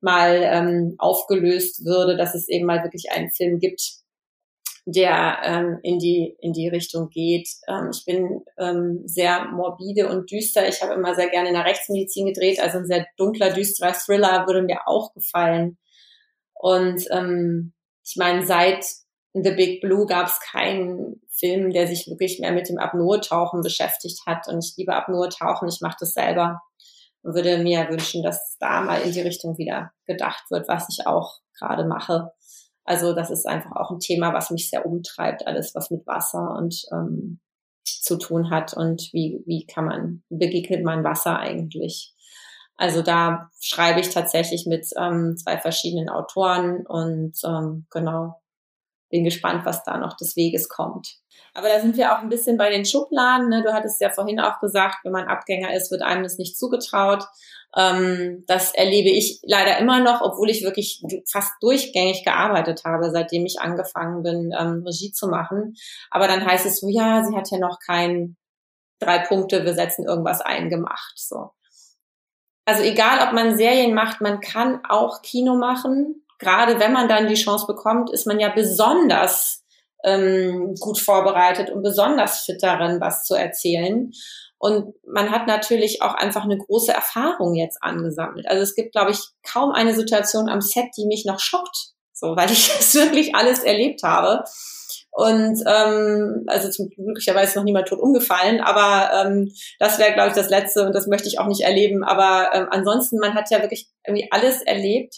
mal 0.00 0.40
ähm, 0.42 0.96
aufgelöst 0.98 1.84
würde, 1.84 2.16
dass 2.16 2.34
es 2.34 2.48
eben 2.48 2.66
mal 2.66 2.82
wirklich 2.82 3.12
einen 3.12 3.30
Film 3.30 3.60
gibt, 3.60 4.00
der 4.86 5.40
ähm, 5.42 5.80
in 5.82 5.98
die 5.98 6.36
in 6.40 6.52
die 6.52 6.68
Richtung 6.68 7.10
geht. 7.10 7.48
Ähm, 7.68 7.90
ich 7.92 8.04
bin 8.04 8.42
ähm, 8.56 9.02
sehr 9.04 9.46
morbide 9.46 10.08
und 10.08 10.30
düster. 10.30 10.68
Ich 10.68 10.80
habe 10.80 10.94
immer 10.94 11.14
sehr 11.16 11.28
gerne 11.28 11.48
in 11.48 11.54
der 11.54 11.64
Rechtsmedizin 11.64 12.26
gedreht, 12.26 12.60
also 12.60 12.78
ein 12.78 12.86
sehr 12.86 13.06
dunkler, 13.16 13.52
düsterer 13.52 13.92
Thriller 13.92 14.46
würde 14.46 14.62
mir 14.62 14.86
auch 14.86 15.12
gefallen. 15.12 15.76
Und 16.54 17.04
ähm, 17.10 17.74
ich 18.04 18.14
meine, 18.16 18.46
seit 18.46 18.84
The 19.34 19.50
Big 19.50 19.80
Blue 19.80 20.06
gab 20.06 20.28
es 20.28 20.38
keinen 20.40 21.20
Film, 21.36 21.70
der 21.72 21.88
sich 21.88 22.06
wirklich 22.06 22.38
mehr 22.38 22.52
mit 22.52 22.68
dem 22.68 22.78
Apnoe-Tauchen 22.78 23.60
beschäftigt 23.62 24.20
hat. 24.24 24.46
Und 24.48 24.64
ich 24.64 24.74
liebe 24.76 24.94
Apnoe-Tauchen, 24.94 25.68
ich 25.68 25.80
mache 25.82 25.96
das 26.00 26.12
selber 26.12 26.60
und 27.22 27.34
würde 27.34 27.58
mir 27.58 27.88
wünschen, 27.90 28.22
dass 28.22 28.56
da 28.60 28.80
mal 28.80 29.02
in 29.02 29.12
die 29.12 29.20
Richtung 29.20 29.58
wieder 29.58 29.90
gedacht 30.06 30.44
wird, 30.50 30.68
was 30.68 30.86
ich 30.88 31.06
auch 31.06 31.40
gerade 31.58 31.84
mache. 31.84 32.30
Also 32.86 33.12
das 33.12 33.30
ist 33.30 33.46
einfach 33.46 33.72
auch 33.72 33.90
ein 33.90 33.98
Thema, 33.98 34.32
was 34.32 34.50
mich 34.50 34.70
sehr 34.70 34.86
umtreibt, 34.86 35.46
alles 35.46 35.74
was 35.74 35.90
mit 35.90 36.06
Wasser 36.06 36.54
und 36.56 36.84
ähm, 36.92 37.40
zu 37.84 38.16
tun 38.16 38.50
hat 38.50 38.74
und 38.74 39.10
wie, 39.12 39.42
wie 39.46 39.66
kann 39.66 39.86
man, 39.86 40.22
begegnet 40.28 40.84
man 40.84 41.04
Wasser 41.04 41.38
eigentlich. 41.38 42.14
Also 42.76 43.02
da 43.02 43.50
schreibe 43.60 44.00
ich 44.00 44.10
tatsächlich 44.10 44.66
mit 44.66 44.86
ähm, 44.96 45.36
zwei 45.36 45.58
verschiedenen 45.58 46.08
Autoren 46.08 46.86
und 46.86 47.36
ähm, 47.44 47.86
genau, 47.90 48.40
bin 49.10 49.24
gespannt, 49.24 49.64
was 49.64 49.84
da 49.84 49.98
noch 49.98 50.16
des 50.16 50.36
Weges 50.36 50.68
kommt. 50.68 51.16
Aber 51.54 51.68
da 51.68 51.80
sind 51.80 51.96
wir 51.96 52.12
auch 52.12 52.18
ein 52.18 52.28
bisschen 52.28 52.56
bei 52.56 52.70
den 52.70 52.84
Schubladen. 52.84 53.48
Ne? 53.48 53.62
Du 53.62 53.72
hattest 53.72 54.00
ja 54.00 54.10
vorhin 54.10 54.40
auch 54.40 54.60
gesagt, 54.60 54.98
wenn 55.04 55.12
man 55.12 55.28
Abgänger 55.28 55.74
ist, 55.74 55.90
wird 55.90 56.02
einem 56.02 56.22
das 56.22 56.38
nicht 56.38 56.58
zugetraut. 56.58 57.24
Ähm, 57.76 58.44
das 58.46 58.74
erlebe 58.74 59.10
ich 59.10 59.40
leider 59.42 59.78
immer 59.78 60.00
noch, 60.00 60.20
obwohl 60.22 60.50
ich 60.50 60.64
wirklich 60.64 61.02
fast 61.30 61.52
durchgängig 61.60 62.24
gearbeitet 62.24 62.82
habe, 62.84 63.10
seitdem 63.10 63.46
ich 63.46 63.60
angefangen 63.60 64.22
bin, 64.22 64.52
ähm, 64.58 64.82
Regie 64.84 65.12
zu 65.12 65.28
machen. 65.28 65.74
Aber 66.10 66.26
dann 66.26 66.44
heißt 66.44 66.66
es 66.66 66.80
so, 66.80 66.88
ja, 66.88 67.24
sie 67.24 67.36
hat 67.36 67.50
ja 67.50 67.58
noch 67.58 67.78
kein 67.78 68.36
drei 68.98 69.18
Punkte, 69.18 69.64
wir 69.64 69.74
setzen 69.74 70.06
irgendwas 70.06 70.40
ein 70.40 70.68
gemacht. 70.68 71.14
So. 71.16 71.50
Also 72.64 72.82
egal, 72.82 73.26
ob 73.26 73.34
man 73.34 73.56
Serien 73.56 73.94
macht, 73.94 74.20
man 74.20 74.40
kann 74.40 74.80
auch 74.88 75.22
Kino 75.22 75.56
machen 75.56 76.25
gerade 76.38 76.78
wenn 76.80 76.92
man 76.92 77.08
dann 77.08 77.28
die 77.28 77.34
Chance 77.34 77.66
bekommt, 77.66 78.12
ist 78.12 78.26
man 78.26 78.40
ja 78.40 78.50
besonders 78.50 79.64
ähm, 80.04 80.74
gut 80.78 80.98
vorbereitet 80.98 81.70
und 81.70 81.82
besonders 81.82 82.42
fit 82.42 82.62
darin, 82.62 83.00
was 83.00 83.24
zu 83.24 83.34
erzählen. 83.34 84.10
Und 84.58 84.94
man 85.06 85.30
hat 85.30 85.46
natürlich 85.46 86.00
auch 86.00 86.14
einfach 86.14 86.44
eine 86.44 86.56
große 86.56 86.92
Erfahrung 86.92 87.54
jetzt 87.54 87.78
angesammelt. 87.82 88.48
Also 88.48 88.62
es 88.62 88.74
gibt, 88.74 88.92
glaube 88.92 89.10
ich, 89.10 89.18
kaum 89.42 89.72
eine 89.72 89.94
Situation 89.94 90.48
am 90.48 90.62
Set, 90.62 90.86
die 90.96 91.06
mich 91.06 91.24
noch 91.26 91.40
schockt, 91.40 91.90
so 92.12 92.36
weil 92.36 92.50
ich 92.50 92.68
das 92.68 92.94
wirklich 92.94 93.34
alles 93.34 93.60
erlebt 93.60 94.02
habe. 94.02 94.44
Und 95.10 95.62
ähm, 95.66 96.44
also 96.46 96.70
zum 96.70 96.90
glücklicherweise 96.90 97.58
noch 97.58 97.64
niemand 97.64 97.88
tot 97.88 98.00
umgefallen, 98.00 98.60
aber 98.60 99.10
ähm, 99.14 99.50
das 99.78 99.98
wäre, 99.98 100.12
glaube 100.12 100.28
ich, 100.28 100.34
das 100.34 100.50
Letzte 100.50 100.84
und 100.84 100.94
das 100.94 101.06
möchte 101.06 101.26
ich 101.26 101.38
auch 101.38 101.46
nicht 101.46 101.62
erleben. 101.62 102.04
Aber 102.04 102.50
ähm, 102.52 102.66
ansonsten, 102.70 103.18
man 103.18 103.34
hat 103.34 103.50
ja 103.50 103.62
wirklich 103.62 103.88
irgendwie 104.06 104.28
alles 104.30 104.60
erlebt 104.60 105.16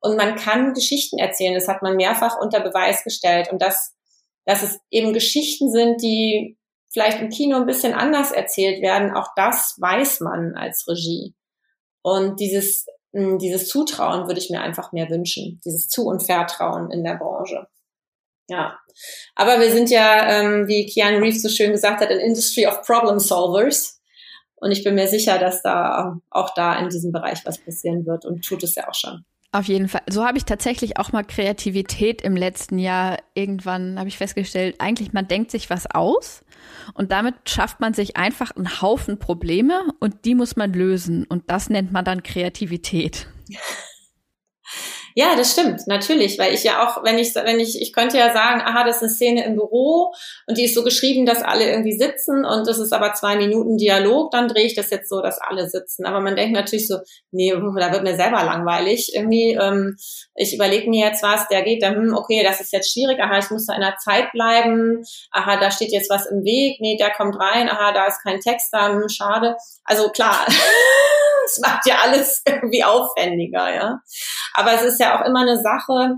und 0.00 0.16
man 0.16 0.36
kann 0.36 0.74
Geschichten 0.74 1.18
erzählen. 1.18 1.54
Das 1.54 1.68
hat 1.68 1.82
man 1.82 1.96
mehrfach 1.96 2.38
unter 2.40 2.60
Beweis 2.60 3.02
gestellt. 3.04 3.50
Und 3.50 3.60
dass, 3.60 3.94
dass 4.44 4.62
es 4.62 4.78
eben 4.90 5.12
Geschichten 5.12 5.70
sind, 5.70 6.02
die 6.02 6.56
vielleicht 6.90 7.20
im 7.20 7.30
Kino 7.30 7.56
ein 7.56 7.66
bisschen 7.66 7.94
anders 7.94 8.30
erzählt 8.32 8.80
werden, 8.80 9.12
auch 9.14 9.28
das 9.36 9.76
weiß 9.78 10.20
man 10.20 10.54
als 10.54 10.86
Regie. 10.88 11.34
Und 12.02 12.40
dieses, 12.40 12.86
hm, 13.12 13.38
dieses 13.38 13.68
Zutrauen 13.68 14.26
würde 14.26 14.40
ich 14.40 14.50
mir 14.50 14.60
einfach 14.60 14.92
mehr 14.92 15.10
wünschen. 15.10 15.60
Dieses 15.64 15.88
Zu- 15.88 16.06
und 16.06 16.24
Vertrauen 16.24 16.90
in 16.90 17.04
der 17.04 17.14
Branche. 17.14 17.66
Ja. 18.48 18.78
Aber 19.34 19.60
wir 19.60 19.70
sind 19.70 19.90
ja, 19.90 20.40
ähm, 20.40 20.68
wie 20.68 20.86
Keanu 20.86 21.18
Reeves 21.18 21.42
so 21.42 21.48
schön 21.48 21.72
gesagt 21.72 22.00
hat, 22.00 22.10
an 22.10 22.18
Industry 22.18 22.66
of 22.66 22.82
Problem 22.82 23.18
Solvers. 23.18 24.00
Und 24.56 24.72
ich 24.72 24.82
bin 24.82 24.94
mir 24.94 25.06
sicher, 25.06 25.38
dass 25.38 25.62
da 25.62 26.18
auch 26.30 26.54
da 26.54 26.78
in 26.78 26.88
diesem 26.88 27.12
Bereich 27.12 27.44
was 27.44 27.58
passieren 27.58 28.06
wird 28.06 28.24
und 28.24 28.44
tut 28.44 28.62
es 28.62 28.74
ja 28.74 28.88
auch 28.88 28.94
schon. 28.94 29.24
Auf 29.50 29.64
jeden 29.66 29.88
Fall. 29.88 30.02
So 30.08 30.26
habe 30.26 30.36
ich 30.36 30.44
tatsächlich 30.44 30.98
auch 30.98 31.12
mal 31.12 31.24
Kreativität 31.24 32.20
im 32.20 32.36
letzten 32.36 32.78
Jahr. 32.78 33.18
Irgendwann 33.32 33.98
habe 33.98 34.08
ich 34.08 34.18
festgestellt, 34.18 34.76
eigentlich 34.78 35.14
man 35.14 35.26
denkt 35.26 35.50
sich 35.50 35.70
was 35.70 35.86
aus 35.90 36.44
und 36.92 37.12
damit 37.12 37.34
schafft 37.48 37.80
man 37.80 37.94
sich 37.94 38.18
einfach 38.18 38.54
einen 38.54 38.82
Haufen 38.82 39.18
Probleme 39.18 39.84
und 40.00 40.26
die 40.26 40.34
muss 40.34 40.56
man 40.56 40.74
lösen 40.74 41.24
und 41.24 41.50
das 41.50 41.70
nennt 41.70 41.92
man 41.92 42.04
dann 42.04 42.22
Kreativität. 42.22 43.26
Ja, 45.18 45.34
das 45.34 45.50
stimmt, 45.50 45.88
natürlich, 45.88 46.38
weil 46.38 46.54
ich 46.54 46.62
ja 46.62 46.86
auch, 46.86 47.02
wenn 47.02 47.18
ich, 47.18 47.34
wenn 47.34 47.58
ich, 47.58 47.82
ich 47.82 47.92
könnte 47.92 48.16
ja 48.16 48.32
sagen, 48.32 48.60
aha, 48.60 48.84
das 48.84 48.98
ist 48.98 49.02
eine 49.02 49.10
Szene 49.10 49.44
im 49.46 49.56
Büro 49.56 50.14
und 50.46 50.56
die 50.56 50.66
ist 50.66 50.76
so 50.76 50.84
geschrieben, 50.84 51.26
dass 51.26 51.42
alle 51.42 51.68
irgendwie 51.68 51.98
sitzen 51.98 52.44
und 52.44 52.68
das 52.68 52.78
ist 52.78 52.92
aber 52.92 53.14
zwei 53.14 53.34
Minuten 53.34 53.78
Dialog, 53.78 54.30
dann 54.30 54.46
drehe 54.46 54.66
ich 54.66 54.76
das 54.76 54.90
jetzt 54.90 55.08
so, 55.08 55.20
dass 55.20 55.40
alle 55.40 55.68
sitzen. 55.68 56.06
Aber 56.06 56.20
man 56.20 56.36
denkt 56.36 56.52
natürlich 56.52 56.86
so, 56.86 56.98
nee, 57.32 57.50
da 57.50 57.92
wird 57.92 58.04
mir 58.04 58.14
selber 58.14 58.44
langweilig. 58.44 59.10
Irgendwie, 59.12 59.58
ähm, 59.60 59.96
ich 60.36 60.54
überlege 60.54 60.88
mir 60.88 61.06
jetzt 61.06 61.24
was, 61.24 61.48
der 61.48 61.62
geht 61.62 61.82
dann, 61.82 61.96
hm, 61.96 62.14
okay, 62.14 62.44
das 62.44 62.60
ist 62.60 62.72
jetzt 62.72 62.92
schwierig, 62.92 63.18
aha, 63.18 63.40
ich 63.40 63.50
muss 63.50 63.66
da 63.66 63.74
in 63.74 63.80
der 63.80 63.96
Zeit 63.96 64.30
bleiben, 64.30 65.02
aha, 65.32 65.58
da 65.58 65.72
steht 65.72 65.90
jetzt 65.90 66.10
was 66.10 66.26
im 66.26 66.44
Weg, 66.44 66.80
nee, 66.80 66.96
der 66.96 67.10
kommt 67.10 67.34
rein, 67.40 67.68
aha, 67.68 67.90
da 67.92 68.06
ist 68.06 68.22
kein 68.22 68.38
Text 68.38 68.68
da, 68.70 68.92
hm, 68.92 69.08
schade. 69.08 69.56
Also 69.82 70.10
klar. 70.10 70.46
es 71.48 71.60
macht 71.60 71.86
ja 71.86 71.96
alles 72.02 72.42
irgendwie 72.48 72.84
aufwendiger, 72.84 73.74
ja. 73.74 74.00
Aber 74.54 74.74
es 74.74 74.82
ist 74.82 75.00
ja 75.00 75.18
auch 75.18 75.26
immer 75.26 75.40
eine 75.40 75.60
Sache, 75.60 76.16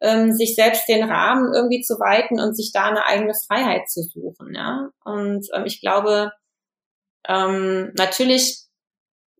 ähm, 0.00 0.32
sich 0.32 0.54
selbst 0.54 0.88
den 0.88 1.08
Rahmen 1.08 1.52
irgendwie 1.52 1.80
zu 1.80 1.94
weiten 1.94 2.40
und 2.40 2.54
sich 2.54 2.70
da 2.72 2.86
eine 2.86 3.04
eigene 3.04 3.34
Freiheit 3.34 3.88
zu 3.88 4.02
suchen, 4.02 4.54
ja. 4.54 4.90
Und 5.04 5.46
ähm, 5.54 5.64
ich 5.66 5.80
glaube, 5.80 6.32
ähm, 7.26 7.92
natürlich 7.96 8.68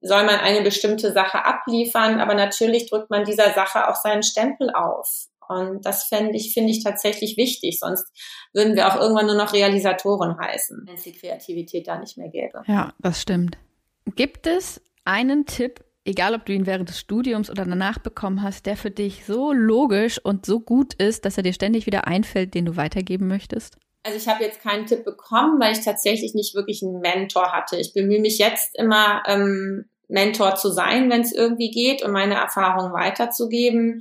soll 0.01 0.25
man 0.25 0.37
eine 0.37 0.63
bestimmte 0.63 1.13
Sache 1.13 1.45
abliefern, 1.45 2.21
aber 2.21 2.35
natürlich 2.35 2.89
drückt 2.89 3.11
man 3.11 3.25
dieser 3.25 3.53
Sache 3.53 3.89
auch 3.89 3.97
seinen 3.97 4.23
Stempel 4.23 4.71
auf. 4.71 5.27
Und 5.49 5.87
das 5.87 6.05
fände 6.05 6.37
ich, 6.37 6.53
finde 6.53 6.71
ich 6.71 6.85
tatsächlich 6.85 7.37
wichtig. 7.37 7.79
Sonst 7.81 8.07
würden 8.53 8.77
wir 8.77 8.89
auch 8.89 9.01
irgendwann 9.01 9.27
nur 9.27 9.35
noch 9.35 9.55
Realisatoren 9.55 10.39
heißen, 10.39 10.85
wenn 10.87 10.95
es 10.95 11.03
die 11.03 11.15
Kreativität 11.15 11.89
da 11.89 11.99
nicht 11.99 12.19
mehr 12.19 12.29
gäbe. 12.29 12.63
Ja, 12.67 12.93
das 12.99 13.23
stimmt. 13.23 13.57
Gibt 14.15 14.47
es 14.47 14.81
einen 15.09 15.47
Tipp, 15.47 15.85
egal 16.05 16.35
ob 16.35 16.45
du 16.45 16.53
ihn 16.53 16.67
während 16.67 16.89
des 16.89 17.01
Studiums 17.01 17.51
oder 17.51 17.65
danach 17.65 17.99
bekommen 17.99 18.43
hast, 18.43 18.67
der 18.67 18.77
für 18.77 18.91
dich 18.91 19.25
so 19.25 19.53
logisch 19.53 20.23
und 20.23 20.47
so 20.47 20.61
gut 20.61 20.95
ist, 20.95 21.25
dass 21.25 21.37
er 21.37 21.43
dir 21.43 21.53
ständig 21.53 21.87
wieder 21.87 22.07
einfällt, 22.07 22.55
den 22.55 22.67
du 22.67 22.77
weitergeben 22.77 23.27
möchtest? 23.27 23.79
Also 24.05 24.19
ich 24.19 24.29
habe 24.29 24.45
jetzt 24.45 24.61
keinen 24.61 24.87
Tipp 24.87 25.05
bekommen, 25.05 25.59
weil 25.61 25.73
ich 25.73 25.85
tatsächlich 25.85 26.35
nicht 26.35 26.55
wirklich 26.55 26.83
einen 26.83 27.01
Mentor 27.01 27.53
hatte. 27.53 27.77
Ich 27.79 27.93
bemühe 27.95 28.21
mich 28.21 28.39
jetzt 28.39 28.79
immer, 28.79 29.23
ähm, 29.27 29.87
Mentor 30.09 30.55
zu 30.55 30.71
sein, 30.71 31.11
wenn 31.11 31.21
es 31.21 31.33
irgendwie 31.33 31.71
geht 31.71 32.03
und 32.03 32.13
meine 32.13 32.35
Erfahrungen 32.35 32.93
weiterzugeben. 32.93 34.01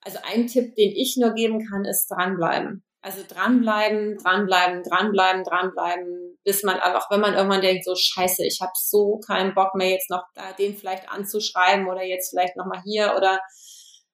Also 0.00 0.18
ein 0.32 0.46
Tipp, 0.46 0.74
den 0.76 0.92
ich 0.92 1.16
nur 1.16 1.32
geben 1.32 1.66
kann, 1.66 1.84
ist 1.84 2.08
dranbleiben. 2.08 2.84
Also 3.04 3.20
dranbleiben, 3.28 4.16
dranbleiben, 4.16 4.82
dranbleiben, 4.82 5.44
dranbleiben, 5.44 6.38
bis 6.42 6.62
man 6.62 6.80
einfach, 6.80 7.10
wenn 7.10 7.20
man 7.20 7.34
irgendwann 7.34 7.60
denkt, 7.60 7.84
so 7.84 7.94
scheiße, 7.94 8.46
ich 8.46 8.60
habe 8.62 8.72
so 8.74 9.20
keinen 9.26 9.52
Bock 9.52 9.74
mehr 9.74 9.90
jetzt 9.90 10.08
noch 10.08 10.24
den 10.58 10.74
vielleicht 10.74 11.10
anzuschreiben 11.10 11.86
oder 11.86 12.02
jetzt 12.02 12.30
vielleicht 12.30 12.56
nochmal 12.56 12.80
hier 12.82 13.12
oder 13.14 13.40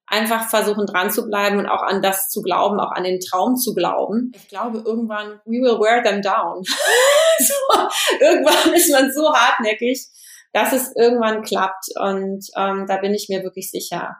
einfach 0.08 0.50
versuchen 0.50 0.86
dran 0.86 1.12
zu 1.12 1.24
bleiben 1.28 1.60
und 1.60 1.68
auch 1.68 1.82
an 1.82 2.02
das 2.02 2.30
zu 2.30 2.42
glauben, 2.42 2.80
auch 2.80 2.90
an 2.90 3.04
den 3.04 3.20
Traum 3.20 3.54
zu 3.54 3.74
glauben. 3.74 4.32
Ich 4.34 4.48
glaube, 4.48 4.82
irgendwann, 4.84 5.40
we 5.44 5.62
will 5.62 5.78
wear 5.78 6.02
them 6.02 6.20
down. 6.20 6.64
so, 7.38 7.88
irgendwann 8.20 8.74
ist 8.74 8.90
man 8.90 9.12
so 9.12 9.32
hartnäckig, 9.32 10.04
dass 10.52 10.72
es 10.72 10.90
irgendwann 10.96 11.42
klappt. 11.42 11.84
Und 11.96 12.44
ähm, 12.56 12.86
da 12.88 12.96
bin 12.96 13.14
ich 13.14 13.28
mir 13.28 13.44
wirklich 13.44 13.70
sicher. 13.70 14.16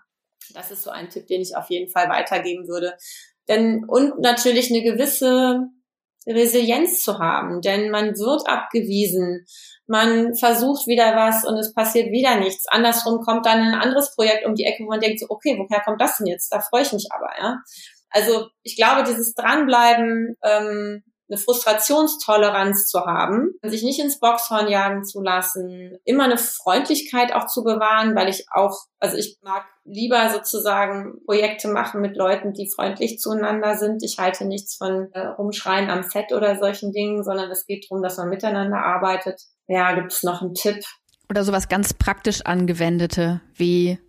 Das 0.55 0.71
ist 0.71 0.85
so 0.85 0.91
ein 0.91 1.11
Tipp, 1.11 1.27
den 1.27 1.41
ich 1.41 1.57
auf 1.57 1.71
jeden 1.71 1.91
Fall 1.91 2.09
weitergeben 2.09 2.69
würde. 2.69 2.97
Denn, 3.51 3.85
und 3.87 4.21
natürlich 4.21 4.71
eine 4.71 4.83
gewisse 4.83 5.67
Resilienz 6.27 7.03
zu 7.03 7.19
haben, 7.19 7.61
denn 7.61 7.91
man 7.91 8.11
wird 8.17 8.49
abgewiesen, 8.49 9.45
man 9.87 10.37
versucht 10.37 10.87
wieder 10.87 11.17
was 11.17 11.45
und 11.45 11.59
es 11.59 11.75
passiert 11.75 12.13
wieder 12.13 12.37
nichts. 12.37 12.67
Andersrum 12.69 13.21
kommt 13.21 13.45
dann 13.45 13.59
ein 13.59 13.75
anderes 13.75 14.15
Projekt 14.15 14.47
um 14.47 14.55
die 14.55 14.65
Ecke, 14.65 14.85
wo 14.85 14.89
man 14.89 15.01
denkt 15.01 15.19
so, 15.19 15.27
okay, 15.29 15.59
woher 15.59 15.83
kommt 15.83 16.01
das 16.01 16.19
denn 16.19 16.29
jetzt? 16.29 16.53
Da 16.53 16.61
freue 16.61 16.83
ich 16.83 16.93
mich 16.93 17.09
aber, 17.11 17.31
ja. 17.39 17.59
Also 18.11 18.47
ich 18.63 18.77
glaube, 18.77 19.03
dieses 19.03 19.35
Dranbleiben, 19.35 20.37
ähm, 20.45 21.03
eine 21.31 21.39
Frustrationstoleranz 21.39 22.87
zu 22.87 23.01
haben, 23.01 23.55
sich 23.63 23.83
nicht 23.83 24.01
ins 24.01 24.19
Boxhorn 24.19 24.69
jagen 24.69 25.05
zu 25.05 25.23
lassen, 25.23 25.99
immer 26.05 26.25
eine 26.25 26.39
Freundlichkeit 26.39 27.33
auch 27.33 27.47
zu 27.47 27.63
bewahren, 27.63 28.17
weil 28.17 28.29
ich 28.29 28.47
auch, 28.51 28.77
also 28.99 29.17
ich 29.17 29.39
mag 29.43 29.65
lieber 29.85 30.31
sozusagen 30.31 31.25
Projekte 31.25 31.69
machen 31.69 32.01
mit 32.01 32.17
Leuten, 32.17 32.53
die 32.53 32.71
freundlich 32.71 33.19
zueinander 33.19 33.77
sind. 33.77 34.03
Ich 34.03 34.19
halte 34.19 34.45
nichts 34.45 34.77
von 34.77 35.09
äh, 35.13 35.27
Rumschreien 35.27 35.89
am 35.89 36.03
Set 36.03 36.33
oder 36.33 36.59
solchen 36.59 36.93
Dingen, 36.93 37.23
sondern 37.23 37.51
es 37.51 37.67
geht 37.67 37.87
darum, 37.89 38.03
dass 38.03 38.17
man 38.17 38.29
miteinander 38.29 38.79
arbeitet. 38.79 39.41
Ja, 39.69 39.95
gibt 39.95 40.13
es 40.13 40.23
noch 40.25 40.43
einen 40.43 40.55
Tipp? 40.55 40.85
Oder 41.29 41.45
sowas 41.45 41.69
ganz 41.69 41.95
praktisch 41.95 42.43
angewendete, 42.45 43.41
wie, 43.55 44.01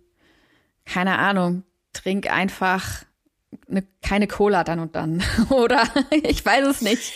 keine 0.84 1.18
Ahnung, 1.18 1.62
trink 1.92 2.28
einfach 2.28 3.04
eine, 3.68 3.84
keine 4.02 4.26
Cola 4.26 4.64
dann 4.64 4.80
und 4.80 4.96
dann. 4.96 5.22
Oder 5.50 5.84
ich 6.10 6.44
weiß 6.44 6.66
es 6.66 6.80
nicht. 6.80 7.12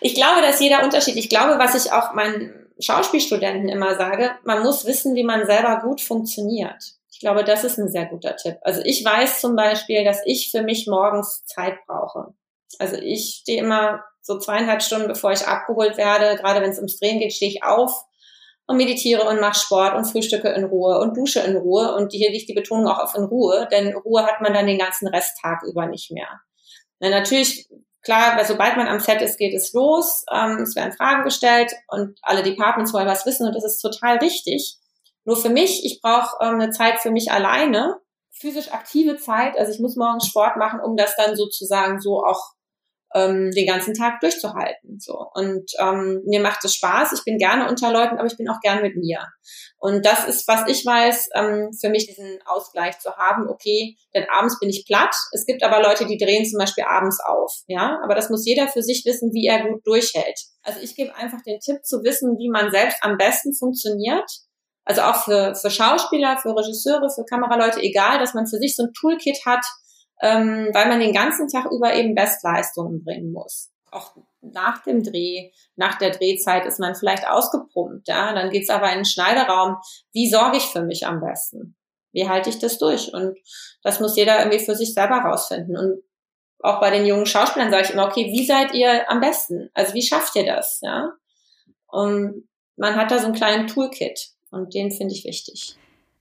Ich 0.00 0.14
glaube, 0.14 0.40
dass 0.40 0.60
jeder 0.60 0.82
Unterschied. 0.82 1.16
Ich 1.16 1.28
glaube, 1.28 1.58
was 1.58 1.74
ich 1.74 1.92
auch 1.92 2.14
meinen 2.14 2.66
Schauspielstudenten 2.80 3.68
immer 3.68 3.96
sage, 3.96 4.30
man 4.44 4.62
muss 4.62 4.86
wissen, 4.86 5.14
wie 5.14 5.24
man 5.24 5.46
selber 5.46 5.80
gut 5.82 6.00
funktioniert. 6.00 6.94
Ich 7.12 7.20
glaube, 7.20 7.44
das 7.44 7.64
ist 7.64 7.78
ein 7.78 7.90
sehr 7.90 8.06
guter 8.06 8.36
Tipp. 8.36 8.56
Also 8.62 8.80
ich 8.84 9.04
weiß 9.04 9.40
zum 9.40 9.54
Beispiel, 9.54 10.04
dass 10.04 10.20
ich 10.24 10.50
für 10.50 10.62
mich 10.62 10.86
morgens 10.86 11.44
Zeit 11.44 11.74
brauche. 11.86 12.32
Also 12.78 12.96
ich 12.96 13.40
stehe 13.42 13.60
immer 13.60 14.04
so 14.22 14.38
zweieinhalb 14.38 14.82
Stunden, 14.82 15.08
bevor 15.08 15.32
ich 15.32 15.46
abgeholt 15.46 15.96
werde. 15.96 16.36
Gerade 16.36 16.62
wenn 16.62 16.70
es 16.70 16.78
ums 16.78 16.98
Drehen 16.98 17.18
geht, 17.18 17.34
stehe 17.34 17.50
ich 17.50 17.62
auf 17.62 18.04
und 18.70 18.76
meditiere 18.76 19.28
und 19.28 19.40
mache 19.40 19.58
Sport 19.58 19.96
und 19.96 20.04
frühstücke 20.04 20.48
in 20.50 20.62
Ruhe 20.62 21.00
und 21.00 21.16
dusche 21.16 21.40
in 21.40 21.56
Ruhe. 21.56 21.92
Und 21.96 22.12
hier 22.12 22.30
liegt 22.30 22.48
die 22.48 22.54
Betonung 22.54 22.86
auch 22.86 23.00
auf 23.00 23.16
in 23.16 23.24
Ruhe, 23.24 23.68
denn 23.72 23.96
Ruhe 23.96 24.24
hat 24.24 24.40
man 24.40 24.54
dann 24.54 24.68
den 24.68 24.78
ganzen 24.78 25.08
Resttag 25.08 25.64
über 25.64 25.86
nicht 25.86 26.12
mehr. 26.12 26.40
Na, 27.00 27.10
natürlich, 27.10 27.68
klar, 28.00 28.36
weil 28.36 28.44
sobald 28.44 28.76
man 28.76 28.86
am 28.86 29.00
Set 29.00 29.22
ist, 29.22 29.38
geht 29.38 29.54
es 29.54 29.72
los. 29.72 30.24
Ähm, 30.32 30.58
es 30.58 30.76
werden 30.76 30.92
Fragen 30.92 31.24
gestellt 31.24 31.72
und 31.88 32.16
alle 32.22 32.44
Departments 32.44 32.92
wollen 32.94 33.08
was 33.08 33.26
wissen 33.26 33.44
und 33.44 33.56
das 33.56 33.64
ist 33.64 33.80
total 33.80 34.18
richtig. 34.18 34.76
Nur 35.24 35.36
für 35.36 35.50
mich, 35.50 35.84
ich 35.84 36.00
brauche 36.00 36.36
ähm, 36.40 36.60
eine 36.60 36.70
Zeit 36.70 37.00
für 37.00 37.10
mich 37.10 37.32
alleine, 37.32 37.96
physisch 38.30 38.70
aktive 38.70 39.16
Zeit. 39.16 39.58
Also 39.58 39.72
ich 39.72 39.80
muss 39.80 39.96
morgens 39.96 40.28
Sport 40.28 40.56
machen, 40.58 40.78
um 40.78 40.96
das 40.96 41.16
dann 41.16 41.34
sozusagen 41.34 42.00
so 42.00 42.24
auch 42.24 42.52
ähm, 43.14 43.50
den 43.50 43.66
ganzen 43.66 43.94
Tag 43.94 44.20
durchzuhalten. 44.20 44.98
So. 44.98 45.26
Und 45.34 45.70
ähm, 45.80 46.22
mir 46.26 46.40
macht 46.40 46.64
es 46.64 46.74
Spaß. 46.74 47.12
Ich 47.12 47.24
bin 47.24 47.38
gerne 47.38 47.68
unter 47.68 47.92
Leuten, 47.92 48.18
aber 48.18 48.26
ich 48.26 48.36
bin 48.36 48.48
auch 48.48 48.60
gern 48.60 48.82
mit 48.82 48.96
mir. 48.96 49.20
Und 49.78 50.04
das 50.04 50.26
ist, 50.28 50.46
was 50.46 50.68
ich 50.68 50.84
weiß, 50.84 51.30
ähm, 51.34 51.70
für 51.78 51.88
mich 51.88 52.06
diesen 52.06 52.38
Ausgleich 52.44 52.98
zu 52.98 53.16
haben. 53.16 53.48
Okay, 53.48 53.96
denn 54.14 54.26
abends 54.30 54.58
bin 54.60 54.68
ich 54.68 54.84
platt. 54.86 55.14
Es 55.32 55.46
gibt 55.46 55.62
aber 55.62 55.82
Leute, 55.82 56.06
die 56.06 56.18
drehen 56.18 56.44
zum 56.46 56.58
Beispiel 56.58 56.84
abends 56.84 57.18
auf. 57.24 57.52
Ja, 57.66 57.98
aber 58.04 58.14
das 58.14 58.30
muss 58.30 58.46
jeder 58.46 58.68
für 58.68 58.82
sich 58.82 59.04
wissen, 59.04 59.32
wie 59.32 59.46
er 59.46 59.68
gut 59.68 59.86
durchhält. 59.86 60.38
Also 60.62 60.80
ich 60.80 60.94
gebe 60.94 61.14
einfach 61.16 61.42
den 61.46 61.58
Tipp 61.60 61.84
zu 61.84 62.02
wissen, 62.04 62.36
wie 62.38 62.50
man 62.50 62.70
selbst 62.70 62.98
am 63.02 63.16
besten 63.16 63.54
funktioniert. 63.54 64.30
Also 64.84 65.02
auch 65.02 65.24
für, 65.24 65.54
für 65.54 65.70
Schauspieler, 65.70 66.38
für 66.38 66.50
Regisseure, 66.50 67.08
für 67.14 67.24
Kameraleute, 67.24 67.80
egal, 67.80 68.18
dass 68.18 68.34
man 68.34 68.46
für 68.46 68.58
sich 68.58 68.74
so 68.76 68.84
ein 68.84 68.92
Toolkit 68.92 69.38
hat, 69.46 69.64
ähm, 70.22 70.68
weil 70.72 70.88
man 70.88 71.00
den 71.00 71.12
ganzen 71.12 71.48
Tag 71.48 71.70
über 71.70 71.94
eben 71.94 72.14
Bestleistungen 72.14 73.02
bringen 73.04 73.32
muss. 73.32 73.70
Auch 73.90 74.16
nach 74.40 74.82
dem 74.84 75.02
Dreh, 75.02 75.50
nach 75.76 75.98
der 75.98 76.10
Drehzeit 76.10 76.64
ist 76.66 76.78
man 76.78 76.94
vielleicht 76.94 77.28
ausgepumpt, 77.28 78.08
ja. 78.08 78.32
Dann 78.32 78.50
geht's 78.50 78.70
aber 78.70 78.88
in 78.90 79.00
den 79.00 79.04
Schneideraum. 79.04 79.76
Wie 80.12 80.30
sorge 80.30 80.58
ich 80.58 80.64
für 80.64 80.82
mich 80.82 81.06
am 81.06 81.20
besten? 81.20 81.76
Wie 82.12 82.28
halte 82.28 82.50
ich 82.50 82.58
das 82.58 82.78
durch? 82.78 83.12
Und 83.12 83.36
das 83.82 84.00
muss 84.00 84.16
jeder 84.16 84.38
irgendwie 84.38 84.64
für 84.64 84.74
sich 84.74 84.94
selber 84.94 85.18
rausfinden. 85.18 85.76
Und 85.76 86.02
auch 86.60 86.80
bei 86.80 86.90
den 86.90 87.06
jungen 87.06 87.26
Schauspielern 87.26 87.70
sage 87.70 87.84
ich 87.84 87.90
immer, 87.90 88.06
okay, 88.06 88.26
wie 88.26 88.44
seid 88.44 88.74
ihr 88.74 89.10
am 89.10 89.20
besten? 89.20 89.70
Also 89.74 89.94
wie 89.94 90.02
schafft 90.02 90.36
ihr 90.36 90.44
das? 90.44 90.80
Ja. 90.82 91.12
Und 91.86 92.48
man 92.76 92.96
hat 92.96 93.10
da 93.10 93.18
so 93.18 93.26
einen 93.26 93.34
kleinen 93.34 93.66
Toolkit 93.66 94.30
und 94.50 94.74
den 94.74 94.90
finde 94.90 95.14
ich 95.14 95.24
wichtig. 95.24 95.76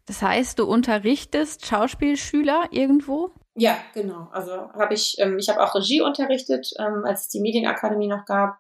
Das 0.05 0.21
heißt, 0.21 0.57
du 0.57 0.65
unterrichtest 0.65 1.65
Schauspielschüler 1.65 2.69
irgendwo? 2.71 3.31
Ja, 3.59 3.77
genau. 3.93 4.29
Also 4.31 4.71
habe 4.73 4.93
ich, 4.93 5.15
ähm, 5.19 5.37
ich 5.37 5.49
habe 5.49 5.61
auch 5.61 5.75
Regie 5.75 6.01
unterrichtet, 6.01 6.71
ähm, 6.79 7.03
als 7.05 7.23
es 7.23 7.27
die 7.27 7.41
Medienakademie 7.41 8.07
noch 8.07 8.25
gab. 8.25 8.57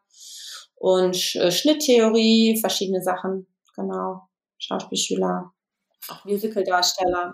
Und 0.75 1.35
äh, 1.35 1.51
Schnitttheorie, 1.51 2.59
verschiedene 2.59 3.01
Sachen, 3.01 3.47
genau. 3.75 4.27
Schauspielschüler, 4.57 5.53
auch 6.09 6.25
Musicaldarsteller. 6.25 7.33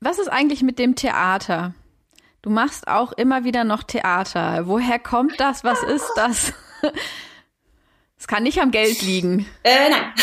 Was 0.00 0.18
ist 0.18 0.28
eigentlich 0.28 0.62
mit 0.62 0.78
dem 0.78 0.94
Theater? 0.94 1.74
Du 2.42 2.50
machst 2.50 2.86
auch 2.86 3.12
immer 3.12 3.44
wieder 3.44 3.64
noch 3.64 3.82
Theater. 3.82 4.66
Woher 4.66 4.98
kommt 4.98 5.40
das? 5.40 5.64
Was 5.64 5.82
ist 5.82 6.10
das? 6.16 6.52
Es 8.18 8.26
kann 8.26 8.44
nicht 8.44 8.62
am 8.62 8.70
Geld 8.70 9.02
liegen. 9.02 9.46
Äh, 9.62 9.90
nein. 9.90 10.14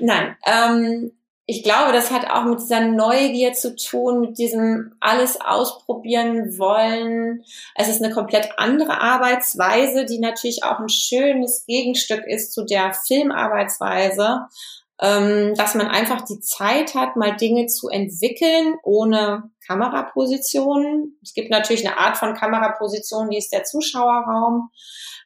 nein. 0.00 0.36
Ähm, 0.46 1.12
ich 1.50 1.64
glaube, 1.64 1.92
das 1.92 2.12
hat 2.12 2.30
auch 2.30 2.44
mit 2.44 2.60
dieser 2.60 2.80
Neugier 2.80 3.52
zu 3.54 3.74
tun, 3.74 4.20
mit 4.20 4.38
diesem 4.38 4.92
alles 5.00 5.40
ausprobieren 5.40 6.56
wollen. 6.58 7.42
Es 7.74 7.88
ist 7.88 8.00
eine 8.00 8.14
komplett 8.14 8.50
andere 8.56 9.00
Arbeitsweise, 9.00 10.04
die 10.04 10.20
natürlich 10.20 10.62
auch 10.62 10.78
ein 10.78 10.88
schönes 10.88 11.66
Gegenstück 11.66 12.24
ist 12.24 12.52
zu 12.52 12.64
der 12.64 12.94
Filmarbeitsweise, 12.94 14.42
ähm, 15.00 15.54
dass 15.56 15.74
man 15.74 15.88
einfach 15.88 16.20
die 16.20 16.38
Zeit 16.38 16.94
hat, 16.94 17.16
mal 17.16 17.36
Dinge 17.36 17.66
zu 17.66 17.88
entwickeln 17.88 18.76
ohne 18.84 19.50
Kamerapositionen. 19.66 21.18
Es 21.20 21.34
gibt 21.34 21.50
natürlich 21.50 21.84
eine 21.84 21.98
Art 21.98 22.16
von 22.16 22.34
Kameraposition, 22.34 23.28
die 23.28 23.38
ist 23.38 23.52
der 23.52 23.64
Zuschauerraum, 23.64 24.70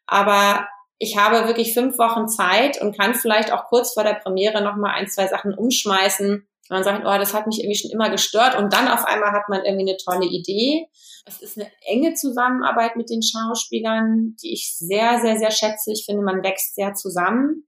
aber 0.07 0.67
ich 0.99 1.17
habe 1.17 1.47
wirklich 1.47 1.75
fünf 1.75 1.99
Wochen 1.99 2.29
Zeit 2.29 2.81
und 2.81 2.97
kann 2.97 3.15
vielleicht 3.15 3.53
auch 3.53 3.67
kurz 3.67 3.95
vor 3.95 4.05
der 4.05 4.15
Premiere 4.15 4.63
noch 4.63 4.77
mal 4.77 4.93
ein, 4.93 5.09
zwei 5.09 5.27
Sachen 5.27 5.55
umschmeißen. 5.55 6.47
Man 6.71 6.85
sagt, 6.85 7.05
oh, 7.05 7.19
das 7.19 7.35
hat 7.35 7.47
mich 7.47 7.59
irgendwie 7.61 7.77
schon 7.77 7.91
immer 7.91 8.11
gestört 8.11 8.57
und 8.57 8.73
dann 8.73 8.89
auf 8.89 9.05
einmal 9.05 9.33
hat 9.33 9.49
man 9.49 9.65
irgendwie 9.65 9.91
eine 9.91 9.99
tolle 9.99 10.27
Idee. 10.27 10.89
Es 11.27 11.43
ist 11.43 11.59
eine 11.59 11.71
enge 11.87 12.15
Zusammenarbeit 12.15 12.97
mit 12.97 13.11
den 13.11 13.23
Schauspielern, 13.23 14.37
die 14.43 14.53
ich 14.53 14.75
sehr, 14.77 15.21
sehr, 15.21 15.37
sehr 15.39 15.51
schätze. 15.51 15.93
Ich 15.93 16.05
finde, 16.07 16.23
man 16.23 16.43
wächst 16.43 16.75
sehr 16.75 16.95
zusammen. 16.95 17.67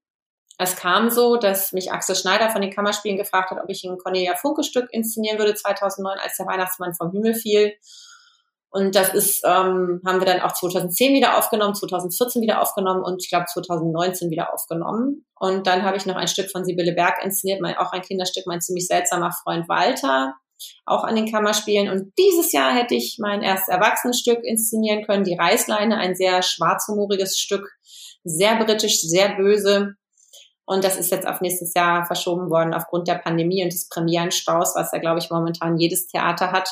Es 0.59 0.77
kam 0.77 1.11
so, 1.11 1.37
dass 1.37 1.73
mich 1.73 1.93
Axel 1.93 2.17
Schneider 2.17 2.49
von 2.49 2.63
den 2.63 2.71
Kammerspielen 2.71 3.19
gefragt 3.19 3.51
hat, 3.51 3.63
ob 3.63 3.69
ich 3.69 3.85
ein 3.85 3.99
Cornelia 3.99 4.35
Funke 4.37 4.63
Stück 4.63 4.89
inszenieren 4.91 5.39
würde 5.39 5.55
2009, 5.55 6.19
als 6.19 6.37
der 6.39 6.47
Weihnachtsmann 6.47 6.95
vom 6.95 7.13
Himmel 7.13 7.35
fiel. 7.35 7.75
Und 8.77 8.95
das 8.95 9.15
ist, 9.15 9.43
ähm, 9.43 10.03
haben 10.05 10.21
wir 10.21 10.27
dann 10.27 10.43
auch 10.43 10.53
2010 10.53 11.15
wieder 11.15 11.39
aufgenommen, 11.39 11.75
2014 11.75 12.43
wieder 12.43 12.61
aufgenommen 12.61 13.03
und 13.03 13.23
ich 13.23 13.31
glaube 13.31 13.47
2019 13.47 14.31
wieder 14.31 14.53
aufgenommen. 14.53 15.25
Und 15.35 15.67
dann 15.67 15.83
habe 15.83 15.97
ich 15.97 16.05
noch 16.05 16.17
ein 16.17 16.29
Stück 16.29 16.51
von 16.51 16.63
Sibylle 16.63 16.93
Berg 16.93 17.25
inszeniert, 17.25 17.63
mein, 17.63 17.79
auch 17.79 17.93
ein 17.93 18.03
Kinderstück, 18.03 18.47
mein 18.47 18.61
ziemlich 18.61 18.87
seltsamer 18.87 19.33
Freund 19.33 19.67
Walter, 19.71 20.35
auch 20.85 21.05
an 21.05 21.17
den 21.17 21.33
Kammerspielen. 21.33 21.89
Und 21.89 22.13
dieses 22.19 22.53
Jahr 22.53 22.75
hätte 22.75 22.95
ich 22.95 23.17
mein 23.19 23.41
erstes 23.41 23.69
Erwachsenenstück 23.69 24.45
inszenieren 24.45 25.07
können, 25.07 25.25
Die 25.25 25.39
Reißleine, 25.39 25.97
ein 25.97 26.15
sehr 26.15 26.43
schwarzhumoriges 26.43 27.39
Stück, 27.39 27.67
sehr 28.25 28.63
britisch, 28.63 29.01
sehr 29.01 29.37
böse. 29.37 29.95
Und 30.67 30.85
das 30.85 30.99
ist 30.99 31.11
jetzt 31.11 31.27
auf 31.27 31.41
nächstes 31.41 31.73
Jahr 31.73 32.05
verschoben 32.05 32.51
worden 32.51 32.75
aufgrund 32.75 33.09
der 33.09 33.15
Pandemie 33.15 33.65
und 33.65 33.73
des 33.73 33.89
Premierenstaus, 33.89 34.75
was 34.77 34.93
ja, 34.93 34.99
glaube 34.99 35.21
ich, 35.21 35.31
momentan 35.31 35.79
jedes 35.79 36.09
Theater 36.09 36.53
hat. 36.53 36.69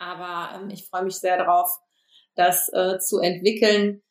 Aber 0.00 0.56
ähm, 0.56 0.70
ich 0.70 0.88
freue 0.88 1.04
mich 1.04 1.16
sehr 1.16 1.36
darauf, 1.36 1.78
das 2.34 2.68
äh, 2.72 2.98
zu 2.98 3.18
entwickeln. 3.18 4.02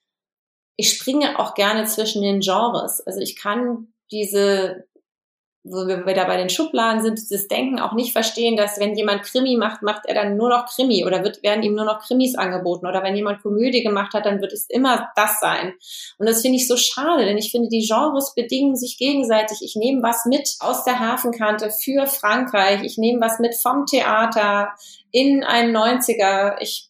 Ich 0.78 0.94
springe 0.94 1.40
auch 1.40 1.56
gerne 1.56 1.86
zwischen 1.86 2.22
den 2.22 2.40
Genres. 2.40 3.02
Also 3.02 3.20
ich 3.20 3.36
kann 3.36 3.94
diese 4.12 4.88
wo 5.72 5.88
wir 5.88 6.06
wieder 6.06 6.26
bei 6.26 6.38
den 6.38 6.50
Schubladen 6.50 7.02
sind, 7.02 7.20
dieses 7.20 7.48
Denken 7.48 7.80
auch 7.80 7.94
nicht 7.94 8.12
verstehen, 8.12 8.58
dass 8.58 8.80
wenn 8.80 8.96
jemand 8.96 9.24
Krimi 9.24 9.56
macht, 9.56 9.82
macht 9.82 10.06
er 10.06 10.16
dann 10.16 10.36
nur 10.36 10.50
noch 10.50 10.66
Krimi 10.66 11.06
oder 11.06 11.24
wird, 11.24 11.44
werden 11.44 11.64
ihm 11.64 11.76
nur 11.76 11.86
noch 11.86 12.00
Krimis 12.00 12.36
angeboten 12.36 12.88
oder 12.88 13.04
wenn 13.04 13.16
jemand 13.16 13.42
Komödie 13.42 13.84
gemacht 13.84 14.14
hat, 14.14 14.26
dann 14.26 14.42
wird 14.42 14.54
es 14.54 14.66
immer 14.70 15.10
das 15.16 15.40
sein. 15.40 15.74
Und 16.18 16.28
das 16.28 16.42
finde 16.42 16.58
ich 16.58 16.68
so 16.68 16.76
schade, 16.76 17.26
denn 17.26 17.38
ich 17.38 17.52
finde, 17.52 17.70
die 17.70 17.86
Genres 17.88 18.34
bedingen 18.36 18.76
sich 18.76 18.98
gegenseitig. 18.98 19.60
Ich 19.62 19.76
nehme 19.76 20.02
was 20.04 20.26
mit 20.26 20.56
aus 20.60 20.84
der 20.84 21.00
Hafenkante 21.00 21.72
für 21.72 22.08
Frankreich. 22.08 22.84
Ich 22.84 22.98
nehme 22.98 23.22
was 23.22 23.40
mit 23.40 23.56
vom 23.56 23.86
Theater 23.86 24.74
in 25.12 25.44
einen 25.44 25.76
90er. 25.76 26.58
Ich 26.60 26.89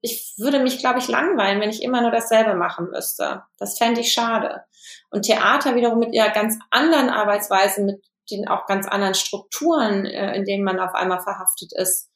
ich 0.00 0.34
würde 0.38 0.60
mich, 0.60 0.78
glaube 0.78 0.98
ich, 0.98 1.08
langweilen, 1.08 1.60
wenn 1.60 1.70
ich 1.70 1.82
immer 1.82 2.00
nur 2.00 2.10
dasselbe 2.10 2.54
machen 2.54 2.88
müsste. 2.90 3.42
Das 3.58 3.78
fände 3.78 4.00
ich 4.00 4.12
schade. 4.12 4.64
Und 5.10 5.22
Theater 5.22 5.74
wiederum 5.74 5.98
mit 5.98 6.14
ihrer 6.14 6.30
ganz 6.30 6.58
anderen 6.70 7.10
Arbeitsweise, 7.10 7.82
mit 7.82 8.02
den 8.30 8.48
auch 8.48 8.66
ganz 8.66 8.86
anderen 8.86 9.14
Strukturen, 9.14 10.06
äh, 10.06 10.34
in 10.36 10.44
denen 10.44 10.64
man 10.64 10.80
auf 10.80 10.94
einmal 10.94 11.20
verhaftet 11.20 11.72
ist, 11.74 12.08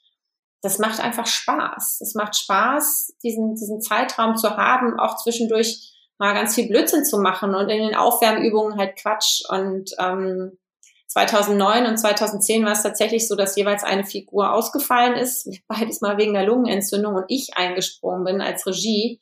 das 0.63 0.79
macht 0.79 0.99
einfach 0.99 1.27
Spaß. 1.27 2.01
Es 2.01 2.15
macht 2.15 2.37
Spaß, 2.37 3.17
diesen, 3.23 3.55
diesen 3.55 3.83
Zeitraum 3.83 4.37
zu 4.37 4.57
haben, 4.57 4.99
auch 4.99 5.17
zwischendurch 5.23 5.93
mal 6.17 6.33
ganz 6.33 6.55
viel 6.55 6.69
Blödsinn 6.69 7.05
zu 7.05 7.19
machen 7.19 7.55
und 7.55 7.69
in 7.69 7.87
den 7.87 7.95
Aufwärmübungen 7.95 8.79
halt 8.79 8.97
Quatsch. 8.97 9.43
Und 9.49 9.91
ähm, 9.99 10.57
2009 11.15 11.87
und 11.87 11.97
2010 11.97 12.65
war 12.65 12.73
es 12.73 12.83
tatsächlich 12.83 13.29
so, 13.29 13.37
dass 13.37 13.57
jeweils 13.57 13.85
eine 13.85 14.05
Figur 14.05 14.53
ausgefallen 14.53 15.15
ist, 15.15 15.49
beides 15.69 16.01
mal 16.01 16.19
wegen 16.19 16.35
der 16.35 16.45
Lungenentzündung 16.45 17.15
und 17.15 17.25
ich 17.29 17.57
eingesprungen 17.57 18.25
bin 18.25 18.41
als 18.41 18.67
Regie 18.67 19.21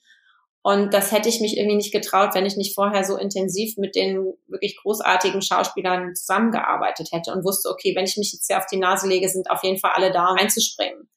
und 0.62 0.94
das 0.94 1.10
hätte 1.10 1.28
ich 1.28 1.40
mich 1.40 1.56
irgendwie 1.56 1.76
nicht 1.76 1.92
getraut, 1.92 2.34
wenn 2.34 2.46
ich 2.46 2.56
nicht 2.56 2.74
vorher 2.74 3.02
so 3.02 3.16
intensiv 3.16 3.76
mit 3.78 3.96
den 3.96 4.32
wirklich 4.46 4.78
großartigen 4.80 5.42
Schauspielern 5.42 6.14
zusammengearbeitet 6.14 7.08
hätte 7.10 7.32
und 7.32 7.44
wusste, 7.44 7.68
okay, 7.68 7.94
wenn 7.96 8.04
ich 8.04 8.16
mich 8.16 8.32
jetzt 8.32 8.46
hier 8.46 8.58
auf 8.58 8.66
die 8.66 8.78
Nase 8.78 9.08
lege, 9.08 9.28
sind 9.28 9.50
auf 9.50 9.64
jeden 9.64 9.78
Fall 9.78 9.90
alle 9.94 10.12
da, 10.12 10.28
um 10.28 10.38
einzuspringen. 10.38 11.08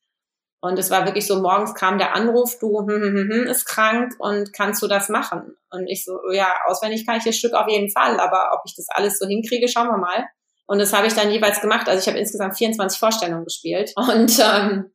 Und 0.61 0.79
es 0.79 0.89
war 0.89 1.05
wirklich 1.05 1.27
so, 1.27 1.39
morgens 1.41 1.75
kam 1.75 1.99
der 1.99 2.15
Anruf, 2.15 2.57
du 2.57 2.79
hm, 2.79 2.89
hm, 2.89 3.03
hm, 3.03 3.29
hm, 3.31 3.43
ist 3.43 3.65
krank 3.65 4.15
und 4.17 4.51
kannst 4.51 4.81
du 4.81 4.87
das 4.87 5.09
machen? 5.09 5.55
Und 5.69 5.85
ich 5.87 6.03
so, 6.03 6.17
ja, 6.31 6.51
auswendig 6.65 7.05
kann 7.05 7.17
ich 7.17 7.23
das 7.23 7.35
Stück 7.35 7.53
auf 7.53 7.69
jeden 7.69 7.91
Fall, 7.91 8.19
aber 8.19 8.49
ob 8.53 8.61
ich 8.65 8.75
das 8.75 8.87
alles 8.89 9.19
so 9.19 9.27
hinkriege, 9.27 9.67
schauen 9.67 9.89
wir 9.89 9.97
mal. 9.97 10.25
Und 10.67 10.79
das 10.79 10.93
habe 10.93 11.07
ich 11.07 11.13
dann 11.13 11.31
jeweils 11.31 11.61
gemacht. 11.61 11.87
Also 11.87 12.01
ich 12.01 12.07
habe 12.07 12.17
insgesamt 12.17 12.57
24 12.57 12.99
Vorstellungen 12.99 13.45
gespielt. 13.45 13.93
Und 13.97 14.39
ähm, 14.39 14.85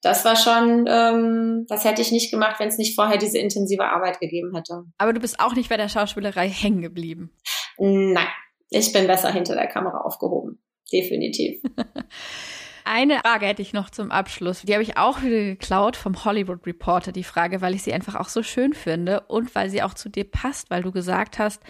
das 0.00 0.24
war 0.24 0.36
schon, 0.36 0.86
ähm, 0.88 1.66
das 1.68 1.84
hätte 1.84 2.02
ich 2.02 2.10
nicht 2.10 2.30
gemacht, 2.30 2.58
wenn 2.58 2.68
es 2.68 2.78
nicht 2.78 2.94
vorher 2.94 3.18
diese 3.18 3.38
intensive 3.38 3.84
Arbeit 3.84 4.20
gegeben 4.20 4.54
hätte. 4.54 4.84
Aber 4.98 5.12
du 5.12 5.20
bist 5.20 5.38
auch 5.38 5.54
nicht 5.54 5.68
bei 5.68 5.76
der 5.76 5.88
Schauspielerei 5.88 6.48
hängen 6.48 6.82
geblieben. 6.82 7.30
Nein, 7.78 8.26
ich 8.70 8.92
bin 8.92 9.06
besser 9.06 9.32
hinter 9.32 9.54
der 9.54 9.68
Kamera 9.68 10.00
aufgehoben. 10.00 10.62
Definitiv. 10.92 11.62
Eine 12.84 13.20
Frage 13.20 13.46
hätte 13.46 13.62
ich 13.62 13.72
noch 13.72 13.90
zum 13.90 14.10
Abschluss. 14.10 14.62
Die 14.62 14.72
habe 14.72 14.82
ich 14.82 14.96
auch 14.96 15.22
wieder 15.22 15.38
geklaut 15.38 15.94
vom 15.94 16.24
Hollywood 16.24 16.66
Reporter, 16.66 17.12
die 17.12 17.22
Frage, 17.22 17.60
weil 17.60 17.74
ich 17.74 17.84
sie 17.84 17.92
einfach 17.92 18.16
auch 18.16 18.28
so 18.28 18.42
schön 18.42 18.72
finde 18.72 19.20
und 19.28 19.54
weil 19.54 19.70
sie 19.70 19.84
auch 19.84 19.94
zu 19.94 20.08
dir 20.08 20.28
passt, 20.28 20.68
weil 20.68 20.82
du 20.82 20.90
gesagt 20.90 21.38
hast, 21.38 21.62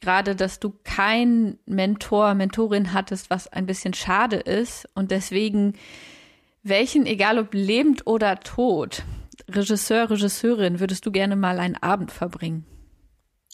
gerade, 0.00 0.36
dass 0.36 0.60
du 0.60 0.72
keinen 0.84 1.58
Mentor, 1.66 2.34
Mentorin 2.34 2.92
hattest, 2.92 3.30
was 3.30 3.52
ein 3.52 3.66
bisschen 3.66 3.94
schade 3.94 4.36
ist 4.36 4.88
und 4.94 5.10
deswegen 5.10 5.74
welchen, 6.62 7.06
egal 7.06 7.38
ob 7.38 7.54
lebend 7.54 8.06
oder 8.06 8.40
tot, 8.40 9.04
Regisseur, 9.48 10.10
Regisseurin, 10.10 10.80
würdest 10.80 11.06
du 11.06 11.12
gerne 11.12 11.36
mal 11.36 11.60
einen 11.60 11.76
Abend 11.76 12.10
verbringen? 12.10 12.66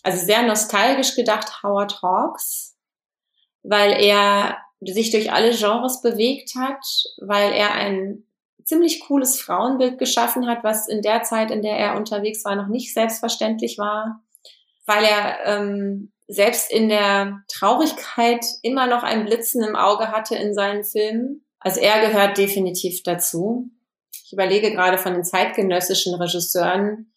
Also 0.02 0.24
sehr 0.24 0.42
nostalgisch 0.42 1.14
gedacht 1.14 1.62
Howard 1.62 2.00
Hawks, 2.02 2.76
weil 3.62 3.92
er 4.02 4.56
sich 4.80 5.10
durch 5.10 5.32
alle 5.32 5.54
Genres 5.54 6.00
bewegt 6.00 6.54
hat, 6.56 6.84
weil 7.18 7.52
er 7.52 7.72
ein 7.74 8.24
ziemlich 8.64 9.00
cooles 9.00 9.40
Frauenbild 9.40 9.98
geschaffen 9.98 10.46
hat, 10.46 10.64
was 10.64 10.88
in 10.88 11.02
der 11.02 11.22
Zeit, 11.22 11.50
in 11.50 11.62
der 11.62 11.76
er 11.76 11.96
unterwegs 11.96 12.44
war, 12.44 12.56
noch 12.56 12.68
nicht 12.68 12.94
selbstverständlich 12.94 13.78
war, 13.78 14.22
weil 14.86 15.04
er 15.04 15.38
ähm, 15.44 16.12
selbst 16.28 16.70
in 16.70 16.88
der 16.88 17.42
Traurigkeit 17.48 18.44
immer 18.62 18.86
noch 18.86 19.02
ein 19.02 19.24
Blitzen 19.24 19.62
im 19.62 19.76
Auge 19.76 20.12
hatte 20.12 20.36
in 20.36 20.54
seinen 20.54 20.84
Filmen 20.84 21.44
also 21.64 21.80
er 21.80 22.06
gehört 22.08 22.38
definitiv 22.38 23.02
dazu. 23.04 23.70
Ich 24.24 24.32
überlege 24.32 24.72
gerade 24.72 24.98
von 24.98 25.14
den 25.14 25.24
zeitgenössischen 25.24 26.14
Regisseuren, 26.14 27.12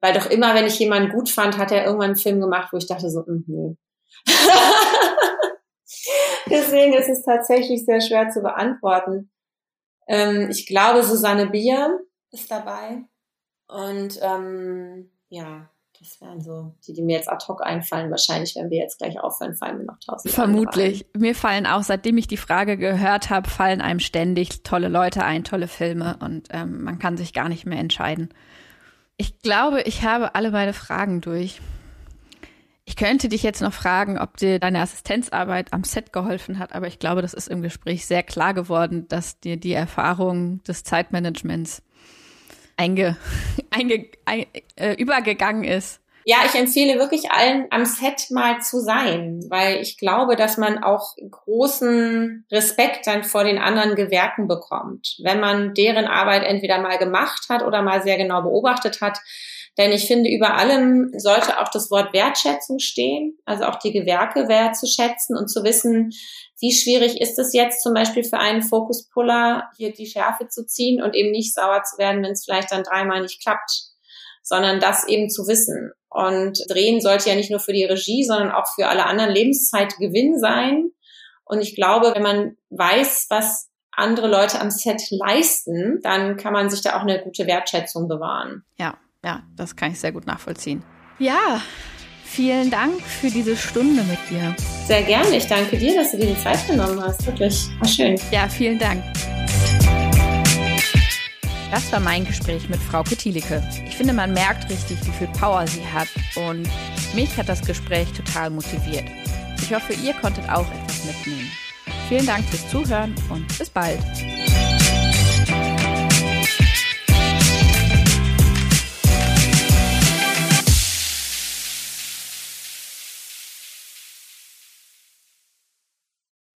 weil 0.00 0.14
doch 0.14 0.26
immer, 0.30 0.54
wenn 0.54 0.66
ich 0.66 0.78
jemanden 0.78 1.12
gut 1.12 1.28
fand, 1.28 1.58
hat 1.58 1.72
er 1.72 1.84
irgendwann 1.84 2.10
einen 2.10 2.16
Film 2.16 2.40
gemacht, 2.40 2.72
wo 2.72 2.78
ich 2.78 2.86
dachte 2.86 3.10
so, 3.10 3.20
mm, 3.20 3.44
nö. 3.46 3.74
Deswegen 6.46 6.94
ist 6.94 7.08
es 7.08 7.22
tatsächlich 7.22 7.84
sehr 7.84 8.00
schwer 8.00 8.30
zu 8.30 8.40
beantworten. 8.40 9.30
Ähm, 10.08 10.48
ich 10.50 10.66
glaube, 10.66 11.02
Susanne 11.02 11.46
Bier 11.48 12.00
ist 12.30 12.50
dabei. 12.50 13.04
Und 13.68 14.18
ähm, 14.22 15.10
ja, 15.28 15.70
das 16.02 16.20
wären 16.20 16.40
so 16.40 16.74
die, 16.86 16.92
die 16.92 17.02
mir 17.02 17.16
jetzt 17.16 17.30
ad 17.30 17.44
hoc 17.46 17.64
einfallen. 17.64 18.10
Wahrscheinlich, 18.10 18.56
wenn 18.56 18.70
wir 18.70 18.78
jetzt 18.78 18.98
gleich 18.98 19.20
aufhören, 19.20 19.54
fallen 19.54 19.78
mir 19.78 19.84
noch 19.84 19.98
tausend. 20.04 20.34
Vermutlich. 20.34 21.06
Mir 21.16 21.34
fallen 21.36 21.64
auch, 21.64 21.82
seitdem 21.82 22.18
ich 22.18 22.26
die 22.26 22.36
Frage 22.36 22.76
gehört 22.76 23.30
habe, 23.30 23.48
fallen 23.48 23.80
einem 23.80 24.00
ständig 24.00 24.64
tolle 24.64 24.88
Leute 24.88 25.24
ein, 25.24 25.44
tolle 25.44 25.68
Filme 25.68 26.16
und 26.20 26.48
ähm, 26.50 26.82
man 26.82 26.98
kann 26.98 27.16
sich 27.16 27.32
gar 27.32 27.48
nicht 27.48 27.66
mehr 27.66 27.78
entscheiden. 27.78 28.30
Ich 29.16 29.38
glaube, 29.38 29.82
ich 29.82 30.02
habe 30.02 30.34
alle 30.34 30.50
meine 30.50 30.72
Fragen 30.72 31.20
durch. 31.20 31.60
Ich 32.84 32.96
könnte 32.96 33.28
dich 33.28 33.44
jetzt 33.44 33.62
noch 33.62 33.72
fragen, 33.72 34.18
ob 34.18 34.36
dir 34.36 34.58
deine 34.58 34.80
Assistenzarbeit 34.80 35.72
am 35.72 35.84
Set 35.84 36.12
geholfen 36.12 36.58
hat, 36.58 36.74
aber 36.74 36.88
ich 36.88 36.98
glaube, 36.98 37.22
das 37.22 37.32
ist 37.32 37.46
im 37.46 37.62
Gespräch 37.62 38.06
sehr 38.06 38.24
klar 38.24 38.54
geworden, 38.54 39.06
dass 39.06 39.38
dir 39.38 39.56
die 39.56 39.72
Erfahrung 39.72 40.64
des 40.64 40.82
Zeitmanagements 40.82 41.82
einge, 42.76 43.16
einge, 43.72 44.06
ein, 44.24 44.46
äh, 44.76 44.94
übergegangen 44.94 45.64
ist. 45.64 46.00
Ja, 46.24 46.38
ich 46.46 46.54
empfehle 46.54 46.98
wirklich 47.00 47.32
allen 47.32 47.66
am 47.70 47.84
Set 47.84 48.30
mal 48.30 48.60
zu 48.60 48.80
sein, 48.80 49.40
weil 49.48 49.80
ich 49.82 49.98
glaube, 49.98 50.36
dass 50.36 50.56
man 50.56 50.82
auch 50.82 51.16
großen 51.18 52.46
Respekt 52.50 53.06
dann 53.08 53.24
vor 53.24 53.42
den 53.44 53.58
anderen 53.58 53.96
Gewerken 53.96 54.46
bekommt. 54.46 55.16
Wenn 55.22 55.40
man 55.40 55.74
deren 55.74 56.06
Arbeit 56.06 56.44
entweder 56.44 56.80
mal 56.80 56.98
gemacht 56.98 57.46
hat 57.48 57.62
oder 57.64 57.82
mal 57.82 58.02
sehr 58.02 58.18
genau 58.18 58.42
beobachtet 58.42 59.00
hat, 59.00 59.18
Denn 59.78 59.90
ich 59.90 60.06
finde, 60.06 60.28
über 60.30 60.54
allem 60.56 61.10
sollte 61.16 61.58
auch 61.58 61.68
das 61.68 61.90
Wort 61.90 62.12
Wertschätzung 62.12 62.78
stehen, 62.78 63.38
also 63.46 63.64
auch 63.64 63.76
die 63.76 63.92
Gewerke 63.92 64.48
wertzuschätzen 64.48 65.36
und 65.36 65.48
zu 65.48 65.64
wissen, 65.64 66.10
wie 66.60 66.72
schwierig 66.72 67.20
ist 67.20 67.38
es 67.38 67.54
jetzt 67.54 67.82
zum 67.82 67.94
Beispiel 67.94 68.22
für 68.24 68.38
einen 68.38 68.62
Fokuspuller, 68.62 69.70
hier 69.76 69.92
die 69.92 70.06
Schärfe 70.06 70.48
zu 70.48 70.66
ziehen 70.66 71.02
und 71.02 71.14
eben 71.14 71.30
nicht 71.30 71.54
sauer 71.54 71.82
zu 71.84 71.96
werden, 71.98 72.22
wenn 72.22 72.32
es 72.32 72.44
vielleicht 72.44 72.70
dann 72.70 72.82
dreimal 72.84 73.22
nicht 73.22 73.42
klappt, 73.42 73.70
sondern 74.42 74.78
das 74.78 75.08
eben 75.08 75.30
zu 75.30 75.46
wissen. 75.48 75.92
Und 76.12 76.58
drehen 76.68 77.00
sollte 77.00 77.30
ja 77.30 77.36
nicht 77.36 77.50
nur 77.50 77.60
für 77.60 77.72
die 77.72 77.84
Regie, 77.84 78.24
sondern 78.24 78.50
auch 78.50 78.66
für 78.74 78.88
alle 78.88 79.06
anderen 79.06 79.32
Lebenszeit 79.32 79.96
Gewinn 79.98 80.38
sein. 80.38 80.90
Und 81.44 81.60
ich 81.60 81.74
glaube, 81.74 82.12
wenn 82.14 82.22
man 82.22 82.56
weiß, 82.70 83.26
was 83.30 83.68
andere 83.90 84.28
Leute 84.28 84.60
am 84.60 84.70
Set 84.70 85.02
leisten, 85.10 86.00
dann 86.02 86.36
kann 86.36 86.52
man 86.52 86.70
sich 86.70 86.82
da 86.82 86.96
auch 86.96 87.02
eine 87.02 87.22
gute 87.22 87.46
Wertschätzung 87.46 88.08
bewahren. 88.08 88.64
Ja, 88.78 88.96
ja, 89.24 89.42
das 89.56 89.76
kann 89.76 89.92
ich 89.92 90.00
sehr 90.00 90.12
gut 90.12 90.26
nachvollziehen. 90.26 90.82
Ja, 91.18 91.60
vielen 92.24 92.70
Dank 92.70 93.00
für 93.02 93.28
diese 93.28 93.56
Stunde 93.56 94.02
mit 94.02 94.18
dir. 94.30 94.56
Sehr 94.86 95.02
gerne. 95.02 95.36
Ich 95.36 95.46
danke 95.46 95.76
dir, 95.76 95.94
dass 95.94 96.12
du 96.12 96.18
dir 96.18 96.34
die 96.34 96.42
Zeit 96.42 96.66
genommen 96.66 97.00
hast. 97.00 97.26
Wirklich, 97.26 97.68
war 97.78 97.88
schön. 97.88 98.18
Ja, 98.30 98.48
vielen 98.48 98.78
Dank. 98.78 99.02
Das 101.72 101.90
war 101.90 102.00
mein 102.00 102.26
Gespräch 102.26 102.68
mit 102.68 102.78
Frau 102.78 103.02
Petilike. 103.02 103.66
Ich 103.86 103.96
finde, 103.96 104.12
man 104.12 104.34
merkt 104.34 104.68
richtig, 104.68 104.98
wie 105.06 105.10
viel 105.12 105.28
Power 105.28 105.66
sie 105.66 105.80
hat 105.86 106.06
und 106.36 106.68
mich 107.14 107.34
hat 107.38 107.48
das 107.48 107.62
Gespräch 107.62 108.12
total 108.12 108.50
motiviert. 108.50 109.06
Ich 109.56 109.72
hoffe, 109.72 109.94
ihr 109.94 110.12
konntet 110.12 110.46
auch 110.50 110.66
etwas 110.70 111.04
mitnehmen. 111.06 111.50
Vielen 112.10 112.26
Dank 112.26 112.44
fürs 112.44 112.68
Zuhören 112.68 113.14
und 113.30 113.46
bis 113.58 113.70
bald. 113.70 114.00